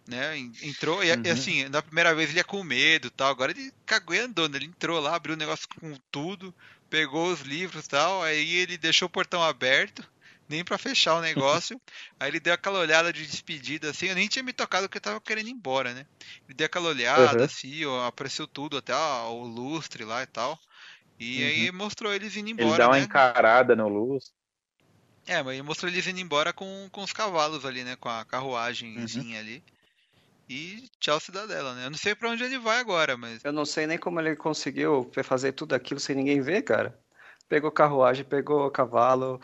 né? 0.08 0.38
Entrou 0.62 1.04
e, 1.04 1.12
uhum. 1.12 1.32
assim, 1.32 1.70
na 1.70 1.82
primeira 1.82 2.14
vez 2.14 2.30
ele 2.30 2.40
ia 2.40 2.44
com 2.44 2.64
medo, 2.64 3.10
tal. 3.10 3.30
Agora 3.32 3.52
ele 3.52 3.74
cagou 3.86 4.16
e 4.16 4.20
andou, 4.20 4.48
né? 4.48 4.58
Ele 4.58 4.66
entrou 4.66 5.00
lá, 5.00 5.16
abriu 5.16 5.34
o 5.34 5.40
negócio 5.40 5.68
com 5.80 5.98
tudo, 6.12 6.54
pegou 6.88 7.32
os 7.32 7.42
livros, 7.42 7.88
tal. 7.88 8.22
Aí 8.22 8.58
ele 8.58 8.78
deixou 8.78 9.08
o 9.08 9.12
portão 9.12 9.42
aberto 9.42 10.08
nem 10.52 10.64
para 10.64 10.78
fechar 10.78 11.16
o 11.16 11.22
negócio. 11.22 11.82
Aí 12.20 12.30
ele 12.30 12.40
deu 12.40 12.54
aquela 12.54 12.80
olhada 12.80 13.12
de 13.12 13.26
despedida, 13.26 13.90
assim, 13.90 14.08
eu 14.08 14.16
nem 14.16 14.28
tinha 14.28 14.44
me 14.44 14.54
tocado 14.54 14.88
que 14.88 14.98
eu 14.98 15.02
tava 15.02 15.20
querendo 15.20 15.48
ir 15.48 15.52
embora, 15.52 15.94
né? 15.94 16.06
Ele 16.48 16.54
deu 16.54 16.66
aquela 16.66 16.90
olhada, 16.90 17.40
uhum. 17.40 17.46
assim, 17.46 17.86
ó, 17.86 18.06
apareceu 18.06 18.46
tudo, 18.46 18.78
até 18.78 18.94
ó, 18.94 19.32
o 19.32 19.44
lustre 19.44 20.04
lá 20.04 20.22
e 20.22 20.28
tal. 20.28 20.60
E 21.20 21.42
uhum. 21.42 21.48
aí 21.48 21.72
mostrou 21.72 22.14
eles 22.14 22.36
indo 22.36 22.50
embora. 22.50 22.70
Ele 22.70 22.78
dá 22.78 22.88
uma 22.88 22.98
né? 22.98 23.04
encarada 23.04 23.76
no 23.76 23.88
lustre. 23.88 24.34
É, 25.26 25.42
mas 25.42 25.54
ele 25.54 25.64
mostrou 25.64 25.90
eles 25.90 26.06
indo 26.08 26.20
embora 26.20 26.52
com, 26.52 26.90
com 26.92 27.04
os 27.04 27.14
cavalos 27.14 27.66
ali, 27.66 27.84
né? 27.84 27.96
Com 27.96 28.10
a 28.10 28.26
carruagemzinha 28.26 29.36
uhum. 29.36 29.40
ali. 29.40 29.64
E 30.50 30.90
tchau 31.00 31.20
cidadela, 31.20 31.74
né? 31.76 31.86
Eu 31.86 31.92
não 31.92 31.98
sei 31.98 32.14
para 32.14 32.30
onde 32.30 32.44
ele 32.44 32.60
vai 32.60 32.80
agora, 32.80 33.16
mas. 33.16 33.46
Eu 33.46 33.54
não 33.54 33.64
sei 33.64 33.88
nem 33.88 33.98
como 33.98 34.20
ele 34.20 34.36
conseguiu 34.36 35.10
fazer 35.24 35.54
tudo 35.54 35.74
aquilo 35.74 36.00
sem 36.00 36.16
ninguém 36.16 36.42
ver, 36.42 36.64
cara 36.64 37.00
pegou 37.52 37.70
carruagem, 37.70 38.24
pegou 38.24 38.72
cavalo, 38.72 39.42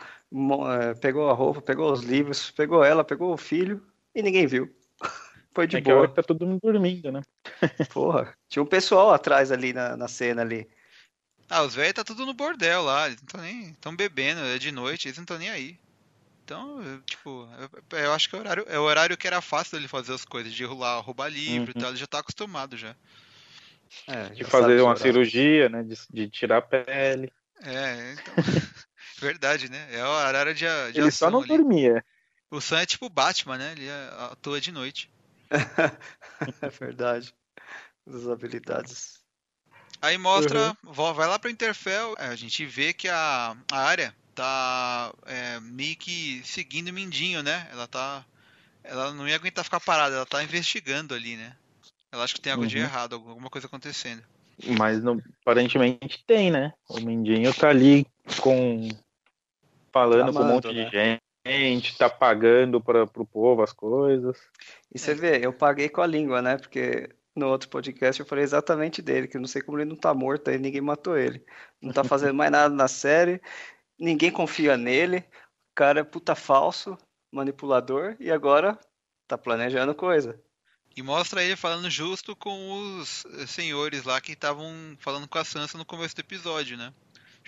pegou 1.00 1.30
a 1.30 1.32
roupa, 1.32 1.60
pegou 1.60 1.92
os 1.92 2.02
livros, 2.02 2.50
pegou 2.50 2.84
ela, 2.84 3.04
pegou 3.04 3.32
o 3.32 3.38
filho 3.38 3.82
e 4.14 4.22
ninguém 4.22 4.46
viu. 4.46 4.74
Foi 5.54 5.66
de 5.66 5.76
é 5.76 5.80
boa. 5.80 6.08
Que 6.08 6.14
tá 6.14 6.22
todo 6.22 6.46
mundo 6.46 6.60
dormindo, 6.62 7.10
né? 7.10 7.22
Porra, 7.92 8.34
tinha 8.48 8.62
um 8.62 8.66
pessoal 8.66 9.12
atrás 9.12 9.50
ali 9.50 9.72
na, 9.72 9.96
na 9.96 10.08
cena 10.08 10.42
ali. 10.42 10.68
Ah, 11.50 11.62
os 11.62 11.74
velhos 11.74 11.94
tá 11.94 12.04
tudo 12.04 12.26
no 12.26 12.34
bordel 12.34 12.82
lá, 12.82 13.06
eles 13.06 13.20
não 13.20 13.26
estão 13.26 13.40
nem. 13.40 13.70
estão 13.70 13.96
bebendo, 13.96 14.40
é 14.42 14.58
de 14.58 14.70
noite, 14.70 15.08
eles 15.08 15.16
não 15.16 15.24
estão 15.24 15.38
nem 15.38 15.48
aí. 15.48 15.78
Então, 16.44 17.02
tipo, 17.04 17.48
eu, 17.90 17.98
eu, 17.98 18.12
acho 18.12 18.28
que 18.28 18.34
é 18.34 18.38
o, 18.38 18.40
horário, 18.40 18.66
é 18.68 18.78
o 18.78 18.82
horário 18.82 19.16
que 19.16 19.26
era 19.26 19.40
fácil 19.40 19.76
dele 19.76 19.88
fazer 19.88 20.14
as 20.14 20.24
coisas, 20.24 20.52
de 20.52 20.64
rolar, 20.64 21.00
roubar 21.00 21.28
livro 21.28 21.72
uhum. 21.72 21.74
e 21.76 21.80
tal, 21.80 21.90
ele 21.90 21.98
já 21.98 22.06
tá 22.06 22.20
acostumado 22.20 22.76
já. 22.76 22.94
É, 24.06 24.30
de 24.30 24.44
fazer 24.44 24.80
uma 24.80 24.96
cirurgia, 24.96 25.68
né? 25.68 25.82
De, 25.82 25.94
de 26.10 26.28
tirar 26.28 26.58
a 26.58 26.62
pele. 26.62 27.32
É, 27.62 28.12
então. 28.12 28.34
Verdade, 29.20 29.70
né? 29.70 29.88
É 29.92 30.04
o 30.04 30.08
horário 30.08 30.54
de, 30.54 30.64
de 30.92 30.98
Ele 31.00 31.10
só 31.10 31.30
não 31.30 31.40
ali. 31.40 31.48
dormia. 31.48 32.04
O 32.50 32.60
Sam 32.60 32.80
é 32.80 32.86
tipo 32.86 33.06
o 33.06 33.10
Batman, 33.10 33.58
né? 33.58 33.72
Ele 33.72 33.88
atua 34.30 34.60
de 34.60 34.72
noite. 34.72 35.10
É 35.50 36.68
verdade. 36.80 37.34
As 38.06 38.26
habilidades. 38.26 39.18
Aí 40.00 40.16
mostra, 40.16 40.76
vo- 40.82 41.12
vai 41.12 41.26
lá 41.26 41.38
pro 41.38 41.50
Interfell, 41.50 42.14
é, 42.18 42.26
a 42.28 42.36
gente 42.36 42.64
vê 42.64 42.92
que 42.92 43.08
a, 43.08 43.56
a 43.72 43.78
área 43.78 44.14
tá 44.34 45.12
é, 45.26 45.58
meio 45.60 45.96
que 45.96 46.40
seguindo 46.44 46.88
o 46.88 46.92
Mindinho, 46.92 47.42
né? 47.42 47.68
Ela 47.72 47.86
tá. 47.88 48.24
Ela 48.84 49.12
não 49.12 49.28
ia 49.28 49.34
aguentar 49.34 49.64
ficar 49.64 49.80
parada, 49.80 50.14
ela 50.14 50.24
tá 50.24 50.42
investigando 50.42 51.14
ali, 51.14 51.36
né? 51.36 51.54
Ela 52.12 52.24
acha 52.24 52.34
que 52.34 52.40
tem 52.40 52.52
algo 52.52 52.66
de 52.66 52.78
Uhum. 52.78 52.84
errado, 52.84 53.14
alguma 53.14 53.50
coisa 53.50 53.66
acontecendo. 53.66 54.22
Mas 54.78 55.02
não, 55.02 55.20
aparentemente 55.42 56.24
tem, 56.26 56.50
né? 56.50 56.72
O 56.88 57.00
Mindinho 57.00 57.52
tá 57.52 57.68
ali 57.68 58.06
com. 58.40 58.88
Falando 59.92 60.32
com 60.32 60.40
um 60.40 60.44
monte 60.44 60.72
né? 60.72 60.84
de 60.84 61.20
gente, 61.46 61.96
tá 61.96 62.10
pagando 62.10 62.80
para 62.80 63.06
pro 63.06 63.26
povo 63.26 63.62
as 63.62 63.72
coisas. 63.72 64.36
E 64.94 64.98
você 64.98 65.14
vê, 65.14 65.44
eu 65.44 65.52
paguei 65.52 65.88
com 65.88 66.00
a 66.00 66.06
língua, 66.06 66.42
né? 66.42 66.56
Porque 66.56 67.08
no 67.34 67.48
outro 67.48 67.68
podcast 67.68 68.20
eu 68.20 68.26
falei 68.26 68.44
exatamente 68.44 69.00
dele, 69.00 69.28
que 69.28 69.36
eu 69.36 69.40
não 69.40 69.48
sei 69.48 69.62
como 69.62 69.78
ele 69.78 69.88
não 69.88 69.96
tá 69.96 70.12
morto 70.12 70.50
aí, 70.50 70.58
ninguém 70.58 70.80
matou 70.80 71.16
ele. 71.16 71.44
Não 71.80 71.92
tá 71.92 72.04
fazendo 72.04 72.34
mais 72.34 72.50
nada 72.50 72.74
na 72.74 72.88
série, 72.88 73.40
ninguém 73.98 74.30
confia 74.30 74.76
nele, 74.76 75.18
o 75.18 75.74
cara 75.74 76.00
é 76.00 76.04
puta 76.04 76.34
falso, 76.34 76.98
manipulador, 77.32 78.16
e 78.18 78.30
agora 78.30 78.78
tá 79.26 79.38
planejando 79.38 79.94
coisa. 79.94 80.40
E 80.96 81.02
mostra 81.02 81.44
ele 81.44 81.54
falando 81.54 81.88
justo 81.88 82.34
com 82.34 82.98
os 82.98 83.24
senhores 83.46 84.02
lá 84.02 84.20
que 84.20 84.32
estavam 84.32 84.96
falando 84.98 85.28
com 85.28 85.38
a 85.38 85.44
Sansa 85.44 85.78
no 85.78 85.84
começo 85.84 86.16
do 86.16 86.20
episódio, 86.20 86.76
né? 86.76 86.92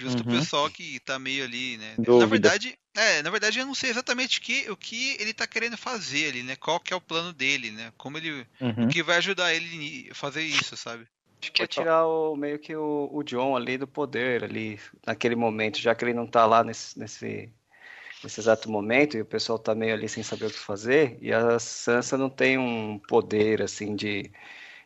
Justo 0.00 0.20
o 0.22 0.24
Uhum. 0.24 0.40
pessoal 0.40 0.70
que 0.70 0.98
tá 1.00 1.18
meio 1.18 1.44
ali, 1.44 1.76
né? 1.76 1.92
Na 1.92 2.04
Dúvida. 2.04 2.26
verdade, 2.26 2.78
é, 2.96 3.22
na 3.22 3.30
verdade 3.30 3.58
eu 3.58 3.66
não 3.66 3.74
sei 3.74 3.90
exatamente 3.90 4.38
o 4.38 4.42
que, 4.42 4.70
o 4.70 4.76
que 4.76 5.16
ele 5.20 5.34
tá 5.34 5.46
querendo 5.46 5.76
fazer 5.76 6.30
ali, 6.30 6.42
né? 6.42 6.56
Qual 6.56 6.80
que 6.80 6.92
é 6.92 6.96
o 6.96 7.00
plano 7.00 7.32
dele, 7.34 7.70
né? 7.70 7.92
Como 7.98 8.16
ele, 8.16 8.46
Uhum. 8.60 8.84
o 8.84 8.88
que 8.88 9.02
vai 9.02 9.18
ajudar 9.18 9.52
ele 9.52 10.08
a 10.10 10.14
fazer 10.14 10.42
isso, 10.42 10.74
sabe? 10.76 11.06
Acho 11.42 11.52
que 11.52 11.62
é 11.62 11.66
tirar 11.66 12.06
o, 12.06 12.34
meio 12.36 12.58
que 12.58 12.74
o, 12.74 13.08
o 13.12 13.22
John 13.22 13.56
ali 13.56 13.76
do 13.78 13.86
poder, 13.86 14.44
ali, 14.44 14.78
naquele 15.06 15.34
momento, 15.36 15.78
já 15.78 15.94
que 15.94 16.04
ele 16.04 16.14
não 16.14 16.26
tá 16.26 16.44
lá 16.46 16.62
nesse, 16.64 16.98
nesse, 16.98 17.50
nesse 18.22 18.40
exato 18.40 18.70
momento 18.70 19.16
e 19.16 19.22
o 19.22 19.26
pessoal 19.26 19.58
tá 19.58 19.74
meio 19.74 19.94
ali 19.94 20.08
sem 20.08 20.22
saber 20.22 20.46
o 20.46 20.50
que 20.50 20.58
fazer, 20.58 21.18
e 21.20 21.32
a 21.32 21.58
Sansa 21.58 22.18
não 22.18 22.30
tem 22.30 22.58
um 22.58 22.98
poder, 22.98 23.62
assim, 23.62 23.96
de, 23.96 24.30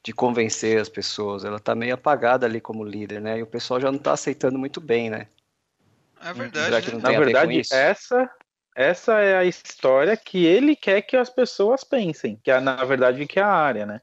de 0.04 0.12
convencer 0.12 0.78
as 0.78 0.88
pessoas, 0.88 1.44
ela 1.44 1.58
tá 1.58 1.74
meio 1.74 1.94
apagada 1.94 2.44
ali 2.44 2.60
como 2.60 2.84
líder, 2.84 3.22
né? 3.22 3.38
E 3.38 3.42
o 3.42 3.46
pessoal 3.46 3.80
já 3.80 3.90
não 3.90 3.98
tá 3.98 4.12
aceitando 4.12 4.58
muito 4.58 4.78
bem, 4.78 5.08
né? 5.08 5.28
É 6.20 6.26
Será 6.26 6.34
verdade, 6.34 6.82
que 6.82 6.90
não 6.92 6.98
né? 7.00 7.10
Na 7.10 7.18
verdade, 7.18 7.62
essa 7.72 8.30
essa 8.76 9.20
é 9.20 9.36
a 9.36 9.44
história 9.44 10.16
que 10.16 10.44
ele 10.44 10.74
quer 10.76 11.00
que 11.00 11.16
as 11.16 11.30
pessoas 11.30 11.84
pensem, 11.84 12.38
que 12.42 12.50
é 12.50 12.60
na 12.60 12.84
verdade 12.84 13.24
que 13.26 13.38
é 13.38 13.42
a 13.42 13.48
área, 13.48 13.86
né? 13.86 14.00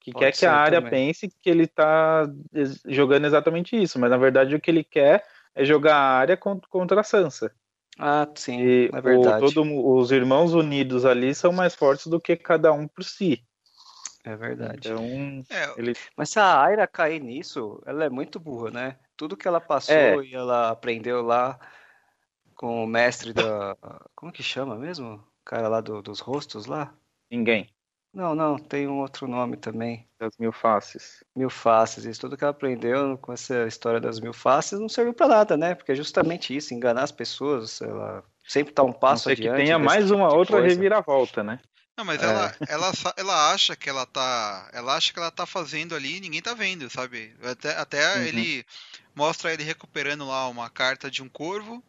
Que 0.00 0.12
Pode 0.12 0.24
quer 0.24 0.32
que 0.32 0.44
a 0.46 0.52
área 0.54 0.82
também. 0.82 1.12
pense 1.12 1.28
que 1.40 1.48
ele 1.48 1.66
tá 1.66 2.28
jogando 2.86 3.26
exatamente 3.26 3.80
isso, 3.80 3.98
mas 3.98 4.10
na 4.10 4.16
verdade 4.16 4.54
o 4.56 4.60
que 4.60 4.70
ele 4.70 4.82
quer 4.82 5.24
é 5.54 5.64
jogar 5.64 5.94
a 5.94 6.16
área 6.18 6.36
con- 6.36 6.60
contra 6.68 7.00
a 7.00 7.04
Sansa. 7.04 7.52
Ah, 7.96 8.26
sim, 8.34 8.60
E 8.60 8.90
é 8.92 8.98
o- 8.98 9.02
verdade. 9.02 9.38
todo 9.38 9.64
mu- 9.64 9.96
os 9.98 10.10
irmãos 10.10 10.52
unidos 10.52 11.04
ali 11.04 11.32
são 11.32 11.52
mais 11.52 11.74
fortes 11.76 12.08
do 12.08 12.20
que 12.20 12.34
cada 12.34 12.72
um 12.72 12.88
por 12.88 13.04
si. 13.04 13.44
É 14.24 14.34
verdade. 14.36 14.88
Então, 14.88 15.44
É, 15.50 15.74
ele 15.76 15.92
Mas 16.16 16.30
se 16.30 16.38
a 16.40 16.62
Aira 16.62 16.86
cair 16.86 17.20
nisso, 17.20 17.82
ela 17.86 18.04
é 18.04 18.08
muito 18.10 18.40
burra, 18.40 18.70
né? 18.70 18.98
Tudo 19.16 19.36
que 19.36 19.46
ela 19.46 19.60
passou 19.60 19.94
É. 19.94 20.24
e 20.24 20.34
ela 20.34 20.70
aprendeu 20.70 21.22
lá 21.22 21.58
com 22.54 22.82
o 22.82 22.86
mestre 22.86 23.32
da. 23.32 23.76
Como 24.14 24.32
que 24.32 24.42
chama 24.42 24.76
mesmo? 24.76 25.14
O 25.16 25.44
cara 25.44 25.68
lá 25.68 25.80
do- 25.80 26.00
dos 26.02 26.20
rostos 26.20 26.66
lá? 26.66 26.92
ninguém 27.30 27.68
Não, 28.12 28.34
não, 28.34 28.56
tem 28.56 28.86
um 28.86 29.00
outro 29.00 29.26
nome 29.26 29.56
também. 29.56 30.08
das 30.18 30.36
mil 30.38 30.52
faces. 30.52 31.22
Mil 31.34 31.50
faces. 31.50 32.04
Isso 32.04 32.20
tudo 32.20 32.36
que 32.36 32.44
ela 32.44 32.52
aprendeu 32.52 33.18
com 33.18 33.32
essa 33.32 33.66
história 33.66 34.00
das 34.00 34.20
mil 34.20 34.32
faces 34.32 34.78
não 34.80 34.88
serviu 34.88 35.12
pra 35.12 35.26
nada, 35.28 35.56
né? 35.56 35.74
Porque 35.74 35.92
é 35.92 35.94
justamente 35.96 36.54
isso, 36.56 36.72
enganar 36.72 37.02
as 37.02 37.12
pessoas. 37.12 37.82
Ela 37.82 38.22
sempre 38.46 38.72
tá 38.72 38.82
um 38.82 38.86
A 38.88 38.92
não 38.92 38.98
passo 38.98 39.24
ser 39.24 39.36
que 39.36 39.42
adiante 39.48 39.64
tenha 39.66 39.78
mais 39.78 40.04
tipo 40.04 40.16
uma 40.16 40.32
outra 40.32 40.58
coisa. 40.60 40.74
reviravolta, 40.74 41.42
né? 41.42 41.58
Não, 41.96 42.04
mas 42.04 42.22
É. 42.22 42.24
ela, 42.24 42.52
ela, 42.66 42.92
ela 43.16 43.52
acha 43.52 43.76
que 43.76 43.88
ela 43.88 44.04
tá. 44.06 44.68
Ela 44.72 44.96
acha 44.96 45.12
que 45.12 45.18
ela 45.18 45.30
tá 45.30 45.46
fazendo 45.46 45.94
ali 45.94 46.16
e 46.16 46.20
ninguém 46.20 46.42
tá 46.42 46.52
vendo, 46.52 46.90
sabe? 46.90 47.36
Até, 47.42 47.76
até 47.76 48.26
Uhum. 48.26 48.28
ele 48.28 48.64
mostra 49.14 49.52
ele 49.52 49.62
recuperando 49.62 50.26
lá 50.26 50.48
uma 50.48 50.68
carta 50.70 51.10
de 51.10 51.22
um 51.22 51.28
corvo. 51.28 51.84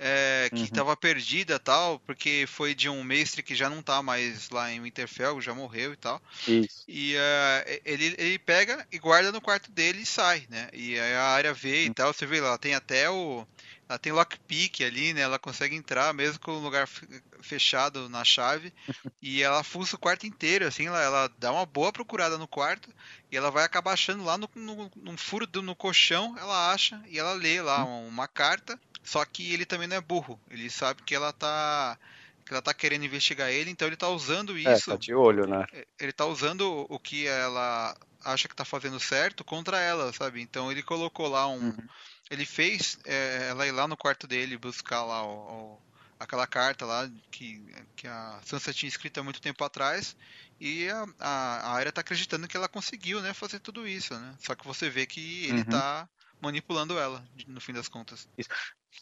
é, 0.00 0.50
que 0.54 0.64
Uhum. 0.64 0.66
estava 0.66 0.96
perdida 0.96 1.58
tal, 1.60 2.00
porque 2.00 2.46
foi 2.48 2.74
de 2.74 2.88
um 2.88 3.04
mestre 3.04 3.42
que 3.42 3.54
já 3.54 3.70
não 3.70 3.82
tá 3.82 4.02
mais 4.02 4.50
lá 4.50 4.70
em 4.72 4.80
Winterfell, 4.82 5.40
já 5.40 5.54
morreu 5.54 5.92
e 5.94 5.96
tal. 5.96 6.22
Isso. 6.46 6.88
E 6.88 7.14
eh, 7.16 7.80
ele, 7.84 8.14
ele 8.18 8.38
pega 8.38 8.86
e 8.92 8.98
guarda 8.98 9.32
no 9.32 9.40
quarto 9.40 9.70
dele 9.72 10.02
e 10.02 10.06
sai, 10.06 10.46
né? 10.50 10.68
E 10.72 10.98
aí 10.98 11.14
a 11.14 11.24
área 11.24 11.54
vê 11.54 11.84
e 11.86 11.90
tal, 11.90 12.12
você 12.12 12.26
vê 12.26 12.40
lá, 12.40 12.58
tem 12.58 12.74
até 12.74 13.08
o. 13.10 13.46
Ela 13.90 13.98
tem 13.98 14.12
lockpick 14.12 14.82
ali, 14.84 15.12
né? 15.12 15.22
Ela 15.22 15.36
consegue 15.36 15.74
entrar 15.74 16.14
mesmo 16.14 16.38
com 16.38 16.52
o 16.52 16.60
lugar 16.62 16.86
fe- 16.86 17.06
fechado 17.42 18.08
na 18.08 18.24
chave. 18.24 18.72
e 19.20 19.42
ela 19.42 19.64
fuça 19.64 19.96
o 19.96 19.98
quarto 19.98 20.26
inteiro, 20.28 20.64
assim, 20.64 20.86
ela, 20.86 21.02
ela 21.02 21.28
dá 21.38 21.52
uma 21.52 21.66
boa 21.66 21.92
procurada 21.92 22.38
no 22.38 22.46
quarto. 22.46 22.88
E 23.32 23.36
ela 23.36 23.50
vai 23.50 23.64
acabar 23.64 23.92
achando 23.94 24.22
lá 24.22 24.38
no, 24.38 24.48
no, 24.54 24.90
num 24.94 25.16
furo 25.16 25.44
do, 25.44 25.60
no 25.60 25.74
colchão, 25.74 26.36
ela 26.38 26.72
acha 26.72 27.02
e 27.08 27.18
ela 27.18 27.32
lê 27.32 27.60
lá 27.60 27.84
uma 27.84 28.28
carta. 28.28 28.78
Só 29.02 29.24
que 29.24 29.52
ele 29.52 29.66
também 29.66 29.88
não 29.88 29.96
é 29.96 30.00
burro. 30.00 30.40
Ele 30.48 30.70
sabe 30.70 31.02
que 31.02 31.14
ela 31.14 31.32
tá. 31.32 31.98
Que 32.46 32.54
ela 32.54 32.62
tá 32.62 32.72
querendo 32.72 33.04
investigar 33.04 33.50
ele, 33.50 33.70
então 33.70 33.88
ele 33.88 33.96
tá 33.96 34.08
usando 34.08 34.56
É, 34.58 34.74
isso 34.74 34.90
tá 34.90 34.96
de 34.96 35.12
olho, 35.14 35.46
né? 35.46 35.64
ele 35.98 36.12
tá 36.12 36.26
usando 36.26 36.86
o 36.88 36.98
que 36.98 37.26
ela 37.26 37.96
acha 38.24 38.48
que 38.48 38.54
tá 38.54 38.64
fazendo 38.64 38.98
certo 39.00 39.44
contra 39.44 39.78
ela, 39.80 40.12
sabe? 40.12 40.40
Então 40.40 40.70
ele 40.70 40.82
colocou 40.82 41.28
lá 41.28 41.46
um. 41.48 41.58
Uhum. 41.60 41.76
Ele 42.30 42.46
fez 42.46 42.98
é, 43.04 43.48
ela 43.50 43.66
ir 43.66 43.72
lá 43.72 43.88
no 43.88 43.96
quarto 43.96 44.26
dele 44.26 44.56
buscar 44.56 45.04
lá 45.04 45.24
o, 45.26 45.74
o- 45.74 45.78
aquela 46.18 46.46
carta 46.46 46.84
lá 46.84 47.08
que, 47.30 47.64
que 47.96 48.06
a 48.06 48.40
Sansa 48.44 48.72
tinha 48.74 48.88
escrito 48.88 49.18
há 49.18 49.22
muito 49.22 49.40
tempo 49.40 49.64
atrás. 49.64 50.14
E 50.60 50.88
a, 50.88 51.04
a, 51.18 51.56
a 51.70 51.72
Arya 51.72 51.90
tá 51.92 52.02
acreditando 52.02 52.46
que 52.46 52.56
ela 52.56 52.68
conseguiu, 52.68 53.20
né, 53.22 53.32
fazer 53.32 53.58
tudo 53.60 53.88
isso, 53.88 54.14
né? 54.18 54.34
Só 54.38 54.54
que 54.54 54.66
você 54.66 54.90
vê 54.90 55.06
que 55.06 55.46
ele 55.46 55.58
Uhum. 55.58 55.64
tá 55.64 56.08
manipulando 56.40 56.98
ela, 56.98 57.24
no 57.46 57.60
fim 57.60 57.72
das 57.72 57.88
contas. 57.88 58.28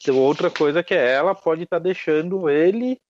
Tem 0.03 0.15
Outra 0.15 0.51
coisa 0.51 0.83
que 0.83 0.95
é 0.95 1.13
ela 1.15 1.35
pode 1.35 1.65
estar 1.65 1.79
deixando 1.79 2.49
ele 2.49 3.01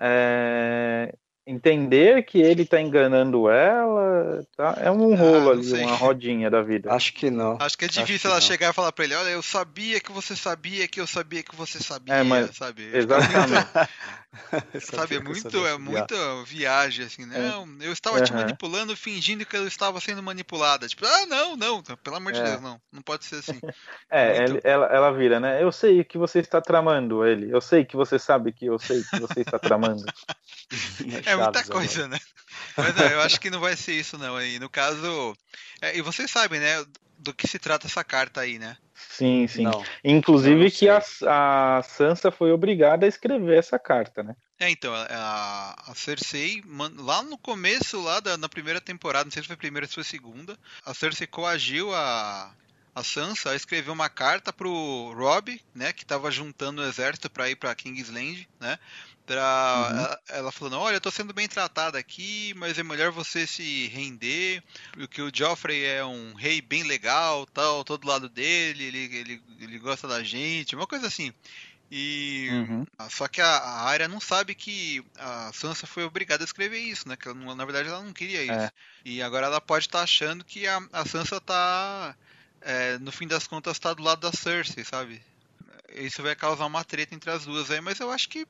é, 0.00 1.14
entender 1.46 2.24
que 2.24 2.40
ele 2.40 2.62
está 2.62 2.80
enganando 2.80 3.48
ela. 3.50 4.44
Tá? 4.56 4.74
É 4.78 4.90
um 4.90 5.14
Ah, 5.14 5.18
rolo 5.18 5.44
não 5.44 5.50
ali, 5.52 5.64
sei. 5.64 5.82
uma 5.84 5.96
rodinha 5.96 6.50
da 6.50 6.62
vida. 6.62 6.92
Acho 6.92 7.12
que 7.12 7.30
não. 7.30 7.58
Acho 7.60 7.76
que 7.76 7.84
é 7.84 7.88
difícil 7.88 8.20
que 8.20 8.26
ela 8.26 8.36
não. 8.36 8.42
chegar 8.42 8.70
e 8.70 8.72
falar 8.72 8.92
pra 8.92 9.04
ele, 9.04 9.14
olha, 9.14 9.30
eu 9.30 9.42
sabia 9.42 10.00
que 10.00 10.12
você 10.12 10.36
sabia 10.36 10.86
que 10.88 11.00
eu 11.00 11.06
sabia 11.06 11.42
que 11.42 11.54
você 11.54 11.78
sabia, 11.80 12.14
É, 12.14 12.22
mas- 12.22 12.56
sabe? 12.56 12.88
Exatamente. 12.94 13.68
Sabe, 14.80 15.16
é 15.16 15.18
eu 15.18 15.22
muito, 15.22 15.42
sabia 15.42 15.68
é 15.68 15.78
muita 15.78 16.44
viagem, 16.44 17.04
assim, 17.04 17.26
não, 17.26 17.68
eu 17.80 17.92
estava 17.92 18.20
te 18.22 18.32
Aham. 18.32 18.40
manipulando 18.42 18.96
fingindo 18.96 19.44
que 19.44 19.54
eu 19.56 19.66
estava 19.66 20.00
sendo 20.00 20.22
manipulada. 20.22 20.88
Tipo, 20.88 21.04
ah, 21.04 21.26
não, 21.26 21.54
não, 21.54 21.82
pelo 21.82 22.16
amor 22.16 22.32
de 22.32 22.40
É. 22.40 22.44
Deus, 22.44 22.62
não, 22.62 22.80
não 22.90 23.02
pode 23.02 23.24
ser 23.26 23.36
assim. 23.36 23.60
É, 24.10 24.38
Muito. 24.40 24.52
ele- 24.52 24.60
ela, 24.64 24.86
ela 24.86 25.10
vira, 25.12 25.40
né? 25.40 25.62
Eu 25.62 25.72
sei 25.72 26.04
que 26.04 26.18
você 26.18 26.40
está 26.40 26.60
tramando 26.60 27.26
ele. 27.26 27.50
Eu 27.50 27.60
sei 27.62 27.82
que 27.84 27.96
você 27.96 28.18
sabe 28.18 28.52
que 28.52 28.66
eu 28.66 28.78
sei 28.78 29.02
que 29.04 29.18
você 29.20 29.40
está 29.40 29.58
tramando. 29.58 30.04
É 31.24 31.31
muita 31.36 31.60
Chaves 31.60 31.70
coisa, 31.70 32.08
né? 32.08 32.18
Mas 32.76 32.94
não, 32.94 33.06
eu 33.06 33.20
acho 33.20 33.40
que 33.40 33.50
não 33.50 33.60
vai 33.60 33.76
ser 33.76 33.92
isso, 33.92 34.18
não. 34.18 34.36
Aí, 34.36 34.58
no 34.58 34.68
caso, 34.68 35.36
é, 35.80 35.96
e 35.96 36.02
vocês 36.02 36.30
sabem, 36.30 36.60
né, 36.60 36.84
do 37.18 37.32
que 37.32 37.46
se 37.46 37.58
trata 37.58 37.86
essa 37.86 38.02
carta 38.02 38.40
aí, 38.40 38.58
né? 38.58 38.76
Sim, 38.94 39.46
sim. 39.46 39.64
Não. 39.64 39.84
Inclusive 40.02 40.64
não 40.64 40.70
que 40.70 40.88
a, 40.88 41.02
a 41.26 41.82
Sansa 41.82 42.30
foi 42.30 42.50
obrigada 42.50 43.04
a 43.04 43.08
escrever 43.08 43.58
essa 43.58 43.78
carta, 43.78 44.22
né? 44.22 44.34
É, 44.58 44.70
então, 44.70 44.94
a, 44.94 45.74
a 45.86 45.94
Cersei, 45.94 46.62
lá 46.98 47.22
no 47.22 47.36
começo, 47.36 48.00
lá 48.00 48.20
da, 48.20 48.36
na 48.36 48.48
primeira 48.48 48.80
temporada, 48.80 49.24
não 49.24 49.32
sei 49.32 49.42
se 49.42 49.48
foi 49.48 49.54
a 49.54 49.58
primeira 49.58 49.84
ou 49.84 49.88
se 49.88 49.94
foi 49.94 50.02
a 50.02 50.06
segunda, 50.06 50.58
a 50.84 50.94
Cersei 50.94 51.26
coagiu 51.26 51.94
a, 51.94 52.54
a 52.94 53.02
Sansa 53.02 53.50
a 53.50 53.56
escrever 53.56 53.90
uma 53.90 54.08
carta 54.08 54.52
pro 54.52 55.12
Robb, 55.16 55.60
né, 55.74 55.92
que 55.92 56.04
tava 56.04 56.30
juntando 56.30 56.82
o 56.82 56.84
exército 56.84 57.30
para 57.30 57.48
ir 57.50 57.56
para 57.56 57.74
Kingsland, 57.74 58.48
né, 58.60 58.78
pra, 59.24 59.88
Uhum. 59.90 59.98
ela, 59.98 60.20
ela 60.28 60.52
falando, 60.52 60.78
olha, 60.78 60.96
eu 60.96 61.00
tô 61.00 61.10
sendo 61.10 61.32
bem 61.32 61.48
tratada 61.48 61.98
aqui, 61.98 62.52
mas 62.56 62.78
é 62.78 62.82
melhor 62.82 63.10
você 63.10 63.46
se 63.46 63.88
render, 63.88 64.62
porque 64.92 65.22
o 65.22 65.30
Joffrey 65.34 65.84
é 65.84 66.04
um 66.04 66.34
rei 66.34 66.60
bem 66.60 66.82
legal, 66.82 67.46
tal, 67.46 67.84
todo 67.84 68.06
lado 68.06 68.28
dele, 68.28 68.84
ele, 68.84 69.16
ele, 69.16 69.42
ele 69.60 69.78
gosta 69.78 70.06
da 70.06 70.22
gente, 70.22 70.76
uma 70.76 70.86
coisa 70.86 71.06
assim. 71.06 71.32
E 71.90 72.48
Uhum. 72.50 72.86
Só 73.10 73.28
que 73.28 73.40
a, 73.40 73.46
a 73.46 73.82
Arya 73.82 74.08
não 74.08 74.20
sabe 74.20 74.54
que 74.54 75.04
a 75.18 75.52
Sansa 75.52 75.86
foi 75.86 76.04
obrigada 76.04 76.42
a 76.42 76.46
escrever 76.46 76.78
isso, 76.78 77.08
né? 77.08 77.16
Que 77.16 77.28
ela 77.28 77.54
na 77.54 77.64
verdade 77.64 77.88
ela 77.88 78.02
não 78.02 78.12
queria 78.12 78.42
isso. 78.42 78.52
É. 78.52 78.70
E 79.04 79.22
agora 79.22 79.46
ela 79.46 79.60
pode 79.60 79.86
estar 79.86 80.02
achando 80.02 80.44
que 80.44 80.66
a, 80.66 80.80
a 80.92 81.04
Sansa 81.04 81.40
tá, 81.40 82.16
é, 82.64 82.98
no 82.98 83.12
fim 83.12 83.26
das 83.26 83.46
contas, 83.46 83.78
tá 83.78 83.92
do 83.94 84.02
lado 84.02 84.20
da 84.20 84.32
Cersei, 84.32 84.84
sabe? 84.84 85.22
isso 85.94 86.22
vai 86.22 86.34
causar 86.34 86.66
uma 86.66 86.84
treta 86.84 87.14
entre 87.14 87.30
as 87.30 87.44
duas 87.44 87.70
aí, 87.70 87.80
mas 87.80 88.00
eu 88.00 88.10
acho 88.10 88.28
que 88.28 88.46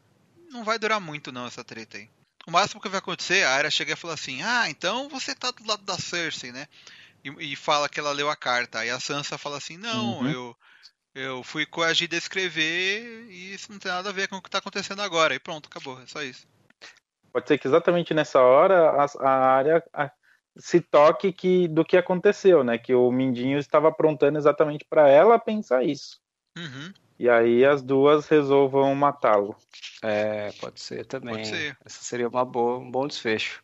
não 0.50 0.64
vai 0.64 0.78
durar 0.78 1.00
muito 1.00 1.32
não 1.32 1.46
essa 1.46 1.64
treta 1.64 1.96
aí. 1.96 2.08
O 2.46 2.50
máximo 2.50 2.80
que 2.80 2.88
vai 2.88 2.98
acontecer, 2.98 3.44
a 3.44 3.50
Arya 3.50 3.70
chega 3.70 3.92
e 3.92 3.96
fala 3.96 4.14
assim: 4.14 4.42
Ah, 4.42 4.68
então 4.68 5.08
você 5.08 5.34
tá 5.34 5.50
do 5.50 5.66
lado 5.66 5.82
da 5.84 5.96
Cersei, 5.96 6.50
né? 6.50 6.66
E, 7.24 7.52
e 7.52 7.56
fala 7.56 7.88
que 7.88 8.00
ela 8.00 8.12
leu 8.12 8.28
a 8.28 8.36
carta. 8.36 8.80
Aí 8.80 8.90
a 8.90 8.98
Sansa 8.98 9.38
fala 9.38 9.58
assim: 9.58 9.76
Não, 9.76 10.20
Uhum. 10.20 10.28
eu, 10.28 10.56
eu 11.14 11.42
fui 11.44 11.64
coagida 11.64 12.16
a 12.16 12.18
escrever 12.18 13.26
e 13.30 13.54
isso 13.54 13.70
não 13.70 13.78
tem 13.78 13.92
nada 13.92 14.08
a 14.08 14.12
ver 14.12 14.28
com 14.28 14.36
o 14.36 14.42
que 14.42 14.50
tá 14.50 14.58
acontecendo 14.58 15.02
agora. 15.02 15.34
E 15.34 15.38
pronto, 15.38 15.66
acabou. 15.66 16.00
É 16.00 16.06
só 16.06 16.22
isso. 16.22 16.46
Pode 17.32 17.46
ser 17.46 17.58
que 17.58 17.68
exatamente 17.68 18.12
nessa 18.12 18.40
hora 18.40 18.90
a, 18.90 19.06
a 19.20 19.56
área 19.56 19.84
se 20.57 20.80
toque 20.80 21.32
que, 21.32 21.68
do 21.68 21.84
que 21.84 21.96
aconteceu, 21.96 22.62
né? 22.62 22.78
Que 22.78 22.94
o 22.94 23.11
Mindinho 23.11 23.59
estava 23.59 23.88
aprontando 23.88 24.38
exatamente 24.38 24.84
para 24.88 25.09
ela 25.09 25.38
pensar 25.38 25.82
isso. 25.82 26.20
Uhum. 26.57 26.92
E 27.18 27.28
aí 27.28 27.64
as 27.64 27.82
duas 27.82 28.26
resolvam 28.28 28.94
matá-lo. 28.94 29.57
É, 30.03 30.50
pode 30.61 30.80
ser 30.80 31.07
também. 31.07 31.34
Pode 31.36 31.48
ser. 31.48 31.76
Essa 31.84 32.03
seria 32.03 32.28
uma 32.28 32.44
boa, 32.44 32.78
um 32.78 32.90
bom 32.90 33.07
desfecho. 33.07 33.62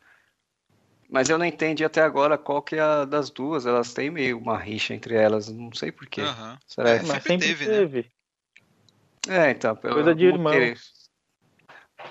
Mas 1.11 1.31
eu 1.31 1.39
não 1.39 1.45
entendi 1.45 1.85
até 1.85 2.03
agora 2.03 2.37
qual 2.37 2.63
que 2.63 2.77
é 2.77 2.81
a 2.81 3.05
das 3.05 3.31
duas. 3.31 3.67
Elas 3.67 3.93
têm 3.95 4.11
meio 4.11 4.39
uma 4.39 4.59
rixa 4.59 4.95
entre 4.95 5.15
elas, 5.15 5.49
não 5.49 5.73
sei 5.73 5.91
por 5.91 6.07
quê. 6.07 6.21
Aham. 6.23 6.59
Será 6.67 6.91
É, 6.91 6.99
que... 6.99 7.07
Mas 7.07 7.23
sempre 7.23 7.47
sempre 7.49 7.67
teve, 7.67 8.03
né? 9.29 9.47
É, 9.49 9.51
então, 9.51 9.75
Coisa 9.77 10.15
de 10.15 10.27
irmão. 10.27 10.53
querer- 10.53 10.79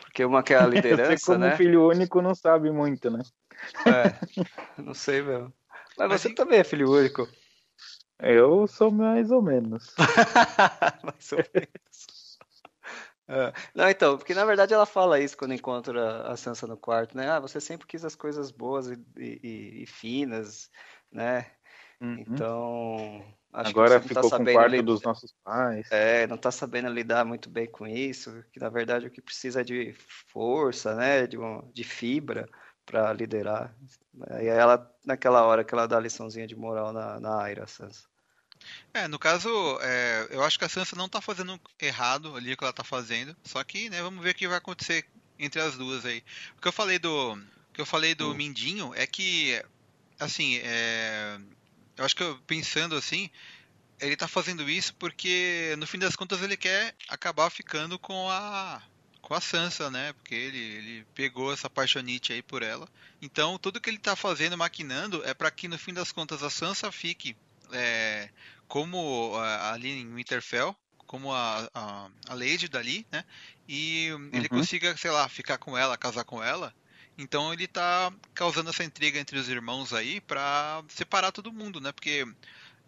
Porque 0.02 0.26
uma 0.26 0.44
quer 0.44 0.62
a 0.62 0.66
Você 0.68 0.76
liderança, 0.76 1.26
como 1.26 1.46
né? 1.46 1.56
filho 1.56 1.88
único 1.88 2.22
não 2.22 2.36
sabe 2.36 2.72
muito, 2.72 3.10
né? 3.10 3.22
É, 3.86 4.82
não 4.82 4.94
sei 4.94 5.22
mesmo. 5.22 5.54
Mas 5.98 6.10
Mas 6.10 6.22
você 6.22 6.30
em- 6.30 6.36
também 6.36 6.60
é 6.60 6.64
filho 6.64 6.92
único. 6.92 7.28
Eu 8.20 8.68
sou 8.68 8.92
mais 8.92 9.30
ou 9.32 9.42
menos. 9.42 9.94
Mais 11.04 11.32
ou 11.32 11.38
menos. 11.54 12.38
É. 13.30 13.54
Não, 13.76 13.90
então, 13.90 14.18
porque 14.18 14.34
na 14.34 14.46
verdade 14.46 14.74
ela 14.74 14.86
fala 14.86 15.20
isso 15.20 15.38
quando 15.38 15.54
encontra 15.54 16.22
a 16.32 16.38
Sansa 16.38 16.66
no 16.66 16.78
quarto, 16.78 17.16
né? 17.18 17.30
Ah, 17.30 17.40
você 17.40 17.60
sempre 17.60 17.86
quis 17.86 18.06
as 18.06 18.16
coisas 18.16 18.52
boas 18.52 18.88
e, 18.88 18.98
e- 19.18 19.84
e 19.84 19.86
finas, 19.86 20.72
né? 21.12 21.46
Uhum. 22.00 22.16
Então, 22.20 23.24
acho 23.52 23.70
Agora 23.72 23.96
não 23.96 24.08
ficou 24.08 24.30
tá 24.30 24.38
com 24.38 24.44
o 24.44 24.54
quarto 24.54 24.72
li- 24.72 24.82
dos 24.82 25.02
nossos 25.02 25.34
pais. 25.44 25.92
é, 25.92 26.26
não 26.26 26.38
tá 26.38 26.52
sabendo 26.52 26.90
lidar 26.90 27.26
muito 27.26 27.50
bem 27.50 27.68
com 27.70 27.86
isso, 27.86 28.44
que 28.52 28.60
na 28.60 28.70
verdade 28.70 29.08
o 29.08 29.12
que 29.12 29.22
precisa 29.22 29.62
é 29.62 29.64
de 29.64 29.94
força, 30.30 30.96
né? 30.96 31.28
De, 31.28 31.38
um- 31.38 31.70
de 31.74 31.84
fibra 31.84 32.48
para 32.88 33.14
liderar. 33.14 33.76
Aí 34.32 34.48
ela, 34.48 34.90
naquela 35.06 35.44
hora 35.44 35.64
que 35.64 35.76
ela 35.76 35.88
dá 35.88 35.98
a 35.98 36.00
liçãozinha 36.00 36.48
de 36.48 36.56
moral 36.56 36.92
na, 36.92 37.20
na 37.20 37.44
Aira, 37.44 37.68
Sansa. 37.68 38.08
É, 38.94 39.08
no 39.08 39.20
caso, 39.20 39.50
é, 39.82 40.28
eu 40.32 40.44
acho 40.44 40.58
que 40.58 40.66
a 40.66 40.70
Sansa 40.70 40.96
não 40.96 41.08
tá 41.08 41.22
fazendo 41.22 41.60
errado 41.80 42.36
ali 42.36 42.54
o 42.54 42.58
que 42.58 42.64
ela 42.64 42.74
tá 42.74 42.84
fazendo. 42.84 43.36
Só 43.44 43.64
que, 43.64 43.90
né, 43.90 44.02
vamos 44.02 44.24
ver 44.24 44.32
o 44.32 44.36
que 44.36 44.48
vai 44.48 44.58
acontecer 44.58 45.06
entre 45.38 45.62
as 45.62 45.78
duas 45.78 46.06
aí. 46.06 46.24
O 46.58 46.62
que 46.62 46.68
eu 46.68 46.72
falei 46.72 46.98
do, 46.98 47.34
o 47.34 47.74
que 47.74 47.82
eu 47.82 47.86
falei 47.86 48.16
do 48.16 48.32
Hum. 48.32 48.34
Mindinho 48.34 48.94
é 48.96 49.06
que, 49.06 49.62
assim, 50.20 50.58
é, 50.64 51.38
eu 51.98 52.06
acho 52.06 52.16
que 52.16 52.24
eu, 52.24 52.40
pensando 52.48 52.96
assim, 52.96 53.30
ele 54.00 54.16
tá 54.16 54.28
fazendo 54.28 54.68
isso 54.70 54.96
porque 54.96 55.76
no 55.78 55.86
fim 55.86 56.00
das 56.00 56.16
contas 56.16 56.42
ele 56.42 56.56
quer 56.56 56.96
acabar 57.10 57.50
ficando 57.50 58.00
com 58.00 58.30
a 58.30 58.82
com 59.28 59.34
a 59.34 59.42
Sansa, 59.42 59.92
né? 59.92 60.14
Porque 60.14 60.34
ele, 60.34 60.58
ele 60.58 61.06
pegou 61.14 61.52
essa 61.52 61.70
paixonite 61.70 62.32
aí 62.32 62.42
por 62.42 62.64
ela. 62.64 62.88
Então, 63.22 63.60
tudo 63.60 63.82
que 63.82 63.90
ele 63.90 63.98
tá 63.98 64.16
fazendo, 64.16 64.58
maquinando, 64.58 65.22
é 65.26 65.34
para 65.34 65.52
que 65.52 65.68
no 65.68 65.78
fim 65.78 65.94
das 65.94 66.14
contas 66.14 66.42
a 66.44 66.50
Sansa 66.50 66.90
fique 66.94 67.36
é, 67.74 68.30
como 68.70 69.36
ali 69.72 69.90
em 69.90 70.14
Winterfell, 70.16 70.74
como 71.06 71.34
a, 71.34 71.70
a, 71.74 72.10
a 72.30 72.34
Lady 72.34 72.70
dali, 72.70 73.06
né? 73.12 73.26
E 73.68 74.08
ele 74.32 74.48
Uhum. 74.48 74.48
consiga, 74.48 74.96
sei 74.96 75.12
lá, 75.12 75.28
ficar 75.28 75.58
com 75.58 75.78
ela, 75.78 75.98
casar 75.98 76.24
com 76.24 76.42
ela. 76.42 76.74
Então 77.18 77.52
ele 77.52 77.68
tá 77.68 78.14
causando 78.34 78.70
essa 78.70 78.84
intriga 78.86 79.20
entre 79.20 79.38
os 79.38 79.50
irmãos 79.50 79.92
aí 79.92 80.22
pra 80.22 80.82
separar 80.88 81.34
todo 81.34 81.52
mundo, 81.52 81.82
né? 81.82 81.92
Porque 81.92 82.26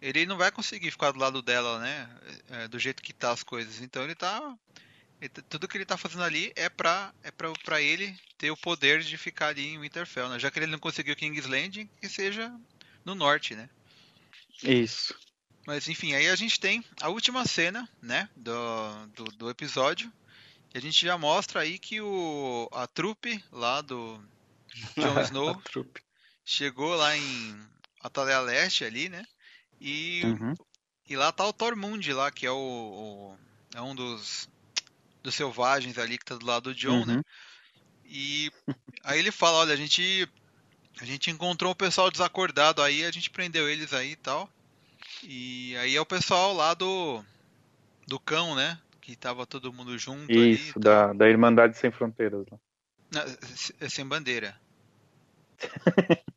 ele 0.00 0.24
não 0.24 0.38
vai 0.38 0.50
conseguir 0.50 0.90
ficar 0.90 1.12
do 1.12 1.18
lado 1.18 1.42
dela, 1.42 1.78
né? 1.80 2.08
É, 2.48 2.68
do 2.68 2.78
jeito 2.78 3.02
que 3.02 3.12
tá 3.12 3.30
as 3.30 3.42
coisas. 3.42 3.82
Então 3.82 4.02
ele 4.04 4.14
tá. 4.14 4.56
Tudo 5.28 5.68
que 5.68 5.76
ele 5.76 5.84
tá 5.84 5.96
fazendo 5.96 6.22
ali 6.24 6.52
é 6.56 6.68
pra, 6.68 7.12
é 7.22 7.30
pra, 7.30 7.52
pra 7.64 7.80
ele 7.80 8.16
ter 8.38 8.50
o 8.50 8.56
poder 8.56 9.02
de 9.02 9.16
ficar 9.18 9.48
ali 9.48 9.66
em 9.68 9.78
Winterfell, 9.78 10.28
né? 10.28 10.38
Já 10.38 10.50
que 10.50 10.58
ele 10.58 10.66
não 10.66 10.78
conseguiu 10.78 11.14
King's 11.14 11.46
Landing, 11.46 11.88
que 12.00 12.08
seja 12.08 12.50
no 13.04 13.14
norte, 13.14 13.54
né? 13.54 13.68
Isso. 14.62 15.14
Mas 15.66 15.88
enfim, 15.88 16.14
aí 16.14 16.28
a 16.28 16.36
gente 16.36 16.58
tem 16.58 16.82
a 17.00 17.08
última 17.08 17.44
cena, 17.44 17.88
né, 18.00 18.28
do, 18.36 19.06
do, 19.14 19.24
do 19.24 19.50
episódio. 19.50 20.10
E 20.74 20.78
a 20.78 20.80
gente 20.80 21.04
já 21.04 21.18
mostra 21.18 21.60
aí 21.60 21.78
que 21.78 22.00
o, 22.00 22.68
a 22.72 22.86
trupe 22.86 23.42
lá 23.52 23.80
do 23.82 24.22
Jon 24.96 25.20
Snow 25.20 25.62
chegou 26.44 26.94
lá 26.94 27.16
em 27.16 27.60
Atalea 28.00 28.40
Leste 28.40 28.84
ali, 28.84 29.08
né? 29.08 29.24
E, 29.80 30.22
Uhum. 30.24 30.54
e 31.08 31.16
lá 31.16 31.30
tá 31.32 31.44
o 31.46 31.52
Tormund 31.52 32.10
lá, 32.12 32.30
que 32.30 32.46
é 32.46 32.50
o, 32.50 32.56
o- 32.56 33.38
é 33.74 33.82
um 33.82 33.94
dos 33.94 34.48
dos 35.22 35.34
selvagens 35.34 35.98
ali 35.98 36.18
que 36.18 36.24
tá 36.24 36.36
do 36.36 36.46
lado 36.46 36.64
do 36.64 36.74
Jon, 36.74 37.04
né? 37.04 37.14
Uhum. 37.16 37.22
E 38.04 38.50
aí 39.04 39.18
ele 39.18 39.30
fala, 39.30 39.58
olha, 39.58 39.74
a 39.74 39.76
gente 39.76 40.28
a 41.00 41.04
gente 41.04 41.30
encontrou 41.30 41.72
o 41.72 41.76
pessoal 41.76 42.10
desacordado 42.10 42.82
aí, 42.82 43.04
a 43.04 43.10
gente 43.10 43.30
prendeu 43.30 43.68
eles 43.68 43.92
aí 43.94 44.12
e 44.12 44.16
tal. 44.16 44.50
E 45.22 45.76
aí 45.78 45.96
é 45.96 46.00
o 46.00 46.06
pessoal 46.06 46.52
lá 46.52 46.74
do 46.74 47.24
do 48.06 48.18
cão, 48.18 48.54
né? 48.54 48.78
Que 49.00 49.14
tava 49.16 49.46
todo 49.46 49.72
mundo 49.72 49.96
junto 49.98 50.30
ali. 50.32 50.54
Isso, 50.54 50.74
tal. 50.74 50.82
da, 50.82 51.12
da 51.12 51.28
Irmandade 51.28 51.76
Sem 51.76 51.90
Fronteiras. 51.90 52.44
né? 52.50 52.58
Não, 53.12 53.26
se- 53.56 53.74
é 53.80 53.88
sem 53.88 54.04
bandeira. 54.06 54.58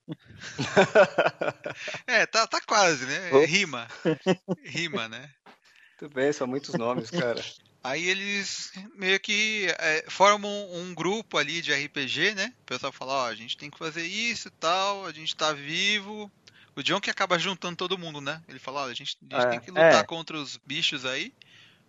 É, 2.06 2.26
tá, 2.26 2.46
tá 2.48 2.60
quase, 2.62 3.06
né? 3.06 3.32
Ops. 3.34 3.50
Rima. 3.50 3.88
Rima, 4.64 5.08
né? 5.08 5.30
Tudo 5.98 6.14
bem, 6.14 6.32
são 6.34 6.46
muitos 6.48 6.74
nomes, 6.76 7.10
cara. 7.10 7.42
Aí 7.84 8.08
eles 8.08 8.72
meio 8.96 9.20
que 9.20 9.68
é, 9.78 10.06
formam 10.08 10.50
um 10.74 10.94
grupo 10.94 11.38
ali 11.38 11.62
de 11.62 11.74
RPG, 11.74 12.34
né? 12.34 12.54
O 12.62 12.66
pessoal 12.66 12.94
fala, 12.94 13.14
ó, 13.14 13.28
a 13.28 13.36
gente 13.36 13.58
tem 13.58 13.70
que 13.70 13.78
fazer 13.78 14.06
isso 14.06 14.48
e 14.48 14.52
tal, 14.52 15.06
a 15.06 15.12
gente 15.12 15.36
tá 15.36 15.52
vivo. 15.52 16.32
O 16.76 16.82
John 16.82 17.02
que 17.02 17.10
acaba 17.10 17.38
juntando 17.38 17.76
todo 17.76 17.98
mundo, 17.98 18.22
né? 18.22 18.42
Ele 18.48 18.58
fala, 18.58 18.84
ó, 18.84 18.86
a 18.86 18.94
gente, 18.94 19.18
a 19.30 19.36
gente 19.36 19.48
É, 19.48 19.50
tem 19.50 19.60
que 19.60 19.70
lutar 19.70 20.02
é. 20.02 20.04
contra 20.04 20.38
os 20.38 20.58
bichos 20.66 21.06
aí. 21.06 21.34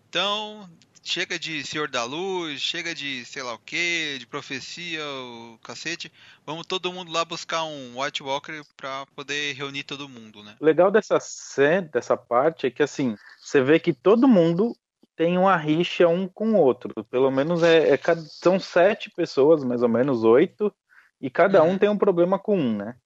Então, 0.09 0.69
chega 1.03 1.39
de 1.39 1.65
Senhor 1.65 1.89
da 1.89 2.03
Luz, 2.03 2.61
chega 2.61 2.95
de 2.95 3.25
sei 3.25 3.43
lá 3.43 3.55
o 3.55 3.59
que, 3.59 4.17
de 4.19 4.27
profecia, 4.27 5.01
o 5.07 5.59
cacete. 5.63 6.11
Vamos 6.45 6.67
todo 6.67 6.93
mundo 6.93 7.13
lá 7.13 7.25
buscar 7.25 7.63
um 7.65 8.01
White 8.01 8.23
Walker 8.23 8.63
pra 8.77 9.07
poder 9.15 9.55
reunir 9.55 9.85
todo 9.85 10.09
mundo, 10.09 10.43
né? 10.43 10.57
O 10.59 10.65
legal 10.65 10.91
dessa 10.91 11.21
cena, 11.21 11.89
dessa 11.93 12.17
parte, 12.17 12.67
é 12.67 12.71
que 12.71 12.83
assim, 12.83 13.17
você 13.41 13.63
vê 13.63 13.79
que 13.79 13.93
todo 13.93 14.27
mundo 14.27 14.77
tem 15.17 15.39
uma 15.39 15.57
rixa 15.57 16.09
um 16.09 16.27
com 16.27 16.53
o 16.53 16.57
outro. 16.57 17.05
Pelo 17.05 17.31
menos 17.31 17.63
é, 17.63 17.95
é 17.95 17.99
são 18.43 18.59
sete 18.59 19.11
pessoas, 19.11 19.63
mais 19.65 19.83
ou 19.83 19.89
menos 19.89 20.25
oito, 20.25 20.73
e 21.21 21.31
cada 21.31 21.63
um 21.63 21.71
Uhum. 21.71 21.79
tem 21.79 21.89
um 21.89 21.99
problema 21.99 22.39
com 22.39 22.59
um, 22.59 22.77
né? 22.77 22.97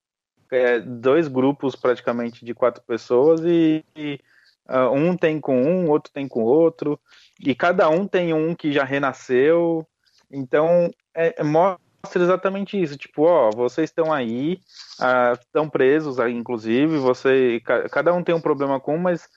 É, 0.50 0.80
dois 0.80 1.28
grupos 1.28 1.76
praticamente 1.76 2.44
de 2.44 2.54
quatro 2.54 2.82
pessoas 2.82 3.42
e, 3.44 3.84
e, 3.94 4.18
ah, 4.66 4.90
um 4.90 5.14
tem 5.14 5.38
com 5.38 5.60
um, 5.62 5.90
outro 5.90 6.10
tem 6.12 6.26
com 6.26 6.42
outro, 6.42 6.98
e 7.38 7.54
cada 7.54 7.88
um 7.90 8.06
tem 8.06 8.32
um 8.32 8.54
que 8.54 8.72
já 8.72 8.82
renasceu. 8.82 9.86
Então, 10.30 10.90
é- 11.14 11.34
é- 11.38 11.42
mostra 11.44 11.78
exatamente 12.22 12.80
isso. 12.80 12.96
Tipo, 12.96 13.24
ó, 13.24 13.50
vocês 13.50 13.90
estão 13.90 14.10
aí, 14.10 14.58
ah, 15.00 15.32
estão 15.38 15.68
presos 15.68 16.18
aí, 16.18 16.32
inclusive, 16.34 16.96
você, 16.96 17.60
ca- 17.64 17.88
cada 17.90 18.14
um 18.14 18.22
tem 18.22 18.34
um 18.34 18.40
problema 18.40 18.80
com 18.80 18.96
um, 18.96 18.98
mas 18.98 19.28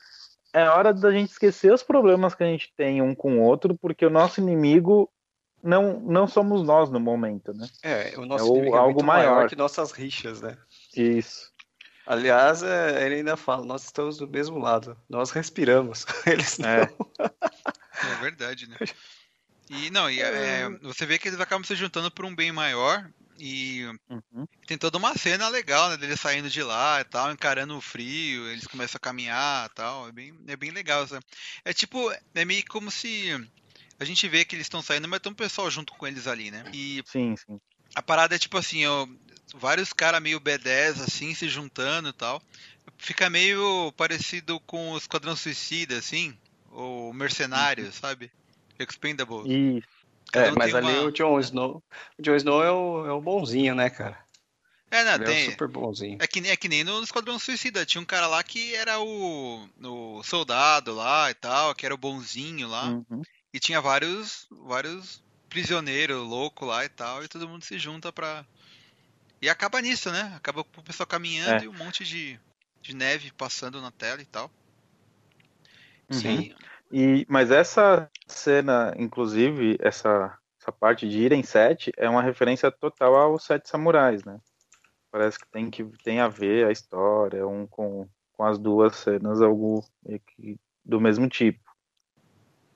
é 0.54 0.64
hora 0.70 0.94
da 0.94 1.12
gente 1.12 1.30
esquecer 1.32 1.72
os 1.74 1.84
problemas 1.84 2.36
que 2.36 2.44
a 2.44 2.48
gente 2.48 2.72
tem 2.76 3.02
um 3.02 3.14
com 3.16 3.40
o 3.40 3.42
outro, 3.42 3.76
porque 3.78 4.06
o 4.06 4.10
nosso 4.10 4.40
inimigo 4.42 5.10
não, 5.64 6.00
não 6.00 6.28
somos 6.28 6.64
nós 6.64 6.90
no 6.90 7.00
momento, 7.00 7.54
né? 7.54 7.68
É, 7.84 8.14
o 8.18 8.26
nosso 8.26 8.46
É 8.46 8.48
o- 8.50 8.54
inimigo 8.56 8.76
é 8.76 8.80
algo 8.80 8.94
muito 8.94 9.06
maior 9.06 9.36
maior. 9.36 9.50
que 9.50 9.56
nossas 9.56 9.92
rixas, 9.92 10.42
né? 10.42 10.58
Isso. 10.96 11.52
Aliás, 12.06 12.64
é, 12.64 13.06
ele 13.06 13.16
ainda 13.16 13.38
fala, 13.38 13.64
nós 13.66 13.84
estamos 13.84 14.18
do 14.18 14.28
mesmo 14.28 14.58
lado, 14.58 14.98
nós 15.08 15.30
respiramos. 15.32 16.06
Eles 16.26 16.58
não. 16.58 16.68
É. 16.70 16.82
É 17.20 18.16
verdade, 18.22 18.68
né? 18.70 18.76
E 19.74 19.90
não, 19.90 20.10
e, 20.10 20.22
é, 20.22 20.68
você 20.82 21.06
vê 21.06 21.18
que 21.18 21.30
eles 21.30 21.40
acabam 21.40 21.64
se 21.64 21.76
juntando 21.76 22.12
por 22.12 22.26
um 22.26 22.36
bem 22.36 22.52
maior 22.52 23.10
e 23.42 23.88
Uhum. 24.08 24.46
tem 24.68 24.78
toda 24.78 25.00
uma 25.00 25.18
cena 25.18 25.48
legal, 25.48 25.90
né, 25.90 25.98
deles 25.98 26.20
saindo 26.20 26.48
de 26.50 26.62
lá 26.62 27.02
e 27.02 27.04
tal, 27.06 27.32
encarando 27.32 27.76
o 27.76 27.82
frio, 27.82 28.48
eles 28.50 28.68
começam 28.68 28.98
a 28.98 29.00
caminhar 29.00 29.68
e 29.68 29.74
tal, 29.74 30.08
é 30.08 30.12
bem, 30.12 30.38
é 30.48 30.56
bem 30.56 30.70
legal. 30.70 31.08
Sabe? 31.08 31.26
É 31.66 31.74
tipo, 31.74 32.14
é 32.36 32.46
meio 32.46 32.64
como 32.70 32.92
se 32.92 33.32
a 34.00 34.06
gente 34.06 34.28
vê 34.30 34.46
que 34.46 34.56
eles 34.56 34.66
estão 34.66 34.82
saindo, 34.82 35.08
mas 35.08 35.20
tem 35.20 35.32
um 35.32 35.36
pessoal 35.36 35.70
junto 35.72 35.92
com 35.94 36.06
eles 36.06 36.28
ali, 36.28 36.52
né? 36.52 36.64
E 36.72 37.04
Sim, 37.08 37.36
sim. 37.36 37.60
a 37.96 38.02
parada 38.04 38.36
é 38.36 38.40
tipo 38.40 38.58
assim, 38.58 38.86
ó, 38.86 39.08
vários 39.56 39.92
caras 39.92 40.22
meio 40.22 40.40
B10 40.40 41.02
assim, 41.02 41.34
se 41.34 41.50
juntando 41.50 42.10
e 42.10 42.14
tal. 42.14 42.42
Fica 42.98 43.30
meio 43.30 43.92
parecido 43.98 44.60
com 44.62 44.92
o 44.92 44.98
Esquadrão 44.98 45.36
Suicida, 45.36 45.98
assim. 45.98 46.38
ou 46.70 47.12
Mercenários, 47.12 47.96
sabe? 47.96 48.32
Expendables. 48.80 49.84
É, 50.34 50.52
um 50.52 50.56
mas 50.56 50.72
tem 50.72 50.78
ali 50.80 50.98
uma- 51.00 51.04
o 51.08 51.12
Jon 51.12 51.40
Snow. 51.40 51.84
O 52.18 52.22
Jon 52.22 52.36
Snow 52.36 52.64
é 52.64 52.72
o, 52.72 53.06
é 53.08 53.12
o 53.12 53.22
bonzinho, 53.22 53.76
né, 53.76 53.90
cara? 53.90 54.18
É, 54.90 55.04
não, 55.06 55.14
Ele 55.16 55.24
é 55.24 55.28
tem. 55.28 55.48
o 55.48 55.52
super 55.52 55.68
bonzinho. 55.70 56.18
É 56.22 56.28
que, 56.28 56.42
nem- 56.42 56.52
é 56.52 56.56
que 56.58 56.68
nem 56.68 56.84
no 56.84 57.02
Esquadrão 57.02 57.40
Suicida. 57.40 57.86
Tinha 57.86 58.02
um 58.02 58.06
cara 58.06 58.28
lá 58.28 58.44
que 58.44 58.76
era 58.76 59.00
o, 59.00 59.70
o 59.84 60.24
soldado 60.24 60.94
lá 60.94 61.32
e 61.32 61.34
tal, 61.34 61.74
que 61.74 61.86
era 61.86 61.96
o 61.96 61.98
bonzinho 61.98 62.68
lá. 62.68 62.88
Uhum. 62.90 63.22
E 63.54 63.60
tinha 63.60 63.80
vários, 63.80 64.48
vários 64.52 65.24
prisioneiros 65.50 66.18
loucos 66.28 66.68
lá 66.68 66.84
e 66.84 66.90
tal. 66.90 67.24
E 67.24 67.28
todo 67.30 67.48
mundo 67.48 67.64
se 67.64 67.80
junta 67.80 68.12
pra. 68.12 68.46
E 69.42 69.50
acaba 69.50 69.82
nisso, 69.82 70.12
né? 70.12 70.34
Acaba 70.36 70.64
com 70.64 70.82
o 70.82 70.84
pessoal 70.84 71.08
caminhando 71.08 71.62
É. 71.62 71.66
e 71.66 71.68
um 71.70 71.74
monte 71.74 72.04
de, 72.04 72.38
de 72.82 72.94
neve 72.94 73.32
passando 73.32 73.82
na 73.82 73.92
tela 73.92 74.22
e 74.22 74.26
tal. 74.26 74.52
Sim. 76.10 76.54
E, 76.92 77.26
mas 77.30 77.52
essa 77.52 78.10
cena, 78.28 78.94
inclusive, 78.98 79.78
essa, 79.80 80.38
essa 80.60 80.72
parte 80.72 81.08
de 81.08 81.20
ir 81.20 81.32
em 81.32 81.44
sete, 81.44 81.92
é 81.98 82.10
uma 82.10 82.22
referência 82.22 82.70
total 82.72 83.16
aos 83.16 83.44
Sete 83.46 83.70
Samurais, 83.70 84.24
né? 84.24 84.40
Parece 85.10 85.40
que 85.40 85.48
tem, 85.50 85.70
que 85.70 85.84
tem 86.04 86.20
a 86.20 86.28
ver 86.28 86.68
a 86.68 86.72
história, 86.72 87.48
um 87.48 87.66
com, 87.66 88.08
com 88.34 88.44
as 88.46 88.58
duas 88.58 88.96
cenas, 88.96 89.42
algo 89.42 89.84
do 90.84 91.00
mesmo 91.00 91.28
tipo. 91.30 91.60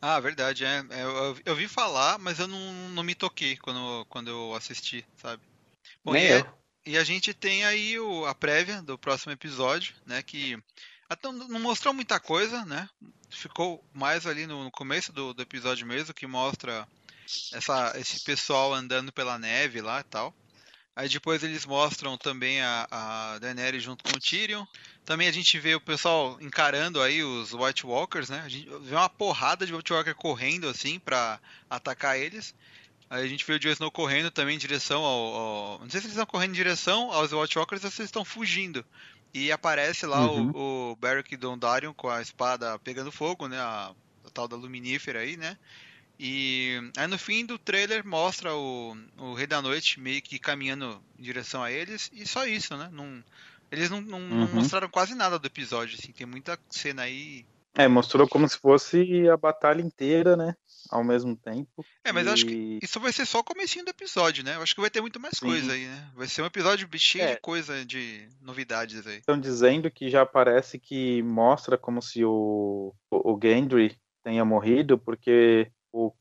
Ah, 0.01 0.19
verdade, 0.19 0.63
é. 0.63 0.83
É, 0.91 1.03
Eu, 1.03 1.37
eu 1.45 1.55
vi 1.55 1.67
falar, 1.67 2.19
mas 2.19 2.39
eu 2.39 2.47
não, 2.47 2.73
não 2.89 3.03
me 3.03 3.15
toquei 3.15 3.57
quando, 3.57 4.05
quando 4.05 4.29
eu 4.29 4.53
assisti, 4.53 5.05
sabe? 5.17 5.41
Bom, 6.03 6.13
Nem 6.13 6.25
e, 6.25 6.27
é- 6.27 6.39
eu. 6.39 6.47
e 6.85 6.97
a 6.97 7.03
gente 7.03 7.33
tem 7.33 7.65
aí 7.65 7.99
o, 7.99 8.25
a 8.25 8.35
prévia 8.35 8.81
do 8.81 8.97
próximo 8.97 9.31
episódio, 9.31 9.95
né? 10.05 10.21
Que 10.21 10.61
até 11.09 11.31
não 11.31 11.59
mostrou 11.59 11.93
muita 11.93 12.19
coisa, 12.19 12.65
né? 12.65 12.87
Ficou 13.35 13.83
mais 13.93 14.25
ali 14.25 14.47
no, 14.47 14.63
no 14.63 14.71
começo 14.71 15.11
do, 15.11 15.33
do 15.33 15.41
episódio 15.41 15.85
mesmo, 15.85 16.13
que 16.13 16.25
mostra 16.27 16.87
essa, 17.53 17.93
esse 17.99 18.23
pessoal 18.23 18.73
andando 18.73 19.11
pela 19.11 19.37
neve 19.37 19.81
lá 19.81 19.99
e 19.99 20.03
tal. 20.03 20.33
Aí 20.95 21.09
depois 21.09 21.43
eles 21.43 21.65
mostram 21.65 22.17
também 22.17 22.61
a, 22.61 22.87
a 22.89 23.39
Daenerys 23.39 23.83
junto 23.83 24.03
com 24.03 24.15
o 24.15 24.19
Tyrion. 24.19 24.65
Também 25.03 25.27
a 25.27 25.31
gente 25.31 25.59
vê 25.59 25.75
o 25.75 25.81
pessoal 25.81 26.37
encarando 26.39 27.01
aí 27.01 27.21
os 27.21 27.53
White 27.53 27.85
Walkers, 27.85 28.29
né? 28.29 28.41
A 28.45 28.47
gente 28.49 28.69
vê 28.81 28.95
uma 28.95 29.09
porrada 29.09 29.65
de 29.65 29.73
White 29.75 29.91
Walker 29.91 30.13
correndo 30.13 30.69
assim 30.69 30.97
pra 30.97 31.39
atacar 31.69 32.17
eles. 32.17 32.55
Aí 33.09 33.23
a 33.23 33.27
gente 33.27 33.45
vê 33.45 33.53
o 33.53 33.59
Jon 33.59 33.69
Snow 33.71 33.91
correndo 33.91 34.31
também 34.31 34.55
em 34.55 34.59
direção 34.59 35.03
ao, 35.03 35.35
ao- 35.35 35.79
Não 35.81 35.89
sei 35.89 35.99
se 35.99 36.07
eles 36.07 36.13
estão 36.17 36.25
correndo 36.25 36.51
em 36.51 36.55
direção 36.55 37.11
aos 37.11 37.33
White 37.33 37.57
Walkers 37.57 37.83
ou 37.83 37.91
se 37.91 38.01
eles 38.01 38.07
estão 38.07 38.23
fugindo. 38.25 38.83
E 39.35 39.51
aparece 39.51 40.05
lá 40.07 40.25
Uhum. 40.25 40.53
o, 40.53 40.91
o 40.91 40.95
Beric 40.97 41.37
Dondarrion 41.37 41.93
com 41.93 42.09
a 42.09 42.21
espada 42.21 42.79
pegando 42.79 43.11
fogo, 43.11 43.47
né? 43.49 43.59
A, 43.59 43.93
a 44.25 44.31
tal 44.33 44.47
da 44.47 44.55
luminífera 44.57 45.19
aí, 45.21 45.37
né? 45.37 45.57
E 46.19 46.79
aí 46.97 47.07
no 47.07 47.17
fim 47.19 47.45
do 47.45 47.59
trailer 47.59 48.05
mostra 48.07 48.55
o, 48.55 48.95
o 49.17 49.33
Rei 49.35 49.47
da 49.47 49.61
Noite 49.61 49.99
meio 49.99 50.21
que 50.21 50.39
caminhando 50.39 51.05
em 51.19 51.23
direção 51.23 51.63
a 51.63 51.71
eles 51.71 52.09
e 52.13 52.25
só 52.27 52.45
isso, 52.47 52.77
né? 52.77 52.89
Não, 52.91 53.23
eles 53.71 53.89
não, 53.89 54.01
não- 54.01 54.19
não 54.21 54.47
Uhum. 54.47 54.49
mostraram 54.49 54.89
quase 54.89 55.15
nada 55.15 55.39
do 55.39 55.47
episódio, 55.47 55.97
assim. 55.99 56.13
Tem 56.13 56.27
muita 56.27 56.59
cena 56.71 57.03
aí. 57.03 57.45
É, 57.77 57.87
mostrou 57.87 58.27
como 58.27 58.47
se 58.47 58.57
fosse 58.57 59.27
a 59.29 59.35
batalha 59.35 59.81
inteira, 59.81 60.35
né? 60.37 60.55
Ao 60.89 61.03
mesmo 61.03 61.35
tempo. 61.35 61.85
É, 62.03 62.11
mas 62.11 62.27
eu 62.27 62.33
acho 62.33 62.45
que 62.45 62.53
E- 62.53 62.79
isso 62.81 62.99
vai 62.99 63.11
ser 63.11 63.25
só 63.25 63.39
o 63.39 63.43
comecinho 63.43 63.83
do 63.83 63.89
episódio, 63.89 64.43
né? 64.43 64.55
Eu 64.55 64.61
acho 64.61 64.73
que 64.73 64.81
vai 64.81 64.89
ter 64.89 65.01
muito 65.01 65.19
mais 65.19 65.37
Sim. 65.37 65.47
coisa 65.47 65.73
aí, 65.73 65.85
né? 65.85 66.09
Vai 66.15 66.27
ser 66.27 66.41
um 66.41 66.45
episódio 66.45 66.87
cheio 66.97 67.23
É. 67.25 67.33
de 67.35 67.41
coisa, 67.41 67.83
de 67.85 68.29
novidades 68.39 69.05
aí. 69.05 69.17
Estão 69.17 69.39
dizendo 69.39 69.89
que 69.91 70.09
já 70.09 70.25
parece 70.25 70.79
que 70.79 71.21
mostra 71.23 71.77
como 71.77 72.01
se 72.01 72.23
o, 72.23 72.93
o, 73.11 73.33
o 73.33 73.39
Gendry 73.41 73.99
tenha 74.23 74.45
morrido, 74.45 74.97
porque 74.97 75.69
o, 75.91 76.13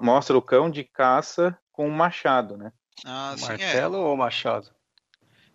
mostra 0.00 0.36
o 0.36 0.42
cão 0.42 0.68
de 0.70 0.84
caça 0.84 1.56
com 1.72 1.88
um 1.88 1.92
machado, 1.92 2.56
né? 2.56 2.72
Ah, 3.04 3.34
sim, 3.38 3.46
Martelo 3.46 3.98
ou 3.98 4.16
machado? 4.16 4.68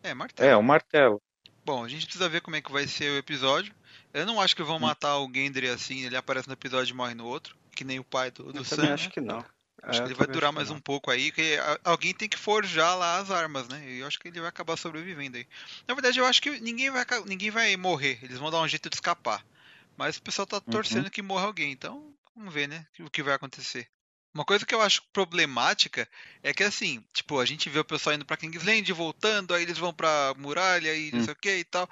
é. 0.02 0.10
É, 0.10 0.14
martelo. 0.14 0.50
É, 0.50 0.58
um 0.58 0.64
martelo. 0.64 1.22
Bom, 1.66 1.84
a 1.84 1.88
gente 1.88 2.06
precisa 2.06 2.28
ver 2.28 2.42
como 2.42 2.56
é 2.56 2.62
que 2.62 2.72
vai 2.72 2.88
ser 2.88 3.12
o 3.12 3.18
episódio. 3.18 3.74
Eu 4.14 4.26
não 4.26 4.40
acho 4.40 4.56
que 4.56 4.64
vão 4.64 4.80
matar 4.80 5.18
o 5.18 5.32
Gendry 5.34 5.68
assim, 5.70 6.06
ele 6.06 6.16
aparece 6.16 6.48
no 6.48 6.54
episódio 6.54 6.94
e 6.94 6.96
morre 6.96 7.14
no 7.16 7.26
outro, 7.26 7.56
que 7.76 7.84
nem 7.84 8.00
o 8.00 8.04
pai 8.04 8.30
do, 8.32 8.52
do 8.54 8.60
Eu 8.60 8.64
Sam, 8.64 8.78
também 8.78 8.90
né? 8.90 8.94
acho 8.94 9.10
que 9.10 9.22
não. 9.22 9.44
Acho 9.82 10.00
É, 10.00 10.04
que 10.04 10.08
ele 10.08 10.14
eu 10.14 10.18
vai 10.18 10.28
durar 10.28 10.54
mais 10.54 10.70
não. 10.70 10.78
um 10.78 10.80
pouco 10.80 11.12
aí, 11.12 11.32
que 11.32 11.58
alguém 11.84 12.14
tem 12.14 12.30
que 12.30 12.38
forjar 12.38 12.96
lá 12.98 13.18
as 13.18 13.30
armas, 13.32 13.68
né? 13.68 13.84
E 13.90 14.00
eu 14.00 14.08
acho 14.08 14.18
que 14.20 14.28
ele 14.30 14.40
vai 14.40 14.48
acabar 14.50 14.78
sobrevivendo 14.78 15.36
aí. 15.38 15.46
Na 15.88 15.94
verdade, 15.94 16.20
eu 16.20 16.26
acho 16.26 16.42
que 16.42 16.60
ninguém 16.62 16.90
vai, 16.90 17.04
ninguém 17.26 17.52
vai 17.52 17.76
morrer, 17.76 18.20
eles 18.22 18.38
vão 18.38 18.50
dar 18.50 18.62
um 18.62 18.68
jeito 18.68 18.90
de 18.90 18.96
escapar. 18.96 19.44
Mas 19.98 20.18
o 20.18 20.22
pessoal 20.22 20.46
tá 20.46 20.62
torcendo 20.62 21.12
que 21.12 21.22
morra 21.22 21.46
alguém, 21.46 21.72
então 21.72 22.14
vamos 22.36 22.54
ver, 22.54 22.68
né? 22.68 22.86
O 23.00 23.10
que 23.10 23.22
vai 23.24 23.34
acontecer. 23.34 23.90
Uma 24.34 24.44
coisa 24.44 24.66
que 24.66 24.74
eu 24.74 24.82
acho 24.82 25.04
problemática 25.14 26.10
é 26.42 26.52
que 26.54 26.64
assim, 26.64 27.04
tipo, 27.14 27.40
a 27.40 27.46
gente 27.46 27.70
vê 27.70 27.80
o 27.80 27.86
pessoal 27.86 28.16
indo 28.16 28.26
pra 28.26 28.36
Kingsland, 28.36 28.92
voltando, 28.92 29.54
aí 29.54 29.62
eles 29.62 29.78
vão 29.78 29.94
pra 29.94 30.34
muralha 30.38 30.96
e 30.96 31.12
não 31.12 31.20
Hum. 31.20 31.24
sei 31.26 31.34
o 31.34 31.38
que 31.38 31.56
e 31.58 31.64
tal. 31.64 31.88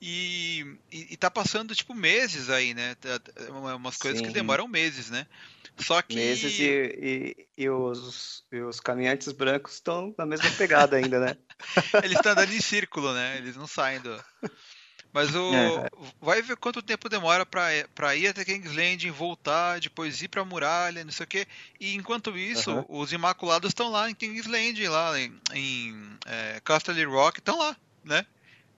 E, 0.00 0.78
e, 0.92 1.14
e 1.14 1.16
tá 1.16 1.30
passando, 1.30 1.74
tipo, 1.74 1.94
meses 1.94 2.50
aí, 2.50 2.74
né? 2.74 2.94
Tá- 2.96 3.18
tá- 3.18 3.32
Umas 3.76 3.96
coisas 3.96 4.20
que 4.20 4.28
Sim. 4.28 4.34
demoram 4.34 4.68
meses, 4.68 5.10
né? 5.10 5.26
Só 5.78 6.02
que. 6.02 6.16
Meses 6.16 6.58
e, 6.58 7.36
e, 7.56 7.64
e 7.64 7.70
os, 7.70 8.44
e 8.52 8.60
os 8.60 8.78
caminhantes 8.78 9.32
brancos 9.32 9.74
estão 9.74 10.14
na 10.18 10.26
mesma 10.26 10.50
pegada 10.50 10.96
ainda, 10.96 11.18
né? 11.18 11.36
Eles 12.04 12.18
estão 12.18 12.32
andando 12.32 12.52
em 12.52 12.60
círculo, 12.60 13.14
né? 13.14 13.38
Eles 13.38 13.56
não 13.56 13.66
saem 13.66 14.00
do. 14.00 14.22
Mas 15.16 15.34
o. 15.34 15.50
É. 15.54 15.88
Vai 16.20 16.42
ver 16.42 16.58
quanto 16.58 16.82
tempo 16.82 17.08
demora 17.08 17.46
pra, 17.46 17.68
pra 17.94 18.14
ir 18.14 18.26
até 18.26 18.44
King's 18.44 18.76
Landing, 18.76 19.10
voltar, 19.10 19.80
depois 19.80 20.20
ir 20.20 20.28
pra 20.28 20.44
muralha, 20.44 21.02
não 21.02 21.10
sei 21.10 21.24
o 21.24 21.26
quê. 21.26 21.46
E 21.80 21.94
enquanto 21.94 22.36
isso, 22.36 22.70
Aham. 22.70 22.84
os 22.86 23.12
Imaculados 23.14 23.70
estão 23.70 23.90
lá 23.90 24.10
em 24.10 24.14
King's 24.14 24.44
Landing, 24.46 24.88
lá 24.88 25.18
em, 25.18 25.40
em 25.54 26.18
é, 26.26 26.60
Castle 26.62 27.02
Rock, 27.06 27.38
estão 27.38 27.58
lá, 27.58 27.74
né? 28.04 28.26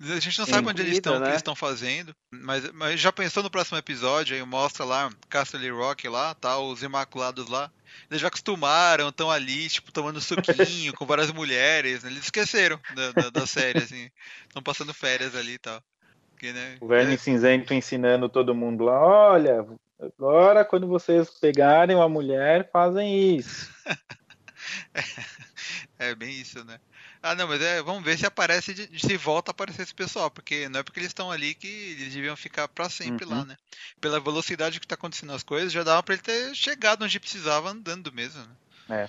A 0.01 0.21
gente 0.21 0.39
não 0.39 0.47
Sim. 0.47 0.53
sabe 0.53 0.69
onde 0.69 0.81
eles 0.81 0.93
estão, 0.93 1.15
o 1.15 1.17
que 1.17 1.23
né? 1.25 1.31
eles 1.31 1.41
estão 1.41 1.57
fazendo. 1.57 2.15
Mas, 2.33 2.71
mas 2.71 3.01
já 3.01 3.11
pensou 3.11 3.43
no 3.43 3.51
próximo 3.51 3.77
episódio, 3.77 4.37
aí 4.37 4.43
mostra 4.45 4.85
lá 4.85 5.11
Castle 5.29 5.69
Rock 5.71 6.09
lá, 6.09 6.37
tá? 6.37 6.57
Os 6.57 6.85
Imaculados 6.85 7.49
lá. 7.49 7.69
Eles 8.09 8.21
já 8.21 8.29
acostumaram, 8.29 9.09
estão 9.09 9.29
ali, 9.29 9.69
tipo, 9.69 9.91
tomando 9.91 10.21
suquinho 10.21 10.93
com 10.95 11.05
várias 11.05 11.33
mulheres. 11.33 12.05
né? 12.05 12.13
Eles 12.13 12.27
esqueceram 12.27 12.79
da, 12.95 13.11
da, 13.11 13.31
da 13.31 13.45
série, 13.45 13.81
assim. 13.81 14.09
Estão 14.47 14.63
passando 14.63 14.95
férias 14.95 15.35
ali 15.35 15.55
e 15.55 15.59
tal. 15.59 15.83
Porque, 16.39 16.53
né, 16.53 16.79
O 16.81 16.87
Verme 16.87 17.19
Cinzento 17.19 17.75
ensinando 17.75 18.29
todo 18.29 18.55
mundo 18.55 18.85
lá, 18.85 19.01
olha, 19.01 19.67
agora 20.01 20.65
quando 20.65 20.87
vocês 20.87 21.29
pegarem 21.29 21.97
uma 21.97 22.09
mulher, 22.09 22.71
fazem 22.73 23.37
isso. 23.37 23.69
É, 25.99 26.11
é 26.11 26.15
bem 26.15 26.31
isso, 26.31 26.63
né? 26.65 26.79
Ah, 27.23 27.35
não, 27.35 27.47
mas 27.49 27.61
é, 27.63 27.81
vamos 27.83 28.03
ver 28.05 28.19
se 28.19 28.27
aparece, 28.27 28.75
de- 28.75 28.99
se 29.01 29.17
volta 29.17 29.51
a 29.51 29.53
aparecer 29.53 29.83
esse 29.83 29.95
pessoal, 29.95 30.31
porque 30.31 30.69
não 30.69 30.81
é 30.81 30.83
porque 30.83 30.99
eles 31.01 31.11
estão 31.11 31.31
ali 31.31 31.55
que 31.55 31.67
eles 31.67 32.13
deviam 32.13 32.37
ficar 32.37 32.69
pra 32.69 32.89
sempre 32.91 33.25
lá, 33.25 33.39
Uhum. 33.39 33.45
né? 33.47 33.57
Pela 34.01 34.21
velocidade 34.21 34.79
que 34.81 34.87
tá 34.87 34.95
acontecendo 34.95 35.33
as 35.33 35.43
coisas, 35.43 35.73
já 35.73 35.83
dava 35.85 36.03
pra 36.03 36.15
ele 36.15 36.23
ter 36.23 36.55
chegado 36.55 37.05
onde 37.05 37.21
precisava 37.21 37.71
andando 37.71 38.13
mesmo, 38.13 38.43
né? 38.89 39.05
É. 39.05 39.09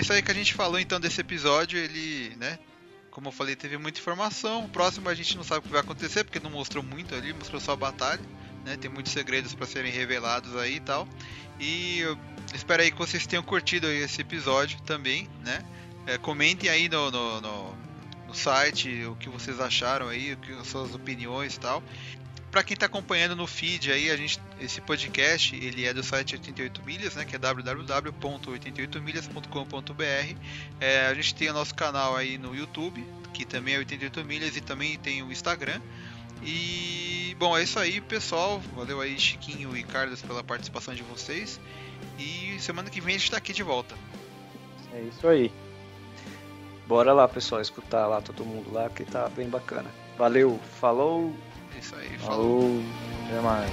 É 0.00 0.02
isso 0.02 0.14
aí 0.14 0.22
que 0.22 0.30
a 0.30 0.34
gente 0.34 0.54
falou 0.54 0.80
então 0.80 0.98
desse 0.98 1.20
episódio, 1.20 1.78
ele, 1.78 2.34
né? 2.36 2.58
Como 3.10 3.28
eu 3.28 3.32
falei, 3.32 3.54
teve 3.54 3.76
muita 3.76 4.00
informação. 4.00 4.64
O 4.64 4.68
próximo 4.70 5.10
a 5.10 5.14
gente 5.14 5.36
não 5.36 5.44
sabe 5.44 5.58
o 5.58 5.62
que 5.64 5.68
vai 5.68 5.82
acontecer, 5.82 6.24
porque 6.24 6.40
não 6.40 6.48
mostrou 6.48 6.82
muito 6.82 7.14
ali, 7.14 7.34
mostrou 7.34 7.60
só 7.60 7.72
a 7.72 7.76
batalha. 7.76 8.22
Né? 8.64 8.78
Tem 8.78 8.90
muitos 8.90 9.12
segredos 9.12 9.52
para 9.54 9.66
serem 9.66 9.92
revelados 9.92 10.56
aí 10.56 10.76
e 10.76 10.80
tal. 10.80 11.06
E 11.58 11.98
eu 11.98 12.16
espero 12.54 12.82
aí 12.82 12.90
que 12.90 12.96
vocês 12.96 13.26
tenham 13.26 13.42
curtido 13.42 13.88
esse 13.88 14.22
episódio 14.22 14.80
também, 14.86 15.28
né? 15.44 15.62
É, 16.06 16.16
comentem 16.16 16.70
aí 16.70 16.88
no, 16.88 17.10
no, 17.10 17.40
no- 17.42 17.76
no 18.28 18.34
site 18.34 19.04
o 19.04 19.14
que 19.16 19.28
vocês 19.28 19.60
acharam 19.60 20.08
aí, 20.08 20.32
o 20.32 20.36
que 20.38 20.50
as 20.52 20.66
suas 20.66 20.94
opiniões 20.94 21.56
e 21.56 21.60
tal. 21.60 21.82
Para 22.50 22.62
quem 22.64 22.74
está 22.74 22.86
acompanhando 22.86 23.36
no 23.36 23.46
feed 23.46 23.92
aí, 23.92 24.10
a 24.10 24.16
gente, 24.16 24.40
esse 24.60 24.80
podcast 24.80 25.54
ele 25.54 25.86
é 25.86 25.94
do 25.94 26.02
site 26.02 26.34
88 26.34 26.82
milhas, 26.82 27.14
né? 27.14 27.24
Que 27.24 27.36
é 27.36 27.38
www.88milhas.com.br. 27.38 30.36
É, 30.80 31.06
a 31.06 31.14
gente 31.14 31.32
tem 31.34 31.48
o 31.48 31.52
nosso 31.52 31.72
canal 31.74 32.16
aí 32.16 32.38
no 32.38 32.52
YouTube, 32.54 33.06
que 33.32 33.44
também 33.44 33.76
é 33.76 33.78
88 33.78 34.24
milhas 34.24 34.56
e 34.56 34.60
também 34.60 34.98
tem 34.98 35.22
o 35.22 35.30
Instagram. 35.30 35.80
E 36.42 37.36
bom, 37.38 37.56
é 37.56 37.62
isso 37.62 37.78
aí, 37.78 38.00
pessoal. 38.00 38.60
Valeu 38.74 39.00
aí, 39.00 39.16
Chiquinho 39.16 39.76
e 39.76 39.84
Carlos, 39.84 40.20
pela 40.20 40.42
participação 40.42 40.92
de 40.92 41.04
vocês. 41.04 41.60
E 42.18 42.56
semana 42.58 42.90
que 42.90 43.00
vem 43.00 43.14
a 43.14 43.18
gente 43.18 43.26
está 43.26 43.36
aqui 43.36 43.52
de 43.52 43.62
volta. 43.62 43.94
É 44.92 45.00
isso 45.02 45.28
aí. 45.28 45.52
Bora 46.88 47.12
lá, 47.12 47.28
pessoal, 47.28 47.60
escutar 47.60 48.08
lá 48.08 48.20
todo 48.20 48.44
mundo 48.44 48.72
lá, 48.72 48.90
que 48.90 49.04
tá 49.04 49.28
bem 49.28 49.48
bacana. 49.48 49.88
Valeu, 50.18 50.58
falou! 50.80 51.32
Isso 51.80 51.96
aí. 51.96 52.18
Falou. 52.18 52.82
Até 53.26 53.40
mais. 53.40 53.70